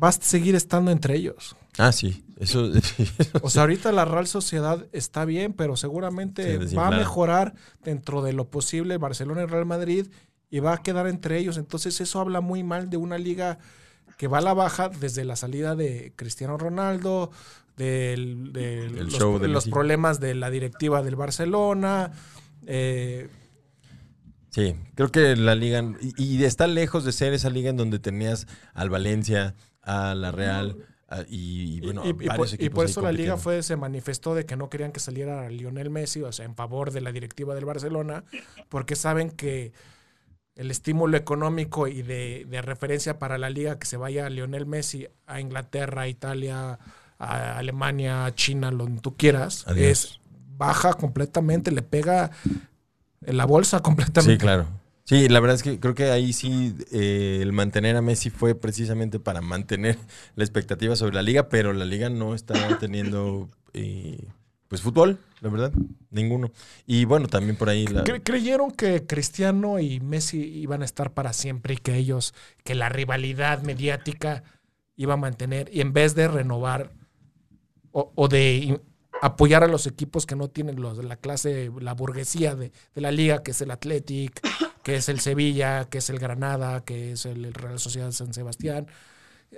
va 0.00 0.08
a 0.08 0.12
seguir 0.12 0.54
estando 0.54 0.90
entre 0.90 1.16
ellos. 1.16 1.56
Ah, 1.78 1.92
sí. 1.92 2.24
Eso, 2.38 2.70
o 3.42 3.50
sea, 3.50 3.62
ahorita 3.62 3.92
la 3.92 4.04
Real 4.04 4.26
Sociedad 4.26 4.86
está 4.92 5.24
bien, 5.24 5.52
pero 5.52 5.76
seguramente 5.76 6.58
va 6.76 6.88
a 6.88 6.90
mejorar 6.90 7.54
dentro 7.84 8.22
de 8.22 8.32
lo 8.32 8.50
posible 8.50 8.98
Barcelona 8.98 9.42
y 9.42 9.46
Real 9.46 9.66
Madrid 9.66 10.08
y 10.50 10.58
va 10.58 10.74
a 10.74 10.82
quedar 10.82 11.06
entre 11.06 11.38
ellos. 11.38 11.56
Entonces 11.56 12.00
eso 12.00 12.20
habla 12.20 12.40
muy 12.40 12.62
mal 12.64 12.90
de 12.90 12.96
una 12.96 13.16
liga 13.16 13.58
que 14.16 14.28
va 14.28 14.38
a 14.38 14.42
la 14.42 14.54
baja 14.54 14.88
desde 14.88 15.24
la 15.24 15.36
salida 15.36 15.74
de 15.74 16.12
Cristiano 16.16 16.58
Ronaldo, 16.58 17.30
de 17.76 18.16
los, 19.48 19.68
problemas 19.68 20.20
de 20.20 20.34
la 20.34 20.50
directiva 20.50 21.02
del 21.02 21.16
Barcelona. 21.16 22.12
Eh, 22.66 23.28
sí, 24.50 24.76
creo 24.94 25.10
que 25.10 25.36
la 25.36 25.54
liga, 25.54 25.82
y, 26.16 26.42
está 26.44 26.66
lejos 26.66 27.04
de 27.04 27.12
ser 27.12 27.32
esa 27.32 27.50
liga 27.50 27.70
en 27.70 27.76
donde 27.76 27.98
tenías 27.98 28.46
al 28.74 28.90
Valencia, 28.90 29.54
a 29.82 30.14
la 30.14 30.32
Real. 30.32 30.76
y, 31.28 31.80
bueno, 31.80 32.02
y, 32.06 32.12
por, 32.70 32.86
eso 32.86 33.02
la 33.02 33.12
liga 33.12 33.36
fue 33.36 33.62
se 33.62 33.76
manifestó 33.76 34.34
de 34.34 34.46
que 34.46 34.56
no 34.56 34.70
querían 34.70 34.92
que 34.92 35.00
saliera 35.00 35.48
Lionel 35.50 35.90
Messi, 35.90 36.22
o 36.22 36.32
sea, 36.32 36.44
en 36.44 36.54
favor 36.54 36.90
de 36.90 37.00
la 37.00 37.12
directiva 37.12 37.54
del 37.54 37.64
Barcelona, 37.64 38.24
porque 38.68 38.96
saben 38.96 39.30
que 39.30 39.72
el 40.56 40.70
estímulo 40.70 41.16
económico 41.16 41.88
y 41.88 42.02
de, 42.02 42.46
referencia 42.62 43.18
para 43.18 43.38
la 43.38 43.50
liga 43.50 43.78
que 43.78 43.86
se 43.86 43.96
vaya 43.96 44.28
Lionel 44.28 44.66
Messi 44.66 45.08
a 45.26 45.40
Inglaterra, 45.40 46.02
a 46.02 46.08
Italia, 46.08 46.78
a 47.18 47.58
Alemania, 47.58 48.26
a 48.26 48.34
China, 48.34 48.70
donde 48.70 49.00
tú 49.00 49.16
quieras, 49.16 49.64
es 49.76 50.20
baja 50.56 50.94
completamente, 50.94 51.70
le 51.70 51.82
pega 51.82 52.30
en 53.24 53.36
la 53.36 53.46
bolsa 53.46 53.80
completamente. 53.82 54.34
Sí, 54.34 54.38
claro. 54.38 54.66
Sí, 55.04 55.28
la 55.28 55.40
verdad 55.40 55.56
es 55.56 55.62
que 55.64 55.80
creo 55.80 55.94
que 55.94 56.10
ahí 56.10 56.32
sí 56.32 56.76
eh, 56.92 57.40
el 57.42 57.52
mantener 57.52 57.96
a 57.96 58.02
Messi 58.02 58.30
fue 58.30 58.54
precisamente 58.54 59.18
para 59.18 59.40
mantener 59.40 59.98
la 60.36 60.44
expectativa 60.44 60.94
sobre 60.96 61.14
la 61.14 61.22
liga, 61.22 61.48
pero 61.48 61.72
la 61.72 61.84
liga 61.84 62.08
no 62.08 62.34
está 62.34 62.78
teniendo 62.78 63.50
eh, 63.72 64.28
pues 64.72 64.80
fútbol, 64.80 65.18
la 65.42 65.50
verdad, 65.50 65.70
ninguno. 66.10 66.50
Y 66.86 67.04
bueno, 67.04 67.28
también 67.28 67.56
por 67.56 67.68
ahí... 67.68 67.84
¿Creyeron 68.24 68.70
que 68.70 69.06
Cristiano 69.06 69.78
y 69.78 70.00
Messi 70.00 70.38
iban 70.38 70.80
a 70.80 70.86
estar 70.86 71.12
para 71.12 71.34
siempre 71.34 71.74
y 71.74 71.76
que 71.76 71.94
ellos, 71.96 72.32
que 72.64 72.74
la 72.74 72.88
rivalidad 72.88 73.60
mediática 73.64 74.44
iba 74.96 75.12
a 75.12 75.18
mantener 75.18 75.68
y 75.74 75.82
en 75.82 75.92
vez 75.92 76.14
de 76.14 76.26
renovar 76.26 76.90
o, 77.90 78.28
de 78.28 78.80
apoyar 79.20 79.62
a 79.62 79.68
los 79.68 79.86
equipos 79.86 80.24
que 80.24 80.36
no 80.36 80.48
tienen 80.48 80.80
los 80.80 80.96
la 81.04 81.16
clase, 81.16 81.70
la 81.78 81.92
burguesía 81.92 82.54
de, 82.54 82.72
de, 82.94 83.00
la 83.02 83.10
liga, 83.10 83.42
que 83.42 83.50
es 83.50 83.60
el 83.60 83.72
Athletic, 83.72 84.40
que 84.82 84.96
es 84.96 85.10
el 85.10 85.20
Sevilla, 85.20 85.84
que 85.84 85.98
es 85.98 86.08
el 86.08 86.18
Granada, 86.18 86.82
que 86.82 87.12
es 87.12 87.26
el 87.26 87.52
Real 87.52 87.78
Sociedad 87.78 88.06
de 88.06 88.12
San 88.12 88.32
Sebastián, 88.32 88.86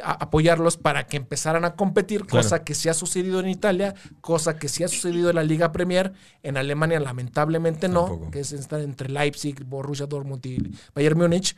apoyarlos 0.03 0.77
para 0.77 1.07
que 1.07 1.17
empezaran 1.17 1.65
a 1.65 1.77
competir, 1.77 2.27
cosa 2.27 2.65
que 2.65 2.75
sí 2.75 2.89
ha 2.89 2.95
sucedido 2.95 3.41
en 3.41 3.49
Italia, 3.49 3.95
cosa 4.21 4.59
que 4.59 4.69
sí 4.69 4.83
ha 4.83 4.89
sucedido 4.89 5.31
en 5.31 5.37
la 5.37 5.45
Liga 5.45 5.73
Premier, 5.73 6.13
en 6.43 6.57
Alemania 6.57 7.01
lamentablemente 7.01 7.89
no, 7.89 8.31
que 8.31 8.41
es 8.41 8.53
estar 8.53 8.81
entre 8.81 9.09
Leipzig, 9.09 9.65
Borussia 9.65 10.07
Dortmund 10.07 10.45
y 10.47 10.59
Bayern 10.95 11.19
Múnich, 11.19 11.57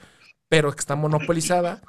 pero 0.49 0.73
que 0.73 0.81
está 0.81 0.97
monopolizada. 0.97 1.83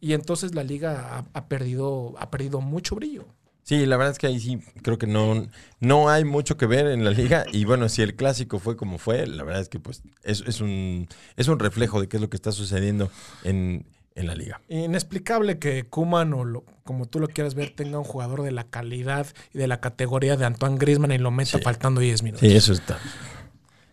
Y 0.00 0.14
entonces 0.14 0.54
la 0.54 0.64
liga 0.64 1.24
ha, 1.32 1.48
perdido 1.48 2.14
ha 2.18 2.30
perdido 2.30 2.60
mucho 2.60 2.96
brillo. 2.96 3.26
Sí, 3.62 3.86
la 3.86 3.96
verdad 3.96 4.12
es 4.12 4.18
que 4.18 4.26
ahí 4.26 4.40
sí 4.40 4.58
creo 4.82 4.98
que 4.98 5.06
no, 5.06 5.46
no 5.78 6.08
hay 6.08 6.24
mucho 6.24 6.56
que 6.56 6.66
ver 6.66 6.86
en 6.86 7.04
la 7.04 7.10
liga. 7.10 7.44
Y 7.52 7.66
bueno, 7.66 7.88
si 7.88 8.02
el 8.02 8.16
clásico 8.16 8.58
fue 8.58 8.76
como 8.76 8.98
fue, 8.98 9.26
la 9.26 9.44
verdad 9.44 9.62
es 9.62 9.68
que 9.68 9.78
pues 9.78 10.02
es, 10.24 10.42
es, 10.46 10.60
un, 10.60 11.06
es 11.36 11.46
un 11.46 11.58
reflejo 11.58 12.00
de 12.00 12.08
qué 12.08 12.16
es 12.16 12.20
lo 12.20 12.30
que 12.30 12.36
está 12.36 12.50
sucediendo 12.50 13.10
en, 13.44 13.86
en 14.20 14.26
la 14.26 14.34
liga. 14.34 14.60
Inexplicable 14.68 15.58
que 15.58 15.84
Kuman 15.84 16.32
o 16.34 16.44
lo, 16.44 16.64
como 16.84 17.06
tú 17.06 17.20
lo 17.20 17.28
quieras 17.28 17.54
ver 17.54 17.70
tenga 17.70 17.98
un 17.98 18.04
jugador 18.04 18.42
de 18.42 18.52
la 18.52 18.64
calidad 18.64 19.26
y 19.52 19.58
de 19.58 19.66
la 19.66 19.80
categoría 19.80 20.36
de 20.36 20.44
Antoine 20.44 20.78
Griezmann 20.78 21.12
y 21.12 21.18
lo 21.18 21.30
meta 21.30 21.58
faltando 21.58 22.00
10 22.00 22.22
minutos. 22.22 22.48
Sí, 22.48 22.54
eso 22.54 22.72
está. 22.72 22.98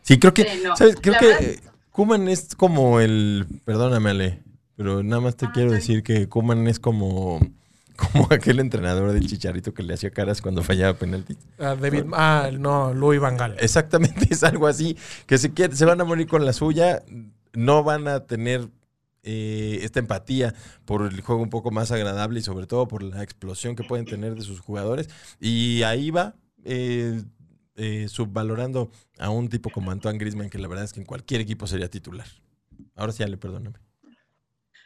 Sí, 0.01 0.19
creo 0.19 0.33
que 0.33 0.47
¿sabes? 0.75 0.95
creo 1.01 1.15
que 1.19 1.59
Kuman 1.91 2.27
es 2.27 2.55
como 2.55 2.99
el 2.99 3.45
perdóname 3.65 4.11
Ale, 4.11 4.43
pero 4.75 5.03
nada 5.03 5.21
más 5.21 5.35
te 5.35 5.47
ah, 5.47 5.51
quiero 5.53 5.71
decir 5.71 6.03
que 6.03 6.29
Kuman 6.29 6.67
es 6.67 6.79
como 6.79 7.39
como 7.97 8.27
aquel 8.29 8.59
entrenador 8.59 9.11
del 9.11 9.27
Chicharito 9.27 9.73
que 9.73 9.83
le 9.83 9.95
hacía 9.95 10.11
caras 10.11 10.41
cuando 10.41 10.63
fallaba 10.63 10.93
penalti. 10.93 11.35
Ah, 11.59 11.75
David, 11.79 12.05
ah, 12.13 12.51
no, 12.57 12.93
Louis 12.93 13.19
Van 13.19 13.37
Gaal. 13.37 13.57
Exactamente, 13.59 14.27
es 14.29 14.43
algo 14.43 14.67
así, 14.67 14.95
que 15.25 15.37
se, 15.37 15.51
se 15.71 15.85
van 15.85 15.99
a 15.99 16.03
morir 16.03 16.27
con 16.27 16.45
la 16.45 16.53
suya, 16.53 17.03
no 17.53 17.83
van 17.83 18.07
a 18.07 18.21
tener 18.21 18.69
eh, 19.29 19.79
esta 19.83 19.99
empatía 19.99 20.55
por 20.85 21.01
el 21.01 21.19
juego 21.19 21.41
un 21.41 21.49
poco 21.49 21.69
más 21.69 21.91
agradable 21.91 22.39
y 22.39 22.43
sobre 22.43 22.65
todo 22.65 22.87
por 22.87 23.03
la 23.03 23.21
explosión 23.21 23.75
que 23.75 23.83
pueden 23.83 24.05
tener 24.05 24.35
de 24.35 24.41
sus 24.41 24.61
jugadores. 24.61 25.09
Y 25.41 25.83
ahí 25.83 26.11
va. 26.11 26.35
Eh, 26.63 27.21
eh, 27.75 28.07
subvalorando 28.07 28.89
a 29.19 29.29
un 29.29 29.49
tipo 29.49 29.69
como 29.69 29.91
Antoine 29.91 30.17
Grisman, 30.17 30.49
que 30.49 30.57
la 30.57 30.67
verdad 30.67 30.85
es 30.85 30.93
que 30.93 31.01
en 31.01 31.05
cualquier 31.05 31.41
equipo 31.41 31.67
sería 31.67 31.89
titular. 31.89 32.25
Ahora 32.95 33.11
sí, 33.11 33.21
Ale, 33.21 33.37
perdóname. 33.37 33.77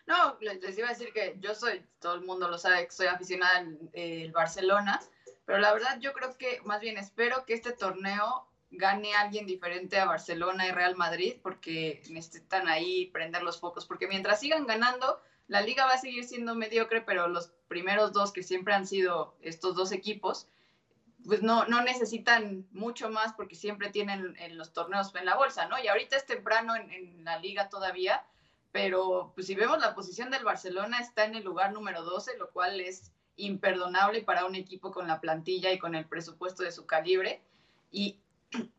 No, 0.07 0.37
les 0.41 0.77
iba 0.77 0.87
a 0.87 0.91
decir 0.91 1.13
que 1.13 1.37
yo 1.39 1.55
soy, 1.55 1.85
todo 1.99 2.15
el 2.15 2.21
mundo 2.21 2.49
lo 2.49 2.57
sabe, 2.57 2.85
que 2.85 2.91
soy 2.91 3.07
aficionada 3.07 3.59
al 3.59 4.31
Barcelona, 4.33 4.99
pero 5.45 5.59
la 5.59 5.71
verdad 5.71 5.99
yo 6.01 6.11
creo 6.13 6.35
que 6.37 6.59
más 6.65 6.81
bien 6.81 6.97
espero 6.97 7.45
que 7.45 7.53
este 7.53 7.71
torneo 7.71 8.50
gane 8.71 9.13
alguien 9.13 9.45
diferente 9.45 9.99
a 9.99 10.05
Barcelona 10.05 10.67
y 10.67 10.71
Real 10.71 10.95
Madrid, 10.95 11.35
porque 11.43 12.01
necesitan 12.09 12.67
ahí 12.67 13.07
prender 13.07 13.43
los 13.43 13.59
focos, 13.59 13.85
porque 13.85 14.07
mientras 14.07 14.39
sigan 14.39 14.65
ganando, 14.65 15.21
la 15.47 15.61
liga 15.61 15.85
va 15.85 15.93
a 15.93 15.97
seguir 15.97 16.23
siendo 16.23 16.55
mediocre, 16.55 17.01
pero 17.01 17.27
los 17.27 17.51
primeros 17.67 18.13
dos 18.13 18.31
que 18.31 18.43
siempre 18.43 18.73
han 18.73 18.87
sido 18.87 19.35
estos 19.41 19.75
dos 19.75 19.91
equipos, 19.91 20.47
pues 21.25 21.43
no, 21.43 21.65
no 21.65 21.83
necesitan 21.83 22.65
mucho 22.71 23.09
más 23.09 23.33
porque 23.33 23.55
siempre 23.55 23.89
tienen 23.89 24.35
en 24.39 24.57
los 24.57 24.73
torneos 24.73 25.13
en 25.13 25.25
la 25.25 25.35
bolsa, 25.35 25.67
¿no? 25.67 25.77
Y 25.77 25.87
ahorita 25.87 26.15
es 26.15 26.25
temprano 26.25 26.75
en, 26.75 26.89
en 26.91 27.23
la 27.25 27.37
liga 27.37 27.69
todavía, 27.69 28.25
pero 28.71 29.33
pues 29.35 29.47
si 29.47 29.55
vemos 29.55 29.79
la 29.79 29.93
posición 29.93 30.31
del 30.31 30.45
Barcelona 30.45 30.99
está 30.99 31.25
en 31.25 31.35
el 31.35 31.43
lugar 31.43 31.73
número 31.73 32.03
12, 32.03 32.37
lo 32.37 32.49
cual 32.51 32.79
es 32.79 33.11
imperdonable 33.35 34.21
para 34.21 34.45
un 34.45 34.55
equipo 34.55 34.91
con 34.91 35.07
la 35.07 35.19
plantilla 35.19 35.71
y 35.71 35.79
con 35.79 35.95
el 35.95 36.05
presupuesto 36.05 36.63
de 36.63 36.71
su 36.71 36.85
calibre. 36.85 37.41
Y 37.91 38.17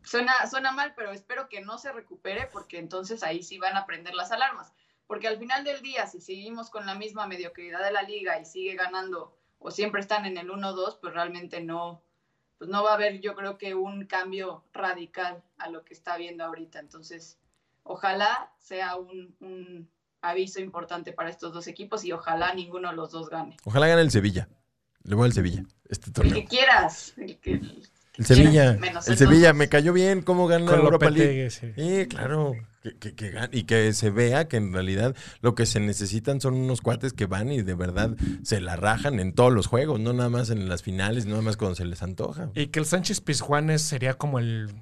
suena, 0.02 0.46
suena 0.50 0.72
mal, 0.72 0.94
pero 0.96 1.12
espero 1.12 1.48
que 1.48 1.60
no 1.60 1.78
se 1.78 1.92
recupere 1.92 2.48
porque 2.52 2.78
entonces 2.78 3.22
ahí 3.22 3.42
sí 3.42 3.58
van 3.58 3.76
a 3.76 3.86
prender 3.86 4.14
las 4.14 4.32
alarmas. 4.32 4.72
Porque 5.06 5.28
al 5.28 5.38
final 5.38 5.64
del 5.64 5.82
día, 5.82 6.06
si 6.06 6.20
seguimos 6.20 6.70
con 6.70 6.86
la 6.86 6.94
misma 6.94 7.26
mediocridad 7.26 7.84
de 7.84 7.92
la 7.92 8.02
liga 8.02 8.40
y 8.40 8.44
sigue 8.44 8.74
ganando 8.74 9.36
o 9.58 9.70
siempre 9.70 10.00
están 10.00 10.26
en 10.26 10.38
el 10.38 10.48
1-2, 10.48 10.98
pues 11.00 11.12
realmente 11.12 11.62
no, 11.62 12.02
pues 12.58 12.70
no 12.70 12.82
va 12.82 12.92
a 12.92 12.94
haber 12.94 13.20
yo 13.20 13.34
creo 13.34 13.58
que 13.58 13.74
un 13.74 14.06
cambio 14.06 14.64
radical 14.72 15.42
a 15.58 15.68
lo 15.68 15.84
que 15.84 15.94
está 15.94 16.16
viendo 16.16 16.44
ahorita. 16.44 16.78
Entonces, 16.78 17.38
ojalá 17.82 18.52
sea 18.58 18.96
un, 18.96 19.36
un 19.40 19.90
aviso 20.20 20.60
importante 20.60 21.12
para 21.12 21.30
estos 21.30 21.52
dos 21.52 21.66
equipos 21.66 22.04
y 22.04 22.12
ojalá 22.12 22.54
ninguno 22.54 22.90
de 22.90 22.96
los 22.96 23.10
dos 23.10 23.28
gane. 23.28 23.56
Ojalá 23.64 23.88
gane 23.88 24.02
el 24.02 24.10
Sevilla. 24.10 24.48
Le 25.04 25.14
voy 25.14 25.26
al 25.26 25.32
Sevilla. 25.32 25.64
Este 25.88 26.10
torneo. 26.10 26.34
El 26.34 26.42
que 26.42 26.48
quieras. 26.48 27.14
El 27.16 27.38
Sevilla, 28.18 28.78
el 29.06 29.16
Sevilla 29.16 29.52
me 29.52 29.68
cayó 29.68 29.92
bien 29.92 30.22
cómo 30.22 30.46
gana 30.46 30.72
Europa 30.72 31.10
League. 31.10 31.50
Sí. 31.50 32.06
claro. 32.08 32.54
Que, 33.00 33.32
y 33.52 33.62
que 33.62 33.92
se 33.92 34.10
vea 34.10 34.48
que 34.48 34.56
en 34.56 34.72
realidad 34.72 35.14
lo 35.40 35.54
que 35.54 35.66
se 35.66 35.78
necesitan 35.78 36.40
son 36.40 36.54
unos 36.54 36.80
cuates 36.80 37.12
que 37.12 37.26
van 37.26 37.52
y 37.52 37.62
de 37.62 37.74
verdad 37.74 38.16
se 38.42 38.60
la 38.60 38.74
rajan 38.74 39.20
en 39.20 39.34
todos 39.34 39.52
los 39.52 39.68
juegos, 39.68 40.00
no 40.00 40.12
nada 40.12 40.28
más 40.28 40.50
en 40.50 40.68
las 40.68 40.82
finales, 40.82 41.24
no 41.24 41.32
nada 41.32 41.42
más 41.42 41.56
cuando 41.56 41.76
se 41.76 41.84
les 41.84 42.02
antoja. 42.02 42.50
Y 42.56 42.66
que 42.66 42.80
el 42.80 42.86
Sánchez 42.86 43.20
Pizjuanes 43.20 43.82
sería 43.82 44.14
como 44.14 44.40
el 44.40 44.74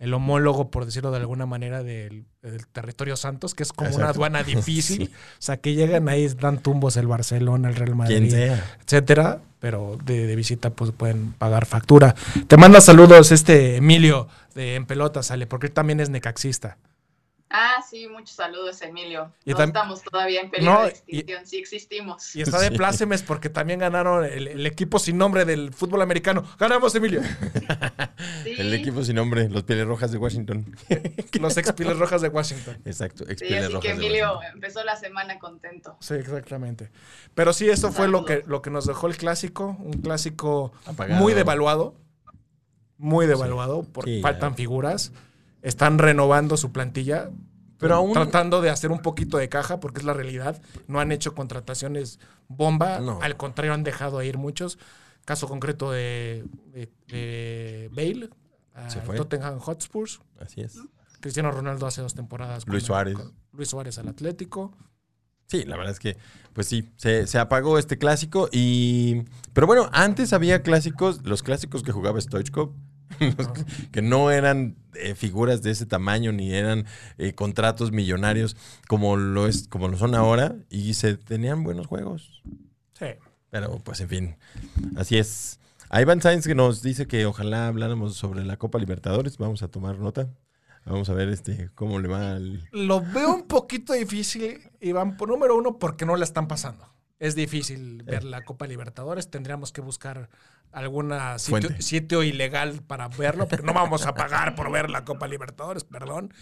el 0.00 0.14
homólogo, 0.14 0.70
por 0.70 0.86
decirlo 0.86 1.10
de 1.10 1.18
alguna 1.18 1.44
manera, 1.44 1.82
del, 1.82 2.24
territorio 2.72 3.16
Santos, 3.16 3.54
que 3.54 3.62
es 3.62 3.72
como 3.72 3.94
una 3.94 4.08
aduana 4.08 4.42
difícil. 4.42 5.10
O 5.12 5.42
sea, 5.42 5.58
que 5.58 5.74
llegan 5.74 6.08
ahí, 6.08 6.26
dan 6.28 6.58
tumbos 6.58 6.96
el 6.96 7.06
Barcelona, 7.06 7.68
el 7.68 7.76
Real 7.76 7.94
Madrid, 7.94 8.34
etcétera. 8.82 9.40
Pero 9.60 9.98
de, 10.02 10.34
visita, 10.36 10.70
pues 10.70 10.90
pueden 10.90 11.34
pagar 11.34 11.66
factura. 11.66 12.14
Te 12.48 12.56
manda 12.56 12.80
saludos 12.80 13.30
este 13.30 13.76
Emilio 13.76 14.26
de 14.54 14.74
En 14.74 14.86
Pelota, 14.86 15.22
sale, 15.22 15.46
porque 15.46 15.66
él 15.66 15.72
también 15.74 16.00
es 16.00 16.08
necaxista. 16.08 16.78
Ah, 17.52 17.82
sí, 17.88 18.06
muchos 18.06 18.36
saludos, 18.36 18.80
Emilio. 18.80 19.32
no 19.44 19.64
estamos 19.64 20.02
todavía 20.02 20.40
en 20.40 20.52
peligro 20.52 20.82
de 20.82 20.90
extinción, 20.90 21.46
sí 21.46 21.58
existimos. 21.58 22.36
Y 22.36 22.42
está 22.42 22.60
de 22.60 22.70
plácemes 22.70 23.24
porque 23.24 23.48
también 23.48 23.80
ganaron 23.80 24.24
el, 24.24 24.64
equipo 24.66 25.00
sin 25.00 25.18
nombre 25.18 25.44
del 25.44 25.74
fútbol 25.74 26.00
americano. 26.02 26.44
¡Ganamos, 26.60 26.94
Emilio! 26.94 27.22
El 28.44 28.72
equipo 28.74 29.02
sin 29.02 29.16
nombre, 29.16 29.48
los 29.48 29.64
Pieles 29.64 29.86
Rojas 29.86 30.12
de 30.12 30.18
Washington. 30.18 30.76
los 31.40 31.56
ex 31.56 31.72
Pieles 31.72 31.98
Rojas 31.98 32.20
de 32.22 32.28
Washington. 32.28 32.78
Exacto, 32.84 33.24
ex 33.28 33.40
sí, 33.40 33.52
así 33.52 33.80
que 33.80 33.90
Emilio 33.90 34.40
empezó 34.52 34.84
la 34.84 34.94
semana 34.94 35.38
contento. 35.38 35.96
Sí, 36.00 36.14
exactamente. 36.14 36.90
Pero 37.34 37.52
sí, 37.52 37.68
eso 37.68 37.90
fue 37.90 38.06
lo 38.06 38.24
que, 38.24 38.44
lo 38.46 38.62
que 38.62 38.70
nos 38.70 38.86
dejó 38.86 39.08
el 39.08 39.16
clásico, 39.16 39.76
un 39.80 39.94
clásico 39.94 40.72
muy 41.08 41.34
devaluado. 41.34 41.96
Muy 42.98 43.26
devaluado, 43.26 43.82
porque 43.82 44.20
faltan 44.20 44.54
figuras 44.54 45.12
están 45.62 45.98
renovando 45.98 46.56
su 46.56 46.72
plantilla, 46.72 47.30
pero 47.78 47.94
aún 47.94 48.12
tratando 48.12 48.60
de 48.60 48.70
hacer 48.70 48.90
un 48.90 49.00
poquito 49.00 49.38
de 49.38 49.48
caja, 49.48 49.80
porque 49.80 50.00
es 50.00 50.04
la 50.04 50.12
realidad. 50.12 50.60
No 50.86 51.00
han 51.00 51.12
hecho 51.12 51.34
contrataciones 51.34 52.20
bomba, 52.48 53.00
al 53.20 53.36
contrario, 53.36 53.72
han 53.72 53.84
dejado 53.84 54.22
ir 54.22 54.38
muchos. 54.38 54.78
Caso 55.24 55.48
concreto 55.48 55.90
de, 55.90 56.44
Bale, 57.92 58.30
Tottenham 59.16 59.58
Hotspurs. 59.60 60.20
Así 60.38 60.60
es. 60.60 60.78
Cristiano 61.20 61.50
Ronaldo 61.50 61.86
hace 61.86 62.00
dos 62.00 62.14
temporadas. 62.14 62.66
Luis 62.66 62.84
Suárez. 62.84 63.18
Luis 63.52 63.68
Suárez 63.68 63.98
al 63.98 64.08
Atlético. 64.08 64.72
Sí, 65.46 65.64
la 65.64 65.76
verdad 65.76 65.92
es 65.92 65.98
que, 65.98 66.16
pues 66.52 66.68
sí, 66.68 66.92
se, 66.96 67.26
se, 67.26 67.38
apagó 67.38 67.76
este 67.76 67.98
clásico 67.98 68.48
y... 68.52 69.24
Pero 69.52 69.66
bueno, 69.66 69.90
antes 69.92 70.32
había 70.32 70.62
clásicos, 70.62 71.24
los 71.24 71.42
clásicos 71.42 71.82
que 71.82 71.90
jugaba 71.90 72.20
Stoichkov, 72.20 72.72
que 73.92 74.02
no 74.02 74.30
eran 74.30 74.76
eh, 74.94 75.14
figuras 75.14 75.62
de 75.62 75.70
ese 75.70 75.86
tamaño 75.86 76.32
ni 76.32 76.52
eran 76.52 76.86
eh, 77.18 77.32
contratos 77.34 77.92
millonarios 77.92 78.56
como 78.88 79.16
lo 79.16 79.46
es 79.46 79.68
como 79.68 79.88
lo 79.88 79.96
son 79.96 80.14
ahora 80.14 80.56
y 80.68 80.94
se 80.94 81.16
tenían 81.16 81.64
buenos 81.64 81.86
juegos. 81.86 82.42
Sí. 82.98 83.06
Pero 83.50 83.78
pues 83.80 84.00
en 84.00 84.08
fin, 84.08 84.36
así 84.96 85.18
es. 85.18 85.58
Iván 85.92 86.22
Sainz 86.22 86.46
que 86.46 86.54
nos 86.54 86.82
dice 86.82 87.06
que 87.06 87.26
ojalá 87.26 87.66
habláramos 87.66 88.16
sobre 88.16 88.44
la 88.44 88.56
Copa 88.56 88.78
Libertadores, 88.78 89.38
vamos 89.38 89.62
a 89.62 89.68
tomar 89.68 89.98
nota. 89.98 90.28
Vamos 90.86 91.10
a 91.10 91.14
ver 91.14 91.28
este 91.28 91.70
cómo 91.74 91.98
le 91.98 92.08
va 92.08 92.32
al... 92.32 92.66
Lo 92.72 93.00
veo 93.00 93.34
un 93.34 93.46
poquito 93.46 93.92
difícil, 93.92 94.58
Iván, 94.80 95.16
por 95.16 95.28
número 95.28 95.56
uno, 95.56 95.78
porque 95.78 96.06
no 96.06 96.16
la 96.16 96.24
están 96.24 96.48
pasando. 96.48 96.90
Es 97.20 97.34
difícil 97.36 98.02
ver 98.02 98.24
la 98.24 98.42
Copa 98.42 98.66
Libertadores. 98.66 99.30
Tendríamos 99.30 99.72
que 99.72 99.80
buscar 99.80 100.30
alguna 100.72 101.38
sitio, 101.38 102.22
ilegal 102.22 102.82
para 102.82 103.08
verlo, 103.08 103.46
porque 103.46 103.64
no 103.64 103.74
vamos 103.74 104.06
a 104.06 104.14
pagar 104.14 104.54
por 104.54 104.72
ver 104.72 104.88
la 104.88 105.04
Copa 105.04 105.28
Libertadores, 105.28 105.84
perdón. 105.84 106.32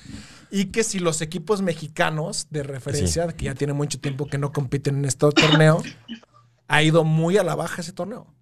Y 0.50 0.66
que 0.66 0.84
si 0.84 1.00
los 1.00 1.20
equipos 1.20 1.62
mexicanos 1.62 2.46
de 2.50 2.62
referencia, 2.62 3.26
que 3.32 3.46
ya 3.46 3.54
tienen 3.54 3.76
mucho 3.76 4.00
tiempo 4.00 4.26
que 4.26 4.38
no 4.38 4.52
compiten 4.52 4.98
en 4.98 5.04
este 5.04 5.28
torneo, 5.32 5.82
ha 6.68 6.82
ido 6.82 7.02
muy 7.04 7.36
a 7.38 7.42
la 7.42 7.56
baja 7.56 7.82
ese 7.82 7.92
torneo 7.92 8.37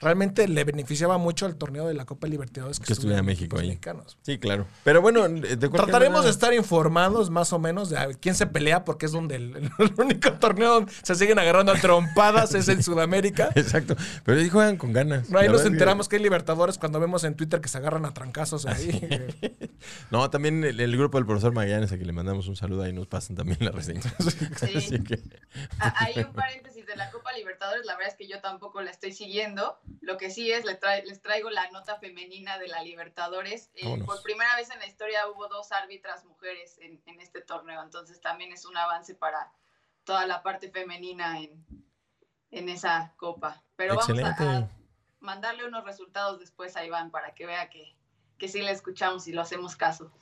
realmente 0.00 0.48
le 0.48 0.64
beneficiaba 0.64 1.18
mucho 1.18 1.46
al 1.46 1.56
torneo 1.56 1.86
de 1.86 1.94
la 1.94 2.04
Copa 2.04 2.26
Libertadores 2.26 2.80
que, 2.80 2.92
estuviera 2.92 3.22
México 3.22 3.58
ahí. 3.58 3.68
Mexicanos. 3.68 4.18
Sí, 4.22 4.38
claro. 4.38 4.66
Pero 4.82 5.02
bueno, 5.02 5.24
trataremos 5.72 6.24
de 6.24 6.30
estar 6.30 6.52
informados 6.54 7.30
más 7.30 7.52
o 7.52 7.58
menos 7.58 7.90
de 7.90 8.16
quién 8.20 8.34
se 8.34 8.46
pelea, 8.46 8.84
porque 8.84 9.06
es 9.06 9.12
donde 9.12 9.36
el, 9.36 9.70
único 9.96 10.32
torneo 10.34 10.74
donde 10.74 10.92
se 11.02 11.14
siguen 11.14 11.38
agarrando 11.38 11.72
a 11.72 11.76
trompadas 11.76 12.54
es 12.54 12.68
en 12.68 12.82
Sudamérica. 12.82 13.50
Exacto. 13.54 13.96
Pero 14.24 14.40
ahí 14.40 14.48
juegan 14.48 14.76
con 14.76 14.92
ganas. 14.92 15.30
No, 15.30 15.38
ahí 15.38 15.48
nos 15.48 15.64
enteramos 15.64 16.08
que... 16.08 16.16
hay 16.16 16.22
Libertadores 16.22 16.78
cuando 16.78 17.00
vemos 17.00 17.24
en 17.24 17.34
Twitter 17.34 17.60
que 17.60 17.68
se 17.68 17.78
agarran 17.78 18.04
a 18.06 18.14
trancazos 18.14 18.66
ahí. 18.66 19.28
no, 20.10 20.30
también 20.30 20.64
el, 20.64 20.96
grupo 20.96 21.18
del 21.18 21.26
profesor 21.26 21.52
Magallanes, 21.52 21.92
a 21.92 21.98
que 21.98 22.04
le 22.04 22.12
mandamos 22.12 22.48
un 22.48 22.56
saludo 22.56 22.82
ahí 22.82 22.92
nos 22.92 23.06
pasan 23.06 23.36
también 23.36 23.58
la 23.60 23.70
reseña. 23.70 24.00
Sí. 24.56 24.98
Hay 25.78 26.24
un 26.24 26.32
paréntesis 26.32 26.73
de 26.86 26.96
la 26.96 27.10
Copa 27.10 27.32
Libertadores, 27.32 27.86
la 27.86 27.94
verdad 27.94 28.12
es 28.12 28.16
que 28.16 28.26
yo 28.26 28.40
tampoco 28.40 28.82
la 28.82 28.90
estoy 28.90 29.12
siguiendo 29.12 29.78
lo 30.00 30.16
que 30.16 30.30
sí 30.30 30.50
es, 30.52 30.64
les, 30.64 30.78
les 31.04 31.22
traigo 31.22 31.50
la 31.50 31.70
nota 31.70 31.98
femenina 31.98 32.58
de 32.58 32.68
la 32.68 32.82
Libertadores. 32.82 33.70
Eh, 33.74 34.02
por 34.04 34.22
primera 34.22 34.54
vez 34.56 34.70
en 34.70 34.78
la 34.78 34.86
historia 34.86 35.28
hubo 35.28 35.48
dos 35.48 35.72
árbitras 35.72 36.24
mujeres 36.24 36.78
en, 36.80 37.00
este 37.20 37.40
torneo, 37.40 37.82
entonces 37.82 38.20
también 38.20 38.52
es 38.52 38.64
un 38.64 38.76
avance 38.76 39.14
para 39.14 39.52
toda 40.04 40.26
la 40.26 40.42
parte 40.42 40.70
femenina 40.70 41.40
en, 41.40 41.64
en 42.50 42.68
esa 42.68 43.14
copa. 43.16 43.62
Pero 43.76 43.96
vamos 43.96 44.18
a, 44.22 44.68
mandarle 45.20 45.66
unos 45.66 45.84
resultados 45.84 46.38
después 46.38 46.76
a 46.76 46.84
Iván 46.84 47.10
para 47.10 47.34
que 47.34 47.46
vea 47.46 47.70
que, 47.70 47.96
que 48.38 48.48
sí 48.48 48.60
le 48.60 48.70
escuchamos 48.70 49.26
y 49.26 49.32
lo 49.32 49.40
hacemos 49.40 49.74
caso. 49.74 50.12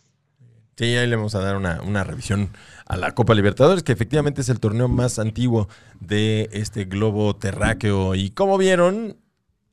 Sí, 0.76 0.96
ahí 0.96 1.06
le 1.06 1.16
vamos 1.16 1.34
a 1.34 1.40
dar 1.40 1.56
una, 1.56 1.82
una, 1.82 2.02
revisión 2.02 2.50
a 2.86 2.96
la 2.96 3.14
Copa 3.14 3.34
Libertadores, 3.34 3.82
que 3.82 3.92
efectivamente 3.92 4.40
es 4.40 4.48
el 4.48 4.58
torneo 4.58 4.88
más 4.88 5.18
antiguo 5.18 5.68
de 6.00 6.48
este 6.52 6.84
globo 6.84 7.36
terráqueo. 7.36 8.14
Y 8.14 8.30
como 8.30 8.56
vieron, 8.56 9.16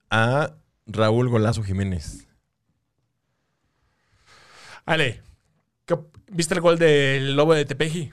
a 0.09 0.55
Raúl 0.87 1.29
Golazo 1.29 1.63
Jiménez. 1.63 2.27
Ale, 4.85 5.21
¿viste 6.31 6.55
el 6.55 6.61
gol 6.61 6.79
del 6.79 7.35
Lobo 7.35 7.53
de 7.53 7.65
Tepeji? 7.65 8.11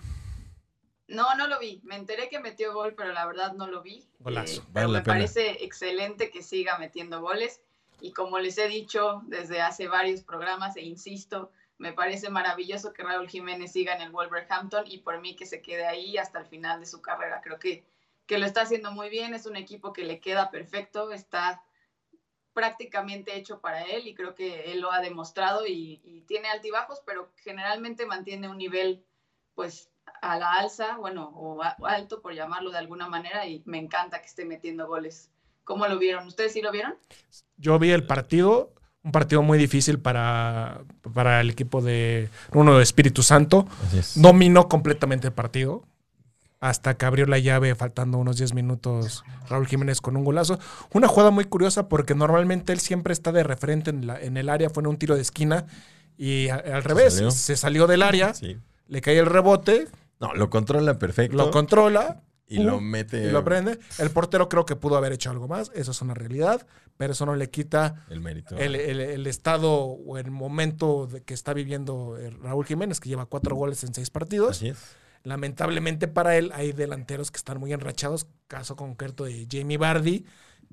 No, 1.09 1.35
no 1.37 1.47
lo 1.47 1.59
vi. 1.59 1.81
Me 1.85 1.97
enteré 1.97 2.29
que 2.29 2.41
metió 2.41 2.75
gol, 2.75 2.95
pero 2.95 3.13
la 3.13 3.27
verdad 3.27 3.55
no 3.55 3.67
lo 3.67 3.83
vi. 3.83 4.05
Golazo. 4.19 4.67
Eh, 4.75 4.87
me 4.89 5.03
parece 5.03 5.65
excelente 5.65 6.31
que 6.31 6.43
siga 6.43 6.79
metiendo 6.79 7.21
goles. 7.21 7.61
Y 8.01 8.13
como 8.13 8.39
les 8.39 8.59
he 8.59 8.69
dicho 8.69 9.23
desde 9.27 9.63
hace 9.63 9.89
varios 9.89 10.23
programas, 10.23 10.77
e 10.77 10.83
insisto, 10.83 11.51
me 11.79 11.93
parece 11.93 12.31
maravilloso 12.31 12.93
que 12.93 13.03
Raúl 13.03 13.29
Jiménez 13.29 13.73
siga 13.73 13.95
en 13.95 14.03
el 14.03 14.11
Wolverhampton 14.11 14.85
y 14.87 14.99
por 14.99 15.21
mí 15.21 15.37
que 15.37 15.47
se 15.47 15.61
quede 15.61 15.87
ahí 15.87 16.17
hasta 16.17 16.39
el 16.39 16.47
final 16.47 16.81
de 16.81 16.87
su 16.87 17.03
carrera. 17.03 17.41
Creo 17.43 17.59
que, 17.59 17.85
que 18.27 18.39
lo 18.39 18.47
está 18.47 18.63
haciendo 18.63 18.93
muy 18.93 19.11
bien. 19.11 19.35
Es 19.35 19.47
un 19.47 19.57
equipo 19.57 19.93
que 19.93 20.05
le 20.05 20.21
queda 20.21 20.51
perfecto. 20.51 21.13
Está 21.13 21.63
prácticamente 22.57 23.37
hecho 23.37 23.61
para 23.61 23.83
él 23.83 24.07
y 24.07 24.15
creo 24.15 24.35
que 24.35 24.73
él 24.73 24.81
lo 24.81 24.91
ha 24.91 25.01
demostrado 25.01 25.67
y, 25.67 26.25
tiene 26.27 26.49
altibajos, 26.49 27.03
pero 27.05 27.31
generalmente 27.37 28.07
mantiene 28.07 28.49
un 28.49 28.57
nivel 28.57 29.05
pues 29.55 29.91
a 30.23 30.39
la 30.39 30.55
alza, 30.55 30.97
bueno, 30.97 31.29
o 31.37 31.63
alto 31.85 32.23
por 32.23 32.33
llamarlo 32.35 32.71
de 32.71 32.79
alguna 32.79 33.09
manera 33.09 33.47
y 33.47 33.63
me 33.67 33.79
encanta 33.79 34.21
que 34.21 34.27
esté 34.27 34.47
metiendo 34.47 34.89
goles. 34.89 35.31
¿Cómo 35.65 35.87
lo 35.87 35.99
vieron? 35.99 36.27
¿Ustedes 36.27 36.55
sí 36.55 36.63
lo 36.63 36.73
vieron? 36.73 36.97
Yo 37.59 37.79
vi 37.79 37.91
el 37.91 38.07
partido, 38.07 38.73
un 39.07 39.13
partido 39.13 39.41
muy 39.41 39.57
difícil 39.57 40.01
para, 40.01 40.81
para 41.15 41.41
el 41.41 41.49
equipo 41.51 41.81
de 41.81 42.29
uno 42.53 42.77
de 42.77 42.83
Espíritu 42.83 43.23
Santo. 43.23 43.67
Dominó 44.17 44.69
completamente 44.69 45.29
el 45.29 45.33
partido 45.33 45.85
hasta 46.59 46.95
que 46.97 47.07
abrió 47.07 47.27
la 47.27 47.39
llave 47.39 47.75
faltando 47.77 48.19
unos 48.19 48.39
10 48.39 48.55
minutos 48.55 49.23
Raúl 49.49 49.69
Jiménez 49.69 50.01
con 50.01 50.17
un 50.17 50.25
golazo. 50.25 50.59
Una 50.93 51.07
jugada 51.07 51.31
muy 51.31 51.45
curiosa 51.45 51.89
porque 51.89 52.17
normalmente 52.17 52.73
él 52.73 52.81
siempre 52.81 53.13
está 53.13 53.31
de 53.31 53.45
referente 53.45 53.91
en, 53.91 54.09
la, 54.09 54.21
en 54.21 54.37
el 54.37 54.49
área, 54.49 54.71
fue 54.71 54.83
en 54.83 54.89
un 54.89 54.97
tiro 54.97 55.15
de 55.15 55.23
esquina 55.23 55.67
y 56.19 56.49
al 56.49 56.83
revés, 56.83 57.23
se 57.33 57.57
salió 57.57 57.87
del 57.87 58.03
área, 58.03 58.33
le 58.89 59.01
cae 59.01 59.19
el 59.19 59.27
rebote. 59.27 59.87
No, 60.19 60.35
lo 60.35 60.51
controla 60.51 60.99
perfecto. 60.99 61.37
Lo 61.37 61.53
controla. 61.53 62.23
Y 62.49 62.63
lo 62.63 62.81
mete. 62.81 63.25
Y 63.27 63.31
lo 63.31 63.45
prende. 63.45 63.79
El 63.99 64.11
portero 64.11 64.49
creo 64.49 64.65
que 64.65 64.77
pudo 64.77 64.97
haber 64.97 65.13
hecho 65.13 65.31
algo 65.31 65.49
más, 65.49 65.71
eso 65.75 65.91
es 65.91 66.01
una 66.03 66.15
realidad, 66.15 66.67
pero 66.97 67.13
eso 67.13 67.27
no 67.27 67.35
le 67.35 67.51
quita 67.51 68.05
el 68.09 68.21
mérito. 68.21 68.57
El, 68.57 68.75
el 68.77 69.27
estado 69.27 69.73
o 69.73 70.19
el 70.19 70.31
momento 70.31 71.07
de 71.07 71.23
que 71.23 71.35
está 71.35 71.53
viviendo 71.53 72.17
eh, 72.19 72.31
Raúl 72.31 72.65
Jiménez, 72.65 73.01
que 73.01 73.09
lleva 73.09 73.27
cuatro 73.27 73.57
goles 73.57 73.83
en 73.85 73.95
seis 73.95 74.11
partidos. 74.11 74.59
Así 74.59 74.69
es 74.69 74.79
Lamentablemente 75.27 76.07
para 76.07 76.37
él 76.37 76.53
hay 76.55 76.71
delanteros 76.71 77.33
que 77.33 77.39
están 77.39 77.59
muy 77.59 77.73
enrachados. 77.73 78.29
Caso 78.47 78.77
concreto 78.77 79.25
de 79.25 79.49
Jamie 79.51 79.77
Bardi, 79.77 80.25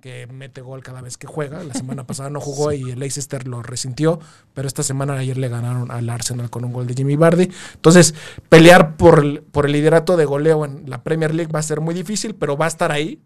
que 0.01 0.27
mete 0.27 0.61
gol 0.61 0.83
cada 0.83 1.01
vez 1.01 1.17
que 1.17 1.27
juega. 1.27 1.63
La 1.63 1.73
semana 1.73 2.03
pasada 2.07 2.29
no 2.29 2.39
jugó 2.39 2.71
y 2.71 2.91
el 2.91 2.99
Leicester 2.99 3.47
lo 3.47 3.61
resintió, 3.63 4.19
pero 4.53 4.67
esta 4.67 4.83
semana 4.83 5.13
ayer 5.13 5.37
le 5.37 5.49
ganaron 5.49 5.91
al 5.91 6.09
Arsenal 6.09 6.49
con 6.49 6.65
un 6.65 6.73
gol 6.73 6.87
de 6.87 6.95
Jamie 6.95 7.17
Bardi. 7.17 7.49
Entonces, 7.73 8.13
pelear 8.49 8.97
por, 8.97 9.43
por 9.43 9.65
el 9.65 9.71
liderato 9.71 10.17
de 10.17 10.25
goleo 10.25 10.65
en 10.65 10.89
la 10.89 11.03
Premier 11.03 11.33
League 11.33 11.51
va 11.51 11.59
a 11.59 11.63
ser 11.63 11.81
muy 11.81 11.93
difícil, 11.93 12.35
pero 12.35 12.57
va 12.57 12.65
a 12.65 12.69
estar 12.69 12.91
ahí 12.91 13.21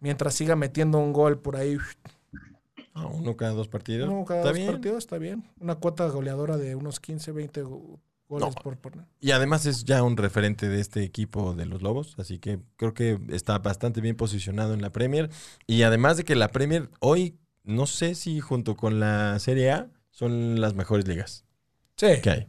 mientras 0.00 0.34
siga 0.34 0.56
metiendo 0.56 0.98
un 0.98 1.12
gol 1.12 1.38
por 1.38 1.56
ahí 1.56 1.76
Ah, 2.98 3.06
uno 3.06 3.36
cada 3.36 3.52
dos 3.52 3.68
partidos. 3.68 4.08
Uno 4.08 4.24
cada 4.24 4.42
dos 4.42 4.58
partidos, 4.58 4.98
está 4.98 5.18
bien. 5.18 5.44
Una 5.60 5.76
cuota 5.76 6.08
goleadora 6.08 6.56
de 6.56 6.74
unos 6.74 6.98
15, 6.98 7.30
20 7.30 7.62
goles 8.28 8.54
por, 8.62 8.76
por... 8.76 8.92
Y 9.20 9.30
además 9.30 9.66
es 9.66 9.84
ya 9.84 10.02
un 10.02 10.16
referente 10.16 10.68
de 10.68 10.80
este 10.80 11.02
equipo 11.02 11.54
de 11.54 11.66
los 11.66 11.82
Lobos, 11.82 12.14
así 12.18 12.38
que 12.38 12.60
creo 12.76 12.94
que 12.94 13.18
está 13.30 13.58
bastante 13.58 14.00
bien 14.00 14.16
posicionado 14.16 14.74
en 14.74 14.82
la 14.82 14.90
Premier. 14.90 15.30
Y 15.66 15.82
además 15.82 16.16
de 16.16 16.24
que 16.24 16.34
la 16.34 16.48
Premier 16.48 16.90
hoy, 17.00 17.38
no 17.64 17.86
sé 17.86 18.14
si 18.14 18.40
junto 18.40 18.76
con 18.76 19.00
la 19.00 19.38
Serie 19.38 19.72
A, 19.72 19.88
son 20.10 20.60
las 20.60 20.74
mejores 20.74 21.06
ligas. 21.06 21.44
Sí. 21.96 22.20
Que 22.22 22.30
hay. 22.30 22.48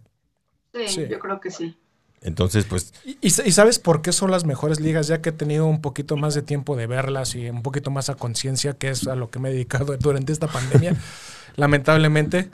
Sí, 0.88 1.08
yo 1.10 1.20
creo 1.20 1.40
que 1.40 1.52
sí. 1.52 1.78
Entonces, 2.22 2.66
pues... 2.66 2.94
¿Y, 3.22 3.30
sabes 3.30 3.80
por 3.80 4.02
qué 4.02 4.12
son 4.12 4.32
las 4.32 4.46
mejores 4.46 4.80
ligas? 4.80 5.08
Ya 5.08 5.22
que 5.22 5.30
he 5.30 5.34
tenido 5.34 5.66
un 5.66 5.82
poquito 5.82 6.18
más 6.18 6.34
de 6.36 6.42
tiempo 6.42 6.76
de 6.76 6.86
verlas 6.86 7.36
y 7.36 7.50
un 7.50 7.62
poquito 7.62 7.92
más 7.92 8.10
a 8.10 8.16
conciencia, 8.16 8.74
que 8.74 8.90
es 8.90 9.08
a 9.08 9.16
lo 9.16 9.30
que 9.30 9.40
me 9.40 9.50
he 9.50 9.54
dedicado 9.54 9.96
durante 9.98 10.34
esta 10.34 10.48
pandemia, 10.48 10.96
lamentablemente, 11.56 12.50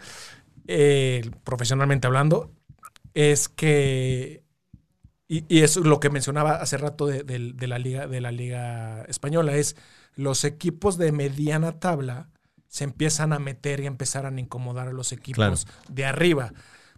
eh, 0.67 1.29
profesionalmente 1.43 2.07
hablando, 2.07 2.51
es 3.15 3.49
que... 3.49 4.43
Y, 5.27 5.61
es 5.61 5.77
lo 5.77 5.99
que 5.99 6.11
mencionaba 6.11 6.57
hace 6.57 6.77
rato 6.77 7.07
de, 7.07 7.67
la 7.67 7.79
liga, 7.79 8.05
de 8.05 8.21
la 8.21 8.31
liga 8.31 9.03
española, 9.05 9.55
es 9.55 9.75
los 10.13 10.43
equipos 10.43 10.99
de 10.99 11.11
mediana 11.11 11.79
tabla 11.79 12.29
se 12.67 12.83
empiezan 12.83 13.33
a 13.33 13.39
meter 13.39 13.79
y 13.79 13.87
empezar 13.87 14.27
a 14.27 14.39
incomodar 14.39 14.89
a 14.89 14.93
los 14.93 15.11
equipos 15.13 15.65
de 15.89 16.05
arriba. 16.05 16.53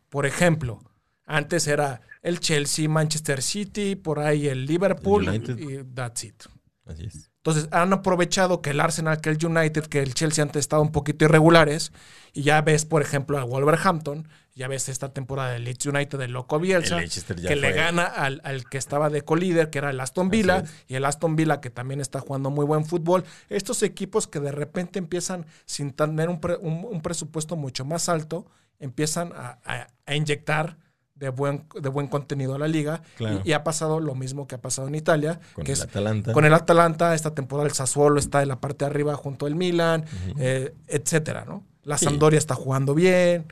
Por 0.09 0.25
ejemplo, 0.25 0.83
antes 1.25 1.67
era 1.67 2.01
el 2.21 2.41
Chelsea, 2.41 2.89
Manchester 2.89 3.41
City, 3.41 3.95
por 3.95 4.19
ahí 4.19 4.47
el 4.47 4.65
Liverpool 4.65 5.33
y 5.33 5.83
that's 5.93 6.25
it. 6.25 6.43
Así 6.85 7.05
es. 7.05 7.29
Entonces 7.47 7.69
han 7.71 7.93
aprovechado 7.93 8.61
que 8.61 8.71
el 8.71 8.81
Arsenal, 8.81 9.21
que 9.21 9.29
el 9.29 9.45
United, 9.45 9.85
que 9.85 10.01
el 10.01 10.13
Chelsea 10.13 10.43
antes 10.43 10.59
estado 10.59 10.81
un 10.81 10.91
poquito 10.91 11.23
irregulares 11.23 11.93
y 12.33 12.41
ya 12.41 12.59
ves, 12.61 12.83
por 12.83 13.01
ejemplo, 13.01 13.37
a 13.37 13.45
Wolverhampton, 13.45 14.27
ya 14.57 14.67
ves 14.67 14.89
esta 14.89 15.13
temporada 15.13 15.51
del 15.51 15.63
Leeds 15.63 15.85
United 15.85 16.17
del 16.17 16.31
Loco 16.31 16.59
Bielsa, 16.59 16.99
que 17.47 17.55
le 17.55 17.71
gana 17.71 18.03
al, 18.03 18.41
que 18.69 18.77
estaba 18.77 19.09
de 19.09 19.21
colíder, 19.21 19.69
que 19.69 19.77
era 19.77 19.91
el 19.91 19.99
Aston 19.99 20.29
Villa, 20.29 20.63
y 20.87 20.95
el 20.95 21.05
Aston 21.05 21.35
Villa 21.35 21.61
que 21.61 21.69
también 21.69 22.01
está 22.01 22.19
jugando 22.19 22.49
muy 22.49 22.65
buen 22.65 22.85
fútbol. 22.85 23.23
Estos 23.49 23.83
equipos 23.83 24.27
que 24.27 24.39
de 24.39 24.51
repente 24.51 24.99
empiezan, 24.99 25.45
sin 25.65 25.93
tener 25.93 26.29
un, 26.29 27.01
presupuesto 27.01 27.55
mucho 27.55 27.85
más 27.85 28.09
alto, 28.09 28.45
empiezan 28.79 29.31
a 29.33 30.13
inyectar 30.13 30.77
de 31.19 31.29
buen, 31.29 31.65
de 31.79 31.89
buen 31.89 32.07
contenido 32.07 32.55
a 32.55 32.59
la 32.59 32.67
liga. 32.67 33.01
Y, 33.43 33.51
ha 33.53 33.63
pasado 33.63 33.99
lo 33.99 34.15
mismo 34.15 34.47
que 34.47 34.55
ha 34.55 34.61
pasado 34.61 34.87
en 34.87 34.95
Italia. 34.95 35.39
Con 35.53 35.65
que 35.65 35.73
el 35.73 35.81
Atalanta. 35.81 36.33
Con 36.33 36.45
el 36.45 36.53
Atalanta, 36.53 37.15
esta 37.15 37.33
temporada 37.33 37.67
el 37.67 37.73
Sassuolo 37.73 38.19
está 38.19 38.41
en 38.41 38.49
la 38.49 38.59
parte 38.59 38.85
de 38.85 38.91
arriba 38.91 39.15
junto 39.15 39.45
al 39.45 39.55
Milan, 39.55 40.05
eh, 40.37 40.73
etcétera, 40.87 41.45
¿no? 41.45 41.63
La 41.83 41.97
Sampdoria 41.97 42.37
está 42.37 42.53
jugando 42.53 42.93
bien. 42.93 43.47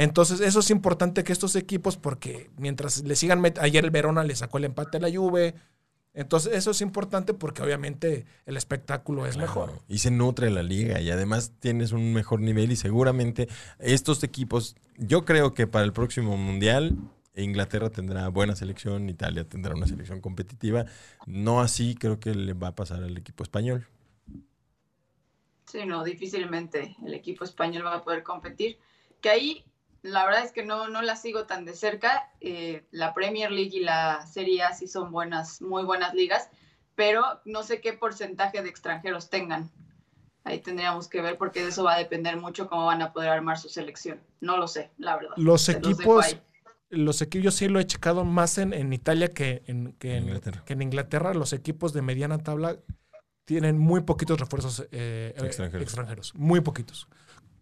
Entonces, 0.00 0.38
eso 0.40 0.60
es 0.60 0.70
importante 0.70 1.24
que 1.24 1.32
estos 1.32 1.56
equipos, 1.56 1.96
porque 1.96 2.50
mientras 2.56 3.02
le 3.02 3.16
sigan, 3.16 3.44
ayer 3.60 3.84
el 3.84 3.90
Verona 3.90 4.22
le 4.22 4.36
sacó 4.36 4.58
el 4.58 4.66
empate 4.66 4.98
a 4.98 5.00
la 5.00 5.10
Juve, 5.10 5.56
entonces, 6.14 6.52
eso 6.52 6.70
es 6.70 6.80
importante 6.82 7.34
porque 7.34 7.62
obviamente 7.62 8.24
el 8.46 8.56
espectáculo 8.56 9.26
es 9.26 9.36
mejor. 9.36 9.82
Y 9.88 9.98
se 9.98 10.12
nutre 10.12 10.50
la 10.50 10.62
liga 10.62 11.00
y 11.00 11.10
además 11.10 11.52
tienes 11.58 11.90
un 11.90 12.12
mejor 12.12 12.40
nivel 12.40 12.70
y 12.70 12.76
seguramente 12.76 13.48
estos 13.80 14.22
equipos, 14.22 14.76
yo 14.98 15.24
creo 15.24 15.52
que 15.52 15.66
para 15.66 15.84
el 15.84 15.92
próximo 15.92 16.36
Mundial 16.36 16.96
Inglaterra 17.34 17.90
tendrá 17.90 18.28
buena 18.28 18.54
selección, 18.54 19.08
Italia 19.08 19.48
tendrá 19.48 19.74
una 19.74 19.88
selección 19.88 20.20
competitiva. 20.20 20.86
No 21.26 21.60
así 21.60 21.96
creo 21.96 22.20
que 22.20 22.36
le 22.36 22.52
va 22.52 22.68
a 22.68 22.74
pasar 22.76 23.02
al 23.02 23.16
equipo 23.16 23.42
español. 23.42 23.88
Sí, 25.66 25.84
no, 25.86 26.04
difícilmente 26.04 26.94
el 27.04 27.14
equipo 27.14 27.42
español 27.42 27.84
va 27.84 27.96
a 27.96 28.04
poder 28.04 28.22
competir. 28.22 28.78
Que 29.20 29.30
ahí 29.30 29.64
la 30.02 30.24
verdad 30.24 30.44
es 30.44 30.52
que 30.52 30.64
no, 30.64 30.88
no 30.88 31.02
la 31.02 31.16
sigo 31.16 31.44
tan 31.46 31.64
de 31.64 31.74
cerca. 31.74 32.30
Eh, 32.40 32.84
la 32.90 33.14
Premier 33.14 33.50
League 33.50 33.76
y 33.76 33.80
la 33.80 34.26
Serie 34.26 34.62
A 34.62 34.72
sí 34.72 34.86
son 34.86 35.10
buenas, 35.10 35.60
muy 35.60 35.84
buenas 35.84 36.14
ligas, 36.14 36.48
pero 36.94 37.40
no 37.44 37.62
sé 37.62 37.80
qué 37.80 37.92
porcentaje 37.92 38.62
de 38.62 38.68
extranjeros 38.68 39.30
tengan. 39.30 39.70
Ahí 40.44 40.60
tendríamos 40.60 41.08
que 41.08 41.20
ver 41.20 41.36
porque 41.36 41.62
de 41.62 41.68
eso 41.68 41.84
va 41.84 41.94
a 41.94 41.98
depender 41.98 42.36
mucho 42.36 42.68
cómo 42.68 42.86
van 42.86 43.02
a 43.02 43.12
poder 43.12 43.30
armar 43.30 43.58
su 43.58 43.68
selección. 43.68 44.20
No 44.40 44.56
lo 44.56 44.68
sé, 44.68 44.90
la 44.98 45.16
verdad. 45.16 45.34
Los 45.36 45.68
equipos, 45.68 46.36
los, 46.88 47.20
equipos, 47.20 47.44
yo 47.44 47.50
sí 47.50 47.68
lo 47.68 47.80
he 47.80 47.86
checado 47.86 48.24
más 48.24 48.56
en, 48.56 48.92
Italia 48.92 49.28
que 49.28 49.62
en, 49.66 49.92
que, 49.94 50.16
en, 50.16 50.82
Inglaterra. 50.82 51.34
Los 51.34 51.52
equipos 51.52 51.92
de 51.92 52.02
mediana 52.02 52.38
tabla 52.38 52.78
tienen 53.44 53.78
muy 53.78 54.02
poquitos 54.02 54.38
refuerzos 54.38 54.86
eh, 54.92 55.34
extranjeros, 55.36 56.34
muy 56.34 56.60
poquitos 56.60 57.08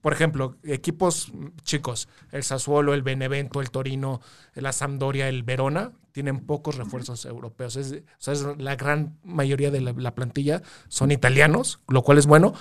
por 0.06 0.12
ejemplo, 0.12 0.54
equipos 0.62 1.32
chicos, 1.64 2.06
el 2.30 2.44
Sassuolo, 2.44 2.94
el 2.94 3.02
Benevento, 3.02 3.60
el 3.60 3.72
Torino, 3.72 4.20
la 4.54 4.70
Sampdoria, 4.72 5.28
el 5.28 5.42
Verona, 5.42 5.94
tienen 6.12 6.46
pocos 6.46 6.76
refuerzos 6.76 7.24
europeos. 7.24 7.74
Es, 7.74 7.90
o 7.92 8.04
sea, 8.20 8.54
la 8.56 8.76
gran 8.76 9.18
mayoría 9.24 9.72
de 9.72 9.80
la, 9.80 10.14
plantilla 10.14 10.62
son 10.86 11.10
italianos, 11.10 11.80
lo 11.88 12.02
cual 12.02 12.18
es 12.18 12.26
bueno, 12.28 12.54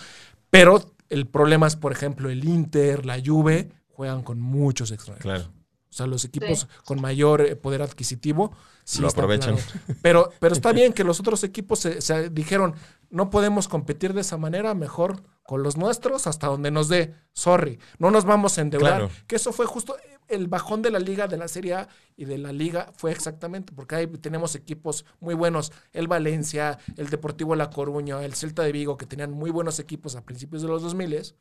pero 0.50 0.96
el 1.10 1.28
problema 1.28 1.68
es, 1.68 1.76
por 1.76 1.92
ejemplo, 1.92 2.32
el 2.32 2.46
Inter, 2.46 3.06
la 3.06 3.22
Juve, 3.24 3.70
juegan 3.90 4.24
con 4.24 4.42
muchos 4.42 4.90
extranjeros. 4.90 5.44
Claro. 5.44 5.54
O 5.88 5.94
sea, 5.94 6.08
los 6.08 6.26
equipos 6.26 6.68
con 6.84 7.00
mayor 7.00 7.42
eh, 7.42 7.56
poder 7.56 7.84
adquisitivo 7.84 8.54
sí 8.84 9.02
lo 9.02 9.10
aprovechan. 9.10 9.56
Pero, 10.02 10.32
pero 10.40 10.56
está 10.56 10.74
bien 10.74 10.94
que 10.94 11.04
los 11.04 11.20
otros 11.20 11.44
equipos 11.44 11.78
se 11.78 12.30
dijeron, 12.32 12.74
no 13.16 13.30
podemos 13.30 13.70
competir 13.70 14.14
de 14.14 14.20
esa 14.20 14.36
manera, 14.36 14.74
mejor 14.74 15.24
con 15.44 15.64
los 15.64 15.78
nuestros 15.78 16.28
hasta 16.28 16.48
donde 16.48 16.70
nos 16.70 16.90
dé. 16.90 17.16
Sorry, 17.32 17.80
no 17.98 18.12
nos 18.12 18.26
vamos 18.26 18.58
a 18.58 18.62
endeudar. 18.62 19.10
Que 19.26 19.38
eso 19.38 19.54
fue 19.54 19.66
justo 19.66 19.96
el 20.28 20.50
bajón 20.50 20.82
de 20.82 20.92
la 20.92 21.00
liga, 21.00 21.30
de 21.30 21.38
la 21.38 21.48
Serie 21.48 21.76
A 21.76 21.88
y 22.18 22.26
de 22.26 22.38
la 22.38 22.52
liga 22.52 22.92
fue 22.94 23.14
exactamente 23.14 23.72
porque 23.72 23.96
ahí 23.96 24.08
tenemos 24.08 24.54
equipos 24.56 25.06
muy 25.22 25.34
buenos. 25.34 25.72
El 25.94 26.10
Valencia, 26.10 26.78
el 26.98 27.08
Deportivo 27.08 27.56
La 27.56 27.70
Coruña, 27.70 28.22
el 28.22 28.34
Celta 28.34 28.64
de 28.64 28.74
Vigo, 28.74 28.98
que 28.98 29.06
tenían 29.06 29.32
muy 29.32 29.50
buenos 29.50 29.80
equipos 29.80 30.18
a 30.18 30.26
principios 30.26 30.62
de 30.62 30.68
los 30.68 30.82
2000 30.82 31.36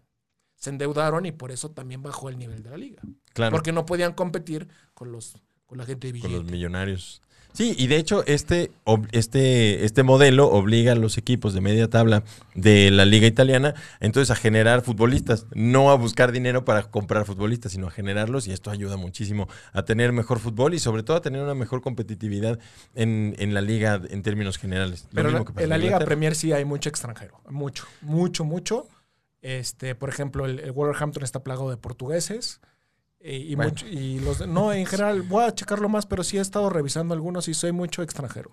se 0.54 0.70
endeudaron 0.70 1.26
y 1.26 1.32
por 1.32 1.50
eso 1.50 1.72
también 1.72 2.04
bajó 2.04 2.28
el 2.28 2.38
nivel 2.38 2.62
de 2.62 2.70
la 2.70 2.76
liga. 2.76 3.02
Claro. 3.32 3.50
Porque 3.50 3.72
no 3.72 3.84
podían 3.84 4.12
competir 4.12 4.68
con 4.94 5.10
los 5.10 5.36
con 5.66 5.78
la 5.78 5.86
gente 5.86 6.12
de 6.12 6.20
Con 6.20 6.30
los 6.30 6.44
millonarios. 6.44 7.20
Sí, 7.54 7.76
y 7.78 7.86
de 7.86 7.98
hecho 7.98 8.24
este, 8.26 8.72
este, 9.12 9.84
este 9.84 10.02
modelo 10.02 10.48
obliga 10.50 10.92
a 10.92 10.96
los 10.96 11.18
equipos 11.18 11.54
de 11.54 11.60
media 11.60 11.88
tabla 11.88 12.24
de 12.56 12.90
la 12.90 13.04
liga 13.04 13.28
italiana 13.28 13.74
entonces 14.00 14.32
a 14.32 14.34
generar 14.34 14.82
futbolistas, 14.82 15.46
no 15.54 15.92
a 15.92 15.94
buscar 15.94 16.32
dinero 16.32 16.64
para 16.64 16.90
comprar 16.90 17.24
futbolistas, 17.24 17.70
sino 17.70 17.86
a 17.86 17.90
generarlos 17.92 18.48
y 18.48 18.52
esto 18.52 18.72
ayuda 18.72 18.96
muchísimo 18.96 19.48
a 19.72 19.84
tener 19.84 20.10
mejor 20.10 20.40
fútbol 20.40 20.74
y 20.74 20.80
sobre 20.80 21.04
todo 21.04 21.16
a 21.16 21.22
tener 21.22 21.42
una 21.42 21.54
mejor 21.54 21.80
competitividad 21.80 22.58
en, 22.96 23.54
la 23.54 23.60
liga 23.60 24.02
en 24.10 24.22
términos 24.24 24.58
generales. 24.58 25.06
Pero 25.14 25.46
en 25.56 25.68
la 25.68 25.78
Liga 25.78 26.00
Premier 26.00 26.34
sí 26.34 26.52
hay 26.52 26.64
mucho 26.64 26.88
extranjero, 26.88 27.40
mucho, 27.48 27.86
mucho, 28.00 28.44
mucho. 28.44 28.88
Este, 29.42 29.94
por 29.94 30.08
ejemplo, 30.08 30.46
el, 30.46 30.58
el 30.58 30.72
Wolverhampton 30.72 31.22
está 31.22 31.44
plagado 31.44 31.70
de 31.70 31.76
portugueses. 31.76 32.60
Y, 33.26 33.56
mucho, 33.56 33.86
y 33.86 34.20
los 34.20 34.46
no, 34.46 34.70
en 34.70 34.84
general, 34.84 35.22
voy 35.22 35.44
a 35.44 35.54
checarlo 35.54 35.88
más, 35.88 36.04
pero 36.04 36.22
sí 36.22 36.36
he 36.36 36.42
estado 36.42 36.68
revisando 36.68 37.14
algunos 37.14 37.48
y 37.48 37.54
soy 37.54 37.72
mucho 37.72 38.02
extranjero. 38.02 38.50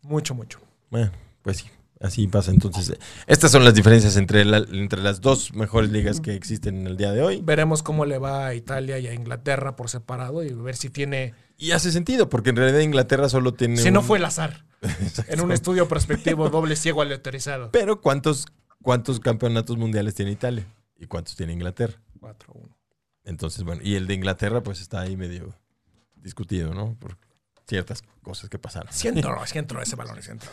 Mucho, 0.00 0.34
mucho. 0.34 0.60
Bueno, 0.88 1.12
pues 1.42 1.58
sí, 1.58 1.66
así 2.00 2.26
pasa. 2.26 2.52
Entonces, 2.52 2.96
estas 3.26 3.50
son 3.50 3.66
las 3.66 3.74
diferencias 3.74 4.16
entre, 4.16 4.40
entre 4.40 5.02
las 5.02 5.20
dos 5.20 5.52
mejores 5.52 5.90
ligas 5.90 6.22
que 6.22 6.34
existen 6.34 6.76
en 6.78 6.86
el 6.86 6.96
día 6.96 7.12
de 7.12 7.20
hoy. 7.20 7.42
Veremos 7.42 7.82
cómo 7.82 8.06
le 8.06 8.16
va 8.16 8.46
a 8.46 8.54
Italia 8.54 8.98
y 8.98 9.08
a 9.08 9.12
Inglaterra 9.12 9.76
por 9.76 9.90
separado 9.90 10.42
y 10.42 10.54
ver 10.54 10.76
si 10.76 10.88
tiene. 10.88 11.34
Y 11.58 11.72
hace 11.72 11.92
sentido, 11.92 12.30
porque 12.30 12.50
en 12.50 12.56
realidad 12.56 12.80
Inglaterra 12.80 13.28
solo 13.28 13.52
tiene. 13.52 13.76
Si 13.76 13.90
no 13.90 14.00
fue 14.00 14.16
el 14.16 14.24
azar. 14.24 14.64
en 15.28 15.42
un 15.42 15.52
estudio 15.52 15.86
prospectivo 15.86 16.48
doble 16.48 16.76
ciego 16.76 17.02
aleatorizado. 17.02 17.72
Pero, 17.72 18.00
¿cuántos, 18.00 18.46
¿cuántos 18.82 19.20
campeonatos 19.20 19.76
mundiales 19.76 20.14
tiene 20.14 20.30
Italia? 20.30 20.66
¿Y 20.98 21.06
cuántos 21.06 21.36
tiene 21.36 21.52
Inglaterra? 21.52 22.00
4-1. 22.20 22.75
Entonces, 23.26 23.64
bueno, 23.64 23.82
y 23.84 23.96
el 23.96 24.06
de 24.06 24.14
Inglaterra 24.14 24.62
pues 24.62 24.80
está 24.80 25.00
ahí 25.00 25.16
medio 25.16 25.54
discutido, 26.14 26.72
¿no? 26.72 26.94
Por 26.94 27.18
ciertas 27.66 28.02
cosas 28.22 28.48
que 28.48 28.58
pasaron. 28.58 28.92
Sí 28.92 29.08
entró, 29.08 29.44
sí 29.46 29.58
entró 29.58 29.82
ese 29.82 29.96
balón, 29.96 30.22
sí 30.22 30.30
entró. 30.30 30.50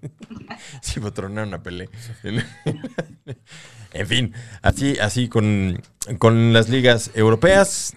sí, 0.82 1.00
fue 1.00 1.10
tronar 1.12 1.46
una 1.46 1.62
pelea. 1.62 1.88
en 3.92 4.06
fin, 4.06 4.34
así, 4.62 4.98
así 4.98 5.28
con, 5.28 5.82
con 6.18 6.54
las 6.54 6.70
ligas 6.70 7.10
europeas. 7.14 7.94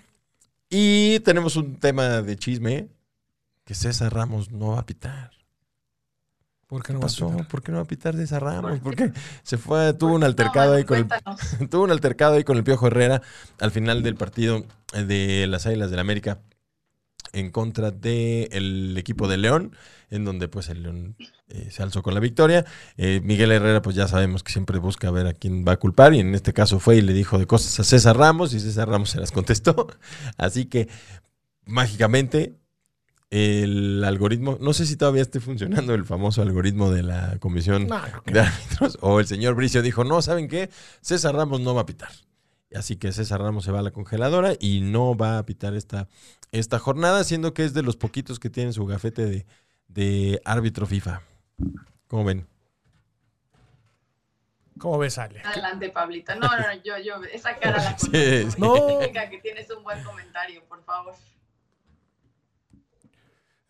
Y 0.70 1.22
tenemos 1.22 1.55
un 1.55 1.78
tema 1.78 2.22
de 2.22 2.38
chisme 2.38 2.89
que 3.66 3.76
César 3.76 4.14
Ramos 4.14 4.51
no 4.51 4.74
va 4.74 4.80
a 4.80 4.86
pitar. 4.86 5.32
¿Por 6.72 6.84
qué 6.84 6.94
no 6.94 7.02
pasó? 7.02 7.26
Va 7.26 7.34
a 7.34 7.36
pitar? 7.36 7.48
¿Por 7.50 7.64
qué 7.64 7.72
no 7.74 7.78
va 7.80 7.84
a 7.84 7.88
pitar 7.88 8.16
César 8.16 8.44
Ramos? 8.44 8.80
Porque 8.80 9.12
se 9.44 9.58
fue, 9.58 9.94
tuvo 9.94 10.14
un 10.14 10.24
altercado 10.24 10.76
ahí 10.76 10.86
con 10.86 11.00
el, 11.00 11.08
tuvo 11.70 11.84
un 11.84 11.92
altercado 11.92 12.36
ahí 12.36 12.46
con 12.46 12.56
el 12.56 12.64
Piojo 12.64 12.88
Herrera 12.88 13.22
al 13.60 13.72
final 13.72 14.04
del 14.04 14.16
partido 14.16 14.64
de 14.94 15.48
las 15.48 15.66
Águilas 15.66 15.92
del 15.92 16.00
América 16.00 16.40
en 17.34 17.52
contra 17.52 17.92
del 17.92 18.98
equipo 18.98 19.28
de 19.28 19.36
León, 19.36 19.76
en 20.12 20.24
donde 20.24 20.48
pues 20.48 20.70
el 20.70 20.84
León 20.84 21.18
eh, 21.50 21.68
se 21.72 21.84
alzó 21.84 22.04
con 22.04 22.14
la 22.14 22.22
victoria. 22.22 22.64
Eh, 22.96 23.20
Miguel 23.22 23.52
Herrera 23.52 23.82
pues 23.82 23.98
ya 23.98 24.08
sabemos 24.08 24.42
que 24.42 24.54
siempre 24.54 24.80
busca 24.80 25.12
ver 25.12 25.28
a 25.28 25.34
quién 25.34 25.66
va 25.68 25.74
a 25.74 25.78
culpar 25.78 26.14
y 26.14 26.22
en 26.22 26.34
este 26.36 26.54
caso 26.54 26.80
fue 26.80 26.96
y 26.96 27.02
le 27.02 27.12
dijo 27.12 27.38
de 27.38 27.48
cosas 27.48 27.78
a 27.82 27.84
César 27.84 28.16
Ramos 28.16 28.54
y 28.54 28.62
César 28.62 28.88
Ramos 28.88 29.10
se 29.10 29.20
las 29.20 29.34
contestó. 29.34 29.88
Así 30.38 30.68
que 30.68 30.88
mágicamente 31.66 32.61
el 33.32 34.04
algoritmo, 34.04 34.58
no 34.60 34.74
sé 34.74 34.86
si 34.86 34.98
todavía 34.98 35.22
esté 35.22 35.40
funcionando 35.40 35.94
el 35.94 36.04
famoso 36.04 36.42
algoritmo 36.42 36.92
de 36.92 37.02
la 37.02 37.38
comisión 37.40 37.88
de 38.26 38.40
árbitros, 38.42 38.98
o 39.00 39.22
el 39.22 39.26
señor 39.26 39.56
Bricio 39.56 39.82
dijo, 39.82 40.04
no, 40.04 40.22
¿saben 40.22 40.50
qué? 40.50 40.70
César 41.00 41.34
Ramos 41.34 41.62
no 41.62 41.74
va 41.74 41.82
a 41.82 41.86
pitar. 41.86 42.12
Así 42.76 42.98
que 42.98 43.14
César 43.14 43.42
Ramos 43.42 43.64
se 43.64 43.72
va 43.72 43.80
a 43.80 43.84
la 43.84 43.92
congeladora 43.92 44.54
y 44.60 44.82
no 44.82 45.16
va 45.16 45.38
a 45.38 45.46
pitar 45.46 45.76
esta, 45.76 46.10
esta 46.52 46.78
jornada, 46.78 47.24
siendo 47.24 47.54
que 47.54 47.64
es 47.64 47.74
de 47.74 47.84
los 47.84 47.96
poquitos 47.96 48.38
que 48.38 48.50
tienen 48.50 48.74
su 48.74 48.86
gafete 48.86 49.46
de, 49.88 50.42
árbitro 50.44 50.86
FIFA. 50.86 51.22
¿Cómo 52.08 52.26
ven? 52.26 52.48
¿Cómo 54.78 54.98
ves, 54.98 55.18
Ale? 55.18 55.42
Adelante, 55.42 55.90
Pablito. 55.90 56.36
No, 56.36 56.48
no, 56.48 56.74
yo, 56.84 56.98
yo, 56.98 57.24
esa 57.32 57.56
cara 57.58 57.78
la 57.78 57.96
conozco. 57.98 58.10
Sí, 58.12 58.52
sí. 58.52 58.58
No. 58.60 59.00
que 59.00 59.40
tienes 59.42 59.70
un 59.70 59.84
buen 59.84 60.04
comentario, 60.04 60.64
por 60.66 60.84
favor. 60.84 61.14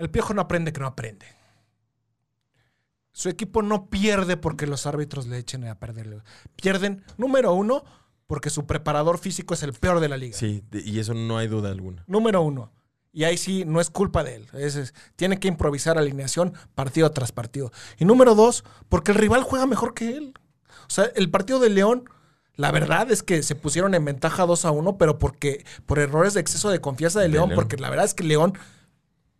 El 0.02 0.10
piojo 0.10 0.34
no 0.34 0.42
aprende 0.42 0.74
que 0.74 0.80
no 0.80 0.88
aprende. 0.88 1.28
Su 3.12 3.30
equipo 3.30 3.62
no 3.62 3.88
pierde 3.92 4.36
porque 4.36 4.66
los 4.66 4.88
árbitros 4.88 5.28
le 5.28 5.38
echen 5.38 5.68
a 5.68 5.78
perder. 5.78 6.24
Pierden, 6.56 7.04
número 7.18 7.54
uno, 7.54 7.84
porque 8.26 8.50
su 8.50 8.66
preparador 8.66 9.20
físico 9.20 9.54
es 9.54 9.62
el 9.62 9.74
peor 9.74 10.00
de 10.00 10.10
la 10.10 10.18
liga. 10.18 10.36
Sí, 10.36 10.64
y 10.72 10.98
eso 10.98 11.14
no 11.14 11.38
hay 11.38 11.48
duda 11.48 11.70
alguna. 11.70 12.04
Número 12.08 12.42
uno. 12.42 12.72
Y 13.14 13.26
ahí 13.26 13.38
sí, 13.38 13.64
no 13.64 13.80
es 13.80 13.92
culpa 13.92 14.24
de 14.24 14.38
él. 14.38 14.48
tiene 15.18 15.40
que 15.40 15.48
improvisar 15.48 16.00
alineación 16.00 16.54
partido 16.74 17.12
tras 17.12 17.32
partido. 17.32 17.72
Y 18.00 18.06
número 18.06 18.34
dos, 18.34 18.64
porque 18.90 19.12
el 19.12 19.20
rival 19.20 19.44
juega 19.44 19.68
mejor 19.68 19.94
que 19.94 20.18
él. 20.18 20.34
O 20.88 20.90
sea, 20.90 21.12
el 21.14 21.30
partido 21.30 21.60
de 21.60 21.70
León, 21.70 22.06
la 22.56 22.72
verdad 22.72 23.12
es 23.12 23.22
que 23.22 23.44
se 23.44 23.54
pusieron 23.54 23.94
en 23.94 24.04
ventaja 24.04 24.48
2 24.48 24.66
a 24.66 24.72
1, 24.72 24.98
pero 24.98 25.20
porque 25.20 25.64
por 25.86 26.00
errores 26.00 26.34
de 26.34 26.42
exceso 26.42 26.72
de 26.72 26.82
confianza 26.82 27.20
de 27.20 27.28
León, 27.28 27.52
porque 27.54 27.78
la 27.78 27.92
verdad 27.92 28.06
es 28.06 28.16
que 28.16 28.24
León 28.24 28.58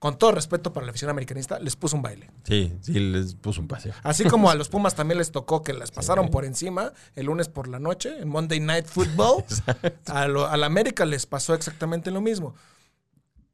con 0.02 0.18
todo 0.18 0.32
respeto 0.32 0.74
para 0.74 0.88
la 0.88 0.90
afición 0.90 1.12
americanista, 1.12 1.60
les 1.60 1.76
puso 1.76 1.96
un 1.96 2.02
baile. 2.02 2.32
Sí, 2.44 2.74
sí, 2.82 2.94
les 2.94 3.36
puso 3.36 3.62
un 3.62 3.68
paseo. 3.68 3.94
Así 4.02 4.24
como 4.24 4.50
a 4.50 4.56
los 4.62 4.68
Pumas 4.68 4.96
también 4.96 5.20
les 5.20 5.30
tocó 5.32 5.62
que 5.62 5.74
las 5.74 5.92
pasaron 5.92 6.32
por 6.32 6.44
encima 6.44 6.92
el 7.16 7.28
lunes 7.28 7.50
por 7.50 7.68
la 7.68 7.78
noche 7.78 8.20
en 8.20 8.28
Monday 8.28 8.60
Night 8.60 8.88
Football. 8.88 9.44
a, 10.08 10.24
a 10.24 10.58
la 10.58 10.66
América 10.66 11.06
les 11.06 11.28
pasó 11.28 11.54
exactamente 11.54 12.10
lo 12.10 12.20
mismo. 12.20 12.56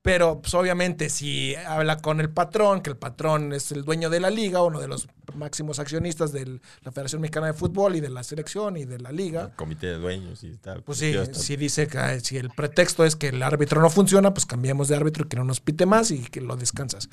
Pero, 0.07 0.39
pues, 0.41 0.53
obviamente, 0.53 1.09
si 1.09 1.53
habla 1.55 1.97
con 1.97 2.21
el 2.21 2.29
patrón, 2.29 2.79
que 2.79 2.89
el 2.89 2.95
patrón 2.95 3.51
es 3.51 3.73
el 3.73 3.83
dueño 3.83 4.09
de 4.09 4.21
la 4.21 4.29
liga, 4.29 4.63
uno 4.63 4.79
de 4.79 4.87
los 4.87 5.09
máximos 5.35 5.79
accionistas 5.79 6.31
de 6.31 6.61
la 6.81 6.93
Federación 6.93 7.19
Mexicana 7.19 7.47
de 7.47 7.53
Fútbol 7.53 7.97
y 7.97 7.99
de 7.99 8.09
la 8.09 8.23
selección 8.23 8.77
y 8.77 8.85
de 8.85 8.99
la 8.99 9.11
liga. 9.11 9.41
El 9.41 9.55
comité 9.57 9.87
de 9.87 9.97
dueños 9.97 10.45
y 10.45 10.55
tal. 10.59 10.81
Pues 10.83 10.99
sí, 10.99 11.13
si 11.33 11.57
dice 11.57 11.89
que 11.89 12.21
si 12.21 12.37
el 12.37 12.51
pretexto 12.51 13.03
es 13.03 13.17
que 13.17 13.27
el 13.27 13.43
árbitro 13.43 13.81
no 13.81 13.89
funciona, 13.89 14.33
pues 14.33 14.45
cambiamos 14.45 14.87
de 14.87 14.95
árbitro 14.95 15.25
y 15.25 15.27
que 15.27 15.35
no 15.35 15.43
nos 15.43 15.59
pite 15.59 15.85
más 15.85 16.09
y 16.11 16.23
que 16.23 16.39
lo 16.39 16.55
descansas. 16.55 17.09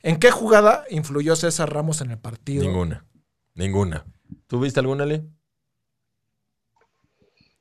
¿En 0.00 0.18
qué 0.18 0.30
jugada 0.30 0.86
influyó 0.88 1.36
César 1.36 1.70
Ramos 1.70 2.00
en 2.00 2.12
el 2.12 2.18
partido? 2.18 2.64
Ninguna. 2.64 3.04
Ninguna. 3.52 4.06
¿Tú 4.46 4.58
viste 4.58 4.80
alguna, 4.80 5.04
Le? 5.04 5.22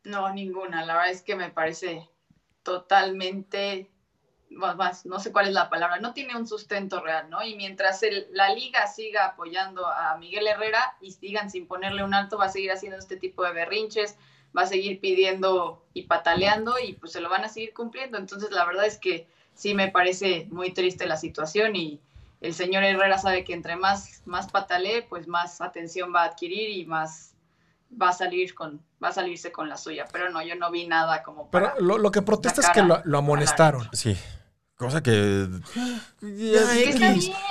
No, 0.06 0.34
ninguna. 0.34 0.86
La 0.86 0.94
verdad 0.94 1.12
es 1.12 1.24
que 1.24 1.36
me 1.36 1.50
parece 1.50 2.10
totalmente 2.64 3.91
no 5.06 5.20
sé 5.20 5.32
cuál 5.32 5.47
es 5.47 5.54
la 5.54 5.70
palabra, 5.70 5.99
no 5.99 6.14
tiene 6.14 6.36
un 6.36 6.47
sustento 6.47 6.99
real, 6.99 7.30
¿no? 7.30 7.43
Y 7.43 7.56
mientras 7.56 8.02
la 8.32 8.54
liga 8.54 8.86
siga 8.88 9.26
apoyando 9.26 9.88
a 9.88 10.18
Miguel 10.18 10.47
Herrera 10.47 10.95
y 10.99 11.12
sigan 11.12 11.49
sin 11.49 11.68
ponerle 11.68 12.04
un 12.04 12.14
alto, 12.14 12.38
va 12.38 12.45
a 12.45 12.49
seguir 12.49 12.72
haciendo 12.72 12.97
este 12.97 13.18
tipo 13.18 13.43
de 13.43 13.54
berrinches, 13.54 14.18
va 14.56 14.64
a 14.64 14.68
seguir 14.68 14.99
pidiendo 14.99 15.86
y 15.93 16.04
pataleando 16.04 16.76
y 16.80 16.93
pues 16.93 17.14
se 17.14 17.22
lo 17.22 17.30
van 17.30 17.45
a 17.45 17.49
seguir 17.49 17.74
cumpliendo. 17.74 18.18
Entonces 18.18 18.52
la 18.52 18.66
verdad 18.66 18.86
es 18.86 18.97
que 18.97 19.28
sí 19.54 19.74
me 19.74 19.89
parece 19.89 20.47
muy 20.52 20.74
triste 20.74 21.06
la 21.06 21.18
situación 21.18 21.76
y 21.76 22.02
el 22.41 22.54
señor 22.54 22.84
Herrera 22.84 23.18
sabe 23.18 23.43
que 23.43 23.54
entre 23.54 23.76
más, 23.76 24.22
más 24.26 24.52
patalee, 24.52 25.04
pues 25.04 25.28
más 25.28 25.62
atención 25.62 26.14
va 26.14 26.24
a 26.24 26.26
adquirir 26.26 26.70
y 26.72 26.86
más 26.86 27.36
va 27.99 28.10
a 28.10 28.14
salir 28.14 28.54
con 28.56 28.82
va 29.04 29.10
a 29.10 29.12
salirse 29.12 29.52
con 29.52 29.68
la 29.68 29.76
suya 29.76 30.08
pero 30.14 30.30
no 30.30 30.41
yo 30.41 30.56
no 30.56 30.72
vi 30.72 30.88
nada 30.88 31.24
como 31.24 31.52
para 31.52 31.74
pero 31.74 31.97
lo, 31.97 32.10
que 32.10 32.22
protesta 32.22 32.62
es 32.62 32.70
que 32.70 32.82
lo, 32.84 33.02
lo 33.04 33.18
amonestaron 33.18 33.89
sí 33.91 34.18
Cosa 34.82 35.04
que. 35.04 35.48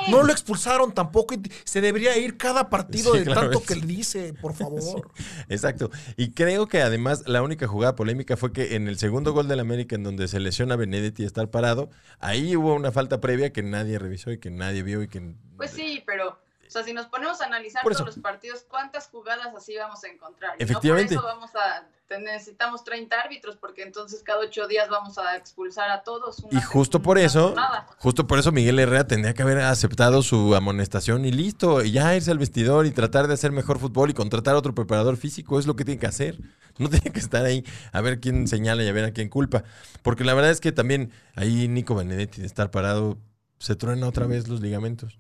no 0.09 0.25
lo 0.25 0.33
expulsaron 0.33 0.93
tampoco. 0.93 1.37
se 1.63 1.81
debería 1.81 2.19
ir 2.19 2.37
cada 2.37 2.69
partido 2.69 3.13
de 3.13 3.25
tanto 3.25 3.63
que 3.63 3.77
le 3.77 3.87
dice, 3.87 4.35
por 4.35 4.53
favor. 4.57 5.13
exacto. 5.49 5.93
Y 6.17 6.33
creo 6.33 6.67
que 6.67 6.83
además 6.83 7.23
la 7.29 7.43
única 7.43 7.69
jugada 7.69 7.95
polémica 7.95 8.37
fue 8.37 8.53
que 8.53 8.75
en 8.75 8.89
el 8.89 8.99
segundo 8.99 9.33
gol 9.33 9.47
del 9.47 9.61
América, 9.61 9.95
en 9.95 10.03
donde 10.03 10.27
se 10.27 10.41
lesiona 10.41 10.75
Benedetti 10.75 11.23
y 11.23 11.27
estar 11.27 11.49
parado, 11.51 11.89
ahí 12.19 12.57
hubo 12.57 12.75
una 12.75 12.91
falta 12.91 13.21
previa 13.21 13.53
que 13.53 13.63
nadie 13.63 14.01
revisó 14.01 14.33
y 14.33 14.39
que 14.39 14.51
nadie 14.51 14.83
vio 14.83 15.01
y 15.01 15.07
que. 15.07 15.37
Pues 15.57 15.71
sí, 15.71 16.03
pero 16.05 16.40
o 16.71 16.73
sea, 16.73 16.85
si 16.85 16.93
nos 16.93 17.07
ponemos 17.07 17.41
a 17.41 17.47
analizar 17.47 17.83
todos 17.83 18.07
los 18.07 18.19
partidos, 18.21 18.65
¿cuántas 18.69 19.09
jugadas 19.09 19.53
así 19.57 19.77
vamos 19.77 20.05
a 20.05 20.07
encontrar? 20.07 20.55
Efectivamente. 20.57 21.17
por 21.17 21.25
eso 21.25 21.35
vamos 21.35 21.51
a, 21.57 21.85
necesitamos 22.21 22.85
30 22.85 23.21
árbitros, 23.21 23.57
porque 23.57 23.83
entonces 23.83 24.23
cada 24.23 24.39
ocho 24.39 24.69
días 24.69 24.89
vamos 24.89 25.19
a 25.19 25.37
expulsar 25.37 25.91
a 25.91 26.05
todos. 26.05 26.45
y 26.53 26.61
justo 26.61 27.03
por 27.03 27.19
eso, 27.19 27.57
justo 27.99 28.29
por 28.29 28.39
eso 28.39 28.53
Miguel 28.53 28.79
Herrera 28.79 29.05
tendría 29.05 29.35
que 29.35 29.43
haber 29.43 29.59
aceptado 29.59 30.23
su 30.23 30.55
amonestación 30.55 31.25
y 31.25 31.33
listo, 31.33 31.83
y 31.83 31.91
ya 31.91 32.15
irse 32.15 32.31
al 32.31 32.39
vestidor 32.39 32.87
y 32.87 32.93
tratar 32.93 33.27
de 33.27 33.35
hacer 33.35 33.51
mejor 33.51 33.81
fútbol 33.81 34.11
y 34.11 34.15
contratar 34.15 34.55
a 34.55 34.59
otro 34.59 34.73
preparador 34.73 35.17
físico, 35.17 35.59
es 35.59 35.67
lo 35.67 35.75
que 35.75 35.85
tiene 35.85 35.99
que 35.99 36.07
hacer. 36.07 36.39
No 36.79 36.89
tiene 36.89 37.11
que 37.11 37.19
estar 37.19 37.45
ahí 37.45 37.65
a 37.91 38.01
ver 38.01 38.21
quién 38.21 38.47
señala 38.47 38.85
y 38.85 38.89
a 38.89 38.93
ver 38.93 39.07
a 39.07 39.11
quién 39.11 39.29
culpa. 39.29 39.65
Porque 40.03 40.23
la 40.23 40.35
verdad 40.35 40.53
es 40.53 40.61
que 40.61 40.71
también 40.71 41.11
ahí 41.35 41.67
Nico 41.67 41.97
Benedetti 41.97 42.43
de 42.43 42.47
estar 42.47 42.71
parado 42.71 43.19
se 43.59 43.75
truena 43.75 44.07
otra 44.07 44.29
vez 44.29 44.47
los 44.47 44.61
ligamentos. 44.61 45.19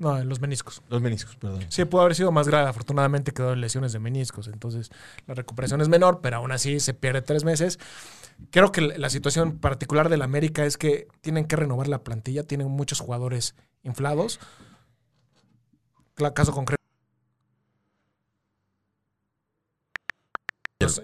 No, 0.00 0.22
los 0.24 0.40
meniscos. 0.40 0.82
Los 0.88 1.00
meniscos, 1.00 1.36
perdón. 1.36 1.64
Sí, 1.68 1.84
pudo 1.84 2.02
haber 2.02 2.14
sido 2.14 2.32
más 2.32 2.48
grave. 2.48 2.68
Afortunadamente 2.68 3.32
quedó 3.32 3.52
en 3.52 3.60
lesiones 3.60 3.92
de 3.92 3.98
meniscos. 3.98 4.48
Entonces, 4.48 4.90
la 5.26 5.34
recuperación 5.34 5.80
es 5.80 5.88
menor, 5.88 6.20
pero 6.20 6.36
aún 6.36 6.52
así 6.52 6.80
se 6.80 6.94
pierde 6.94 7.22
tres 7.22 7.44
meses. 7.44 7.78
Creo 8.50 8.72
que 8.72 8.80
la 8.80 9.10
situación 9.10 9.58
particular 9.58 10.08
del 10.08 10.22
América 10.22 10.64
es 10.64 10.76
que 10.76 11.08
tienen 11.20 11.46
que 11.46 11.56
renovar 11.56 11.88
la 11.88 12.02
plantilla. 12.02 12.42
Tienen 12.42 12.68
muchos 12.68 13.00
jugadores 13.00 13.54
inflados. 13.82 14.40
Caso 16.34 16.52
concreto. 16.52 16.83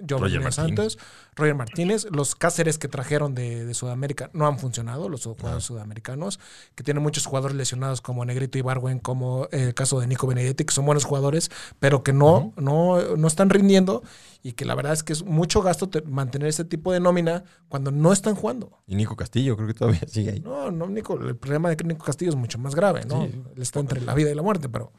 Roger 0.08 0.40
Martínez. 0.40 0.98
Roger 1.36 1.54
Martínez, 1.54 2.06
los 2.10 2.34
Cáceres 2.34 2.78
que 2.78 2.88
trajeron 2.88 3.34
de, 3.34 3.72
Sudamérica 3.74 4.30
no 4.32 4.46
han 4.46 4.58
funcionado, 4.58 5.08
los 5.08 5.24
jugadores 5.24 5.64
sudamericanos, 5.64 6.40
que 6.74 6.82
tienen 6.82 7.02
muchos 7.02 7.26
jugadores 7.26 7.56
lesionados 7.56 8.00
como 8.00 8.24
Negrito 8.24 8.58
y 8.58 8.62
Barwen, 8.62 8.98
como 8.98 9.48
el 9.52 9.74
caso 9.74 10.00
de 10.00 10.06
Nico 10.06 10.26
Benedetti, 10.26 10.64
que 10.64 10.74
son 10.74 10.86
buenos 10.86 11.04
jugadores, 11.04 11.50
pero 11.78 12.02
que 12.02 12.12
no, 12.12 12.52
no, 12.56 13.16
no 13.16 13.28
están 13.28 13.50
rindiendo 13.50 14.02
y 14.42 14.52
que 14.52 14.64
la 14.64 14.74
verdad 14.74 14.92
es 14.92 15.02
que 15.02 15.12
es 15.12 15.24
mucho 15.24 15.62
gasto 15.62 15.88
mantener 16.06 16.48
ese 16.48 16.64
tipo 16.64 16.92
de 16.92 17.00
nómina 17.00 17.44
cuando 17.68 17.90
no 17.90 18.12
están 18.12 18.34
jugando. 18.34 18.70
Y 18.86 18.94
Nico 18.94 19.16
Castillo, 19.16 19.56
creo 19.56 19.68
que 19.68 19.74
todavía 19.74 20.02
sigue 20.06 20.30
ahí. 20.30 20.40
No, 20.40 20.70
no, 20.70 20.86
Nico, 20.88 21.14
el 21.20 21.36
problema 21.36 21.68
de 21.70 21.84
Nico 21.84 22.04
Castillo 22.04 22.30
es 22.30 22.36
mucho 22.36 22.58
más 22.58 22.74
grave, 22.74 23.02
¿no? 23.06 23.24
Él 23.24 23.44
está 23.56 23.80
entre 23.80 24.00
la 24.00 24.14
vida 24.14 24.30
y 24.30 24.34
la 24.34 24.42
muerte, 24.42 24.68
pero... 24.68 24.92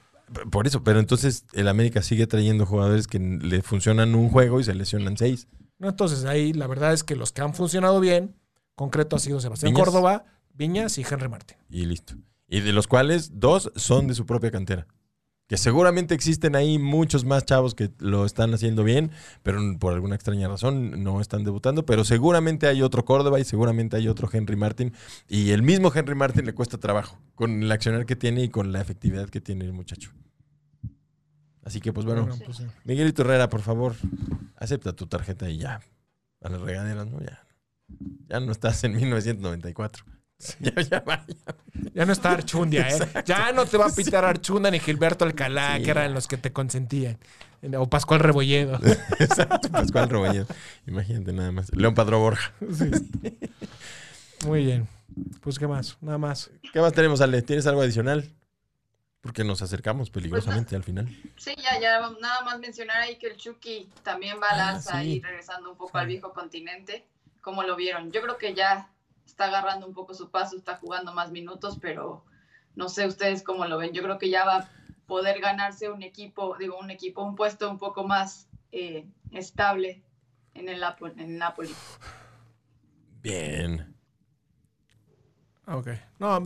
Por 0.49 0.67
eso, 0.67 0.83
pero 0.83 0.99
entonces 0.99 1.45
el 1.53 1.67
América 1.67 2.01
sigue 2.01 2.27
trayendo 2.27 2.65
jugadores 2.65 3.07
que 3.07 3.19
le 3.19 3.61
funcionan 3.61 4.15
un 4.15 4.29
juego 4.29 4.59
y 4.59 4.63
se 4.63 4.73
lesionan 4.73 5.17
seis. 5.17 5.47
No, 5.77 5.89
entonces 5.89 6.25
ahí 6.25 6.53
la 6.53 6.67
verdad 6.67 6.93
es 6.93 7.03
que 7.03 7.15
los 7.15 7.31
que 7.31 7.41
han 7.41 7.53
funcionado 7.53 7.99
bien, 7.99 8.35
concreto 8.75 9.15
ha 9.15 9.19
sido 9.19 9.39
Sebastián 9.39 9.73
Córdoba, 9.73 10.25
Viñas 10.53 10.97
y 10.97 11.05
Henry 11.09 11.27
Martín. 11.27 11.57
Y 11.69 11.85
listo. 11.85 12.15
Y 12.47 12.61
de 12.61 12.73
los 12.73 12.87
cuales 12.87 13.39
dos 13.39 13.71
son 13.75 14.07
de 14.07 14.13
su 14.13 14.25
propia 14.25 14.51
cantera. 14.51 14.87
Que 15.51 15.57
seguramente 15.57 16.15
existen 16.15 16.55
ahí 16.55 16.79
muchos 16.79 17.25
más 17.25 17.43
chavos 17.43 17.75
que 17.75 17.91
lo 17.99 18.23
están 18.23 18.53
haciendo 18.53 18.85
bien, 18.85 19.11
pero 19.43 19.59
por 19.79 19.93
alguna 19.93 20.15
extraña 20.15 20.47
razón 20.47 21.03
no 21.03 21.19
están 21.19 21.43
debutando. 21.43 21.85
Pero 21.85 22.05
seguramente 22.05 22.67
hay 22.67 22.81
otro 22.81 23.03
Córdoba 23.03 23.37
y 23.37 23.43
seguramente 23.43 23.97
hay 23.97 24.07
otro 24.07 24.29
Henry 24.31 24.55
Martin. 24.55 24.93
Y 25.27 25.51
el 25.51 25.61
mismo 25.61 25.91
Henry 25.93 26.15
Martin 26.15 26.45
le 26.45 26.53
cuesta 26.53 26.77
trabajo 26.77 27.19
con 27.35 27.63
el 27.63 27.69
accionar 27.69 28.05
que 28.05 28.15
tiene 28.15 28.43
y 28.43 28.47
con 28.47 28.71
la 28.71 28.79
efectividad 28.79 29.27
que 29.27 29.41
tiene 29.41 29.65
el 29.65 29.73
muchacho. 29.73 30.13
Así 31.65 31.81
que, 31.81 31.91
pues 31.91 32.05
bueno, 32.05 32.29
pues, 32.45 32.63
Miguelito 32.85 33.23
Herrera, 33.23 33.49
por 33.49 33.59
favor, 33.59 33.95
acepta 34.55 34.93
tu 34.93 35.07
tarjeta 35.07 35.49
y 35.49 35.57
ya. 35.57 35.81
A 36.39 36.47
las 36.47 36.61
regaderas, 36.61 37.07
¿no? 37.07 37.19
Ya, 37.19 37.45
ya 38.29 38.39
no 38.39 38.53
estás 38.53 38.81
en 38.85 38.95
1994. 38.95 40.05
Ya, 40.59 40.81
ya, 40.81 41.25
ya, 41.93 42.05
no 42.05 42.13
está 42.13 42.31
Archundia, 42.31 42.87
¿eh? 42.87 42.99
Ya 43.25 43.51
no 43.51 43.65
te 43.65 43.77
va 43.77 43.87
a 43.87 43.89
pitar 43.89 44.25
Archunda 44.25 44.71
ni 44.71 44.79
Gilberto 44.79 45.25
Alcalá, 45.25 45.79
que 45.79 45.89
eran 45.89 46.13
los 46.13 46.27
que 46.27 46.37
te 46.37 46.51
consentían. 46.51 47.17
O 47.77 47.89
Pascual 47.89 48.19
Rebolledo. 48.19 48.79
Exacto, 49.19 49.69
Pascual 49.69 50.09
Rebolledo. 50.09 50.47
Imagínate 50.87 51.31
nada 51.31 51.51
más. 51.51 51.73
León 51.75 51.93
Padro 51.93 52.19
Borja. 52.19 52.51
Muy 54.45 54.65
bien. 54.65 54.87
Pues, 55.41 55.59
¿qué 55.59 55.67
más? 55.67 55.97
Nada 56.01 56.17
más. 56.17 56.49
¿Qué 56.73 56.79
más 56.79 56.93
tenemos, 56.93 57.21
Ale? 57.21 57.41
¿Tienes 57.41 57.67
algo 57.67 57.81
adicional? 57.81 58.31
Porque 59.21 59.43
nos 59.43 59.61
acercamos 59.61 60.09
peligrosamente 60.09 60.75
al 60.75 60.83
final. 60.83 61.07
Sí, 61.37 61.53
ya, 61.57 61.79
ya, 61.79 61.99
nada 62.19 62.41
más 62.41 62.59
mencionar 62.59 63.01
ahí 63.01 63.17
que 63.17 63.27
el 63.27 63.37
Chucky 63.37 63.87
también 64.01 64.37
va 64.41 64.47
a 64.47 64.53
ah, 64.53 64.57
lanza 64.57 64.97
ahí 64.97 65.21
regresando 65.21 65.69
un 65.69 65.77
poco 65.77 65.99
al 65.99 66.07
viejo 66.07 66.33
continente. 66.33 67.05
¿Cómo 67.41 67.61
lo 67.61 67.75
vieron? 67.75 68.11
Yo 68.11 68.21
creo 68.21 68.39
que 68.39 68.55
ya 68.55 68.89
está 69.31 69.45
agarrando 69.45 69.87
un 69.87 69.93
poco 69.93 70.13
su 70.13 70.29
paso, 70.29 70.57
está 70.57 70.77
jugando 70.77 71.13
más 71.13 71.31
minutos, 71.31 71.77
pero 71.81 72.23
no 72.75 72.89
sé 72.89 73.07
ustedes 73.07 73.43
cómo 73.43 73.65
lo 73.65 73.77
ven. 73.77 73.93
Yo 73.93 74.03
creo 74.03 74.17
que 74.17 74.29
ya 74.29 74.45
va 74.45 74.57
a 74.57 74.69
poder 75.07 75.39
ganarse 75.39 75.89
un 75.89 76.03
equipo, 76.03 76.55
digo, 76.57 76.77
un 76.77 76.91
equipo, 76.91 77.23
un 77.23 77.35
puesto 77.35 77.69
un 77.69 77.77
poco 77.77 78.03
más 78.03 78.47
eh, 78.71 79.07
estable 79.31 80.03
en 80.53 80.69
el, 80.69 80.83
en 80.83 81.19
el 81.19 81.37
Napoli. 81.37 81.73
Bien. 83.21 83.95
Ok. 85.67 85.89
No, 86.19 86.41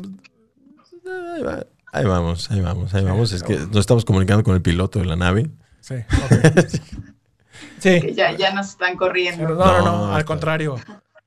Ahí 1.92 2.04
vamos, 2.04 2.52
ahí 2.52 2.60
vamos, 2.60 2.94
ahí 2.94 3.04
vamos. 3.06 3.32
Es 3.32 3.42
que 3.42 3.58
nos 3.58 3.78
estamos 3.78 4.04
comunicando 4.04 4.44
con 4.44 4.56
el 4.56 4.62
piloto 4.62 5.00
de 5.00 5.06
la 5.06 5.16
nave. 5.16 5.50
Sí. 5.80 5.96
sí. 7.80 8.14
ya, 8.14 8.36
ya 8.36 8.54
nos 8.54 8.70
están 8.70 8.98
corriendo. 8.98 9.48
No, 9.48 9.56
no, 9.56 9.82
no, 9.84 10.14
al 10.14 10.26
contrario. 10.26 10.76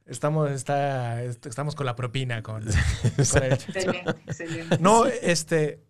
Estamos, 0.09 0.51
está, 0.51 1.23
estamos 1.23 1.75
con 1.75 1.87
la 1.87 1.95
propina. 1.95 2.43
Con, 2.43 2.67
excelente, 3.19 3.67
excelente. 4.27 4.79
No, 4.81 5.07
este. 5.07 5.85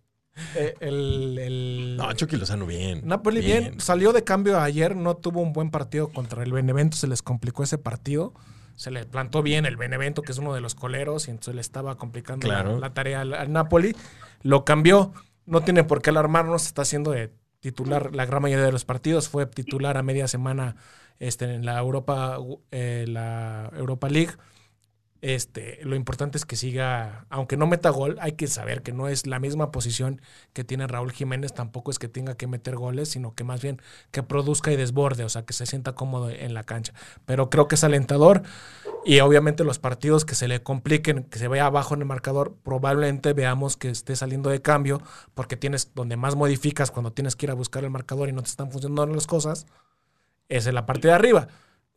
Eh, 0.54 0.74
el, 0.80 1.38
el, 1.38 1.96
no, 1.96 2.12
Chucky 2.12 2.36
Lozano 2.36 2.66
bien. 2.66 3.02
Napoli 3.04 3.40
bien. 3.40 3.80
Salió 3.80 4.12
de 4.12 4.22
cambio 4.24 4.60
ayer, 4.60 4.94
no 4.94 5.16
tuvo 5.16 5.40
un 5.40 5.52
buen 5.52 5.70
partido 5.70 6.08
contra 6.08 6.42
el 6.42 6.52
Benevento, 6.52 6.96
se 6.96 7.08
les 7.08 7.22
complicó 7.22 7.64
ese 7.64 7.78
partido 7.78 8.34
se 8.78 8.92
le 8.92 9.04
plantó 9.06 9.42
bien 9.42 9.66
el 9.66 9.76
Benevento, 9.76 10.22
que 10.22 10.30
es 10.30 10.38
uno 10.38 10.54
de 10.54 10.60
los 10.60 10.76
coleros, 10.76 11.26
y 11.26 11.32
entonces 11.32 11.56
le 11.56 11.60
estaba 11.60 11.96
complicando 11.96 12.46
la, 12.46 12.94
tarea 12.94 13.22
al, 13.22 13.52
Napoli. 13.52 13.96
Lo 14.42 14.64
cambió, 14.64 15.12
no 15.46 15.62
tiene 15.62 15.82
por 15.82 16.00
qué 16.00 16.10
alarmarnos, 16.10 16.64
está 16.64 16.82
haciendo 16.82 17.10
de 17.10 17.32
titular 17.60 18.14
la 18.14 18.26
gran 18.26 18.42
mayoría 18.42 18.64
de 18.64 18.72
los 18.72 18.84
partidos, 18.84 19.28
fue 19.28 19.46
titular 19.46 19.96
a 19.96 20.02
media 20.02 20.28
semana 20.28 20.76
este, 21.18 21.54
en 21.54 21.64
la 21.64 21.78
Europa, 21.78 22.38
eh, 22.70 23.04
la 23.08 23.70
Europa 23.76 24.08
League. 24.08 24.32
Este, 25.20 25.80
lo 25.82 25.96
importante 25.96 26.38
es 26.38 26.46
que 26.46 26.54
siga, 26.54 27.26
aunque 27.28 27.56
no 27.56 27.66
meta 27.66 27.90
gol, 27.90 28.18
hay 28.20 28.32
que 28.32 28.46
saber 28.46 28.82
que 28.82 28.92
no 28.92 29.08
es 29.08 29.26
la 29.26 29.40
misma 29.40 29.72
posición 29.72 30.20
que 30.52 30.62
tiene 30.62 30.86
Raúl 30.86 31.10
Jiménez, 31.10 31.52
tampoco 31.52 31.90
es 31.90 31.98
que 31.98 32.06
tenga 32.06 32.36
que 32.36 32.46
meter 32.46 32.76
goles, 32.76 33.08
sino 33.08 33.34
que 33.34 33.42
más 33.42 33.60
bien 33.60 33.82
que 34.12 34.22
produzca 34.22 34.70
y 34.70 34.76
desborde, 34.76 35.24
o 35.24 35.28
sea, 35.28 35.44
que 35.44 35.54
se 35.54 35.66
sienta 35.66 35.94
cómodo 35.94 36.30
en 36.30 36.54
la 36.54 36.62
cancha. 36.62 36.92
Pero 37.26 37.50
creo 37.50 37.66
que 37.66 37.74
es 37.74 37.82
alentador 37.82 38.42
y 39.04 39.18
obviamente 39.18 39.64
los 39.64 39.80
partidos 39.80 40.24
que 40.24 40.36
se 40.36 40.46
le 40.46 40.62
compliquen, 40.62 41.24
que 41.24 41.40
se 41.40 41.48
vea 41.48 41.66
abajo 41.66 41.94
en 41.94 42.02
el 42.02 42.06
marcador, 42.06 42.54
probablemente 42.62 43.32
veamos 43.32 43.76
que 43.76 43.90
esté 43.90 44.14
saliendo 44.14 44.50
de 44.50 44.62
cambio, 44.62 45.02
porque 45.34 45.56
tienes 45.56 45.92
donde 45.96 46.16
más 46.16 46.36
modificas 46.36 46.92
cuando 46.92 47.12
tienes 47.12 47.34
que 47.34 47.46
ir 47.46 47.50
a 47.50 47.54
buscar 47.54 47.82
el 47.82 47.90
marcador 47.90 48.28
y 48.28 48.32
no 48.32 48.42
te 48.42 48.50
están 48.50 48.70
funcionando 48.70 49.12
las 49.12 49.26
cosas, 49.26 49.66
es 50.48 50.68
en 50.68 50.76
la 50.76 50.86
parte 50.86 51.08
de 51.08 51.14
arriba 51.14 51.48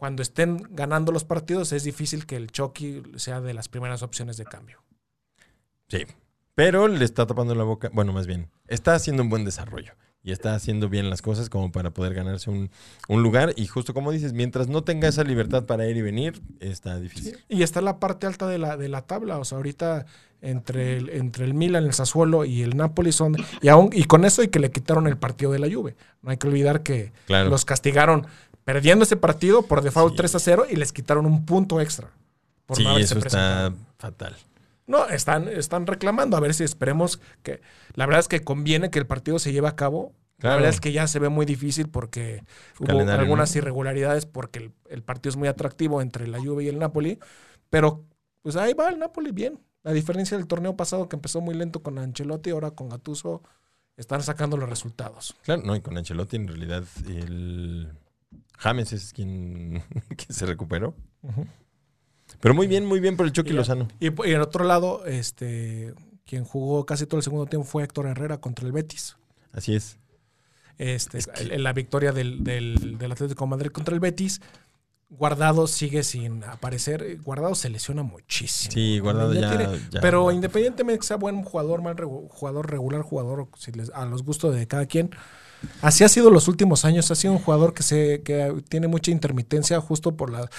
cuando 0.02 0.24
estén 0.24 0.64
ganando 0.72 1.12
los 1.12 1.26
partidos 1.26 1.72
es 1.74 1.84
difícil 1.84 2.26
que 2.26 2.36
el 2.36 2.50
Chucky 2.50 3.04
sea 3.18 3.40
de 3.40 3.54
las 3.54 3.70
primeras 3.70 4.02
opciones 4.02 4.36
de 4.36 4.46
cambio. 4.46 4.82
Sí, 5.90 6.08
pero 6.56 6.88
le 6.88 7.06
está 7.06 7.28
tapando 7.28 7.54
la 7.54 7.64
boca, 7.64 7.92
bueno, 7.94 8.12
más 8.12 8.26
bien, 8.26 8.50
está 8.68 8.96
haciendo 8.96 9.22
un 9.22 9.30
buen 9.30 9.46
desarrollo 9.46 9.94
y 10.24 10.32
está 10.32 10.56
haciendo 10.56 10.90
bien 10.90 11.12
las 11.12 11.22
cosas 11.22 11.52
como 11.52 11.72
para 11.72 11.92
poder 11.92 12.16
ganarse 12.16 12.50
un, 12.50 12.72
lugar. 13.10 13.54
Y 13.56 13.68
justo 13.68 13.94
como 13.94 14.12
dices, 14.12 14.34
mientras 14.34 14.70
no 14.70 14.84
tenga 14.84 15.08
esa 15.08 15.24
libertad 15.24 15.68
para 15.68 15.88
ir 15.88 15.98
y 15.98 16.02
venir, 16.02 16.42
está 16.60 17.00
difícil. 17.00 17.38
Y 17.48 17.62
está 17.62 17.80
la 17.82 18.00
parte 18.00 18.26
alta 18.26 18.48
de 18.48 18.58
la, 18.58 18.78
de 18.78 18.90
la 18.90 19.04
tabla. 19.04 19.38
O 19.38 19.46
sea, 19.46 19.58
ahorita 19.58 20.08
entre 20.42 20.98
el, 20.98 21.10
entre 21.10 21.46
el 21.46 21.54
Milan, 21.54 21.84
el 21.84 21.94
Sassuolo 21.94 22.46
y 22.46 22.64
el 22.64 22.76
Napoli 22.76 23.12
son. 23.12 23.36
Y, 23.62 23.68
aún, 23.68 23.92
y 23.94 24.06
con 24.06 24.26
eso 24.26 24.42
y 24.42 24.48
que 24.48 24.60
le 24.60 24.72
quitaron 24.72 25.06
el 25.06 25.18
partido 25.18 25.52
de 25.52 25.60
la 25.60 25.72
Juve. 25.72 25.96
No 26.24 26.32
hay 26.32 26.38
que 26.38 26.48
olvidar 26.48 26.82
que 26.82 27.14
los 27.28 27.66
castigaron 27.66 28.26
perdiendo 28.64 29.04
ese 29.04 29.18
partido 29.18 29.64
por 29.64 29.82
default 29.82 30.16
3 30.16 30.36
a 30.36 30.40
0 30.40 30.66
y 30.70 30.76
les 30.76 30.94
quitaron 30.94 31.26
un 31.26 31.46
punto 31.46 31.82
extra. 31.82 32.12
Por 32.66 32.78
sí, 32.78 32.86
eso 32.98 33.18
está 33.20 33.74
fatal. 33.98 34.36
No, 34.88 35.08
están, 35.08 35.48
están 35.48 35.88
reclamando. 35.88 36.38
A 36.38 36.40
ver 36.40 36.54
si 36.54 36.64
esperemos 36.64 37.20
que. 37.44 37.62
La 37.94 38.06
verdad 38.06 38.20
es 38.20 38.28
que 38.28 38.42
conviene 38.42 38.90
que 38.90 39.00
el 39.00 39.08
partido 39.08 39.40
se 39.40 39.54
lleve 39.54 39.68
a 39.68 39.76
cabo. 39.76 40.14
La 40.40 40.56
verdad 40.56 40.72
es 40.72 40.82
que 40.82 40.92
ya 40.92 41.08
se 41.08 41.20
ve 41.20 41.30
muy 41.30 41.46
difícil 41.46 41.88
porque 41.88 42.44
hubo 42.80 43.00
algunas 43.00 43.56
irregularidades 43.56 44.26
porque 44.26 44.72
el, 44.90 45.04
partido 45.04 45.30
es 45.30 45.36
muy 45.38 45.48
atractivo 45.48 46.02
entre 46.02 46.28
la 46.28 46.40
Juve 46.40 46.64
y 46.64 46.68
el 46.68 46.80
Napoli. 46.80 47.20
Pero 47.70 48.04
pues 48.42 48.56
ahí 48.56 48.74
va 48.74 48.90
el 48.90 48.98
Napoli 48.98 49.32
bien. 49.32 49.60
A 49.84 49.92
diferencia 49.92 50.38
del 50.38 50.48
torneo 50.48 50.76
pasado 50.76 51.08
que 51.08 51.16
empezó 51.16 51.42
muy 51.42 51.54
lento 51.54 51.84
con 51.84 52.00
Ancelotti, 52.00 52.50
ahora 52.50 52.72
con 52.72 52.90
Gattuso 52.90 53.44
están 53.98 54.24
sacando 54.24 54.58
los 54.58 54.68
resultados. 54.68 55.36
Claro, 55.44 55.62
no, 55.64 55.76
y 55.76 55.82
con 55.82 55.98
Ancelotti 55.98 56.38
en 56.38 56.48
realidad 56.48 56.84
el 57.08 57.90
James 58.62 58.94
es 58.94 59.12
quien, 59.12 59.84
se 60.30 60.46
recuperó. 60.46 60.94
Pero 62.40 62.54
muy 62.54 62.68
bien, 62.68 62.86
muy 62.86 63.00
bien 63.00 63.18
por 63.18 63.26
el 63.26 63.32
Chucky 63.32 63.54
Lozano. 63.54 63.88
Y, 64.00 64.08
y 64.08 64.34
en 64.34 64.42
otro 64.42 64.64
lado, 64.64 65.06
este, 65.06 65.94
quien 66.26 66.46
jugó 66.46 66.86
casi 66.86 67.08
todo 67.08 67.18
el 67.18 67.24
segundo 67.24 67.48
tiempo 67.48 67.68
fue 67.68 67.84
Héctor 67.84 68.06
Herrera 68.06 68.40
contra 68.40 68.66
el 68.68 68.72
Betis. 68.72 69.18
Así 69.52 69.76
es. 69.76 69.98
Este, 70.78 71.20
en 71.40 71.64
la 71.64 71.74
victoria 71.74 72.12
del, 72.12 72.44
del, 72.44 72.98
del, 72.98 73.12
Atlético 73.12 73.46
de 73.46 73.50
Madrid 73.50 73.72
contra 73.72 73.96
el 73.96 74.00
Betis. 74.00 74.42
Guardado 75.10 75.66
sigue 75.68 76.04
sin 76.04 76.44
aparecer. 76.44 77.20
Guardado 77.22 77.56
se 77.56 77.70
lesiona 77.70 78.04
muchísimo. 78.04 78.74
Sí, 78.74 79.00
Guardado 79.00 79.34
ya, 79.34 79.78
Pero 80.02 80.32
independientemente 80.32 80.94
de 80.94 81.00
que 81.00 81.06
sea 81.06 81.18
buen 81.18 81.44
jugador, 81.44 81.82
mal 81.82 81.96
jugador, 82.30 82.70
regular 82.70 83.02
jugador, 83.02 83.50
si 83.58 83.72
les, 83.72 83.90
a 83.90 84.06
los 84.06 84.24
gustos 84.24 84.56
de 84.56 84.68
cada 84.68 84.86
quien, 84.86 85.10
Así 85.82 86.04
ha 86.04 86.10
sido 86.10 86.32
los 86.32 86.48
últimos 86.48 86.86
años. 86.86 87.10
Ha 87.12 87.16
sido 87.16 87.34
un 87.34 87.40
jugador 87.40 87.74
que 87.74 87.84
se 87.84 88.22
que 88.24 88.64
tiene 88.70 88.88
mucha 88.88 89.12
intermitencia 89.12 89.80
justo 89.82 90.16
por 90.16 90.32
la. 90.32 90.50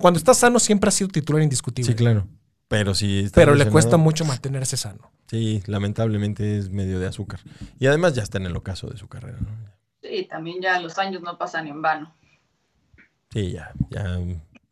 Cuando 0.00 0.18
está 0.18 0.34
sano 0.34 0.58
siempre 0.58 0.88
ha 0.88 0.92
sido 0.92 1.08
titular 1.08 1.42
indiscutible. 1.42 1.90
Sí, 1.90 1.96
claro. 1.96 2.26
Pero 2.68 2.94
sí. 2.94 3.28
Pero 3.34 3.54
le 3.54 3.68
cuesta 3.68 3.96
mucho 3.96 4.24
mantenerse 4.24 4.76
sano. 4.76 5.10
Sí, 5.26 5.62
lamentablemente 5.66 6.58
es 6.58 6.70
medio 6.70 6.98
de 7.00 7.06
azúcar. 7.06 7.40
Y 7.78 7.86
además 7.86 8.14
ya 8.14 8.22
está 8.22 8.38
en 8.38 8.46
el 8.46 8.56
ocaso 8.56 8.88
de 8.88 8.98
su 8.98 9.08
carrera, 9.08 9.38
¿no? 9.40 9.48
Sí, 10.02 10.26
también 10.28 10.60
ya 10.60 10.80
los 10.80 10.98
años 10.98 11.22
no 11.22 11.38
pasan 11.38 11.66
en 11.68 11.80
vano. 11.80 12.14
Sí, 13.32 13.52
ya, 13.52 13.72
ya 13.90 14.18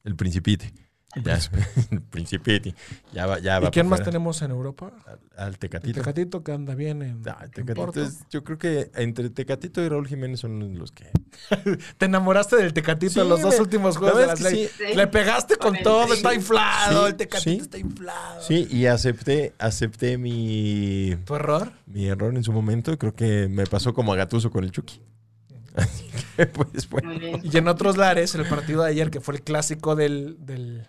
el 0.04 0.16
principite. 0.16 0.72
Ya, 1.16 1.38
Principiti. 2.10 2.72
Ya 3.12 3.26
va, 3.26 3.40
ya 3.40 3.60
¿Y 3.60 3.66
quién 3.70 3.88
más 3.88 4.02
tenemos 4.04 4.42
en 4.42 4.52
Europa? 4.52 4.92
Al, 5.36 5.58
Tecatito. 5.58 5.98
El 5.98 6.04
Tecatito 6.04 6.44
que 6.44 6.52
anda 6.52 6.76
bien 6.76 7.02
en. 7.02 7.22
Ah, 7.26 7.46
Tecatito 7.52 8.08
yo 8.30 8.44
creo 8.44 8.58
que 8.58 8.92
entre 8.94 9.28
Tecatito 9.30 9.82
y 9.82 9.88
Raúl 9.88 10.06
Jiménez 10.06 10.38
son 10.38 10.78
los 10.78 10.92
que. 10.92 11.10
Te 11.98 12.06
enamoraste 12.06 12.56
del 12.56 12.72
Tecatito 12.72 13.22
en 13.22 13.28
los 13.28 13.42
dos 13.42 13.58
últimos 13.58 13.96
juegos 13.96 14.20
de 14.20 14.26
las 14.26 14.40
Le 14.40 15.06
pegaste 15.08 15.56
con, 15.56 15.76
todo, 15.82 16.14
está 16.14 16.32
inflado. 16.32 17.08
el 17.08 17.16
Tecatito 17.16 17.64
está 17.64 17.78
inflado. 17.78 18.42
Sí, 18.42 18.68
y 18.70 18.86
acepté, 18.86 19.54
acepté 19.58 20.16
mi. 20.16 21.16
¿Tu 21.24 21.34
error? 21.34 21.72
Mi 21.86 22.06
error 22.06 22.36
en 22.36 22.44
su 22.44 22.52
momento. 22.52 22.96
Creo 22.98 23.16
que 23.16 23.48
me 23.48 23.66
pasó 23.66 23.92
como 23.94 24.12
a 24.12 24.16
Gatuso 24.16 24.52
con 24.52 24.62
el 24.62 24.70
Chucky. 24.70 25.02
Así 25.74 26.04
que, 26.36 26.46
pues 26.46 26.88
bueno. 26.88 27.12
Y 27.42 27.56
en 27.56 27.66
otros 27.66 27.96
lares, 27.96 28.32
el 28.36 28.46
partido 28.46 28.84
de 28.84 28.90
ayer, 28.90 29.10
que 29.10 29.20
fue 29.20 29.34
el 29.34 29.42
clásico 29.42 29.96
del 29.96 30.36
del 30.38 30.86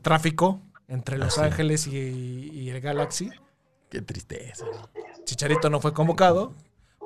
tráfico 0.00 0.60
entre 0.88 1.18
Los 1.18 1.38
Ángeles 1.38 1.86
y, 1.86 2.68
el 2.68 2.80
Galaxy. 2.80 3.30
Qué 3.88 4.02
tristeza. 4.02 4.64
Chicharito 5.24 5.70
no 5.70 5.80
fue 5.80 5.92
convocado. 5.92 6.54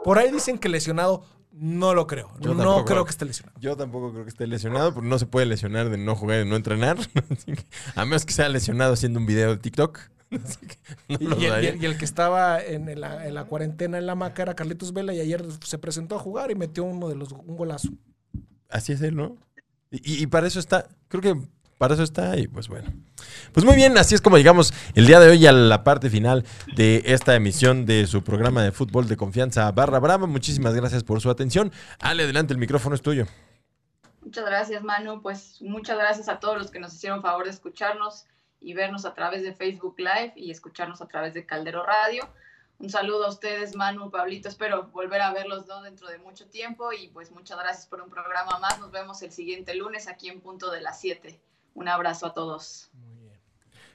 Por 0.04 0.18
ahí 0.18 0.30
dicen 0.30 0.58
que 0.58 0.68
lesionado. 0.68 1.24
No 1.52 1.94
lo 1.94 2.06
creo. 2.06 2.30
Yo 2.40 2.52
no 2.52 2.84
creo 2.84 3.04
que 3.04 3.10
esté 3.10 3.24
lesionado. 3.24 3.58
Yo 3.60 3.76
tampoco 3.76 4.12
creo 4.12 4.24
que 4.24 4.28
esté 4.28 4.46
lesionado, 4.46 4.92
porque 4.92 5.08
no 5.08 5.18
se 5.18 5.24
puede 5.24 5.46
lesionar 5.46 5.88
de 5.88 5.96
no 5.96 6.14
jugar 6.14 6.44
y 6.44 6.48
no 6.48 6.54
entrenar. 6.54 6.98
a 7.94 8.04
menos 8.04 8.26
que 8.26 8.34
sea 8.34 8.48
lesionado 8.50 8.92
haciendo 8.92 9.18
un 9.18 9.26
video 9.26 9.50
de 9.50 9.56
TikTok. 9.56 9.98
y, 11.08 11.44
el, 11.44 11.96
que 11.96 12.04
estaba 12.04 12.60
en 12.62 13.00
la, 13.00 13.44
cuarentena 13.44 13.96
en 13.96 14.06
la 14.06 14.14
maca 14.14 14.42
era 14.42 14.54
Carlitos 14.54 14.92
Vela 14.92 15.14
y 15.14 15.20
ayer 15.20 15.44
se 15.64 15.78
presentó 15.78 16.16
a 16.16 16.18
jugar 16.18 16.50
y 16.50 16.56
metió 16.56 16.84
uno 16.84 17.08
de 17.08 17.14
los 17.14 17.32
un 17.32 17.56
golazo. 17.56 17.88
Así 18.68 18.92
es 18.92 19.00
él, 19.00 19.16
¿no? 19.16 19.36
y 19.90 20.26
para 20.26 20.46
eso 20.48 20.58
está, 20.58 20.88
creo 21.08 21.22
que 21.22 21.40
para 21.78 21.94
eso 21.94 22.02
está 22.02 22.36
y 22.38 22.48
pues 22.48 22.68
bueno. 22.68 22.92
Pues 23.52 23.64
muy 23.64 23.76
bien, 23.76 23.96
así 23.98 24.14
es 24.14 24.20
como 24.20 24.38
llegamos 24.38 24.72
el 24.94 25.06
día 25.06 25.20
de 25.20 25.30
hoy 25.30 25.46
a 25.46 25.52
la 25.52 25.84
parte 25.84 26.10
final 26.10 26.44
de 26.74 27.02
esta 27.06 27.34
emisión 27.34 27.86
de 27.86 28.06
su 28.06 28.22
programa 28.22 28.62
de 28.62 28.72
fútbol 28.72 29.08
de 29.08 29.16
confianza 29.16 29.70
Barra 29.72 29.98
Brava. 29.98 30.26
Muchísimas 30.26 30.74
gracias 30.74 31.04
por 31.04 31.20
su 31.20 31.30
atención. 31.30 31.72
Ale, 31.98 32.24
adelante, 32.24 32.52
el 32.52 32.58
micrófono 32.58 32.94
es 32.94 33.02
tuyo. 33.02 33.26
Muchas 34.22 34.44
gracias, 34.44 34.82
Manu. 34.82 35.22
Pues 35.22 35.60
muchas 35.60 35.98
gracias 35.98 36.28
a 36.28 36.40
todos 36.40 36.58
los 36.58 36.70
que 36.70 36.80
nos 36.80 36.94
hicieron 36.94 37.22
favor 37.22 37.44
de 37.44 37.50
escucharnos 37.50 38.26
y 38.60 38.74
vernos 38.74 39.04
a 39.04 39.14
través 39.14 39.42
de 39.42 39.54
Facebook 39.54 39.94
Live 39.98 40.32
y 40.34 40.50
escucharnos 40.50 41.00
a 41.00 41.06
través 41.06 41.34
de 41.34 41.46
Caldero 41.46 41.84
Radio. 41.84 42.28
Un 42.78 42.90
saludo 42.90 43.24
a 43.24 43.28
ustedes, 43.28 43.74
Manu, 43.74 44.10
Pablito. 44.10 44.48
Espero 44.48 44.88
volver 44.88 45.22
a 45.22 45.32
verlos 45.32 45.66
dentro 45.82 46.08
de 46.08 46.18
mucho 46.18 46.46
tiempo 46.46 46.92
y 46.92 47.08
pues 47.08 47.30
muchas 47.30 47.58
gracias 47.58 47.86
por 47.86 48.02
un 48.02 48.10
programa 48.10 48.58
más. 48.58 48.78
Nos 48.80 48.90
vemos 48.90 49.22
el 49.22 49.32
siguiente 49.32 49.74
lunes 49.74 50.08
aquí 50.08 50.28
en 50.28 50.40
punto 50.40 50.70
de 50.70 50.82
las 50.82 51.00
7. 51.00 51.40
Un 51.76 51.88
abrazo 51.88 52.26
a 52.26 52.34
todos. 52.34 52.90
Muy 52.94 53.16
bien. 53.20 53.40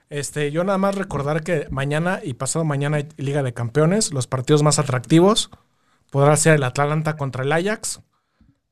Este, 0.09 0.51
yo 0.51 0.63
nada 0.63 0.77
más 0.77 0.95
recordar 0.95 1.43
que 1.43 1.67
mañana 1.69 2.21
y 2.23 2.35
pasado 2.35 2.63
mañana 2.63 2.97
hay 2.97 3.09
Liga 3.17 3.43
de 3.43 3.53
Campeones, 3.53 4.13
los 4.13 4.27
partidos 4.27 4.63
más 4.63 4.79
atractivos 4.79 5.51
podrá 6.11 6.35
ser 6.35 6.55
el 6.55 6.63
Atlanta 6.63 7.17
contra 7.17 7.43
el 7.43 7.51
Ajax. 7.51 8.01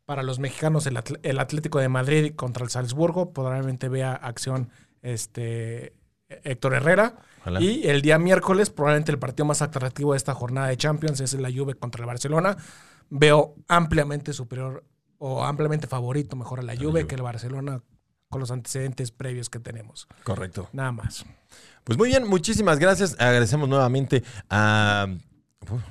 Para 0.06 0.24
los 0.24 0.40
mexicanos, 0.40 0.88
el, 0.88 1.40
Atlético 1.40 1.80
de 1.80 1.88
Madrid 1.88 2.36
contra 2.36 2.64
el 2.64 2.72
Salzburgo. 2.72 3.32
Probablemente 3.32 3.90
vea 3.90 4.14
acción 4.14 4.70
este, 5.04 5.94
Héctor 6.28 6.74
Herrera. 6.76 7.16
Y 7.60 7.88
el 7.88 8.02
día 8.02 8.18
miércoles, 8.18 8.72
probablemente 8.72 9.12
el 9.12 9.20
partido 9.20 9.46
más 9.46 9.62
atractivo 9.62 10.14
de 10.14 10.18
esta 10.18 10.34
jornada 10.34 10.68
de 10.68 10.78
Champions 10.78 11.22
es 11.22 11.34
la 11.36 11.52
Juve 11.52 11.76
contra 11.76 12.02
el 12.02 12.08
Barcelona. 12.08 12.58
Veo 13.10 13.56
ampliamente 13.68 14.34
superior 14.34 14.84
o 15.20 15.44
ampliamente 15.44 15.88
favorito, 15.88 16.36
mejor 16.36 16.60
a 16.60 16.64
la 16.64 16.76
Juve 16.76 17.06
que 17.06 17.16
el 17.16 17.22
Barcelona 17.22 17.82
con 18.30 18.40
los 18.40 18.52
antecedentes 18.52 19.12
previos 19.12 19.50
que 19.50 19.60
tenemos. 19.60 20.08
Correcto. 20.24 20.70
Nada 20.72 20.92
más. 20.92 21.26
Pues 21.84 21.98
muy 21.98 22.10
bien, 22.10 22.28
muchísimas 22.28 22.78
gracias. 22.78 23.16
Agradecemos 23.20 23.68
nuevamente 23.68 24.24
a 24.50 25.08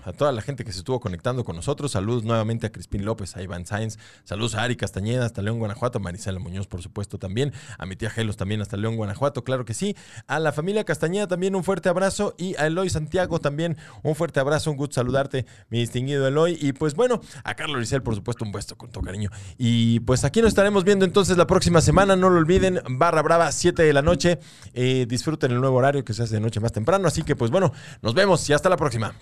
a 0.04 0.12
toda 0.12 0.32
la 0.32 0.42
gente 0.42 0.64
que 0.64 0.72
se 0.72 0.78
estuvo 0.78 1.00
conectando 1.00 1.44
con 1.44 1.56
nosotros. 1.56 1.92
Saludos 1.92 2.24
nuevamente 2.24 2.66
a 2.66 2.72
Crispín 2.72 3.04
López, 3.04 3.36
a 3.36 3.42
Iván 3.42 3.66
Sáenz. 3.66 3.98
Saludos 4.24 4.54
a 4.54 4.62
Ari 4.62 4.76
Castañeda, 4.76 5.24
hasta 5.24 5.42
León, 5.42 5.58
Guanajuato. 5.58 5.98
A 5.98 6.00
Marisela 6.00 6.38
Muñoz, 6.38 6.66
por 6.66 6.82
supuesto, 6.82 7.18
también. 7.18 7.52
A 7.78 7.86
mi 7.86 7.96
tía 7.96 8.10
Gelos 8.10 8.36
también, 8.36 8.60
hasta 8.60 8.76
León, 8.76 8.96
Guanajuato. 8.96 9.44
Claro 9.44 9.64
que 9.64 9.74
sí. 9.74 9.96
A 10.26 10.38
la 10.38 10.52
familia 10.52 10.84
Castañeda 10.84 11.26
también 11.26 11.54
un 11.54 11.64
fuerte 11.64 11.88
abrazo. 11.88 12.34
Y 12.38 12.56
a 12.56 12.66
Eloy 12.66 12.90
Santiago 12.90 13.40
también 13.40 13.76
un 14.02 14.14
fuerte 14.14 14.40
abrazo. 14.40 14.70
Un 14.70 14.76
gusto 14.76 14.94
saludarte, 14.96 15.46
mi 15.70 15.80
distinguido 15.80 16.26
Eloy. 16.26 16.58
Y 16.60 16.72
pues 16.72 16.94
bueno, 16.94 17.20
a 17.44 17.54
Carlos 17.54 17.78
Rizal, 17.78 18.02
por 18.02 18.14
supuesto, 18.14 18.44
un 18.44 18.52
puesto 18.52 18.76
con 18.76 18.90
todo 18.90 19.04
cariño. 19.04 19.30
Y 19.56 20.00
pues 20.00 20.24
aquí 20.24 20.40
nos 20.40 20.48
estaremos 20.48 20.84
viendo 20.84 21.04
entonces 21.04 21.36
la 21.36 21.46
próxima 21.46 21.80
semana. 21.80 22.16
No 22.16 22.30
lo 22.30 22.38
olviden, 22.38 22.80
barra 22.90 23.22
brava, 23.22 23.50
7 23.52 23.82
de 23.82 23.92
la 23.92 24.02
noche. 24.02 24.38
Eh, 24.74 25.06
disfruten 25.08 25.52
el 25.52 25.60
nuevo 25.60 25.76
horario 25.76 26.04
que 26.04 26.14
se 26.14 26.22
hace 26.22 26.34
de 26.34 26.40
noche 26.40 26.60
más 26.60 26.72
temprano. 26.72 27.08
Así 27.08 27.22
que 27.22 27.36
pues 27.36 27.50
bueno, 27.50 27.72
nos 28.02 28.14
vemos 28.14 28.48
y 28.48 28.52
hasta 28.52 28.68
la 28.68 28.76
próxima. 28.76 29.14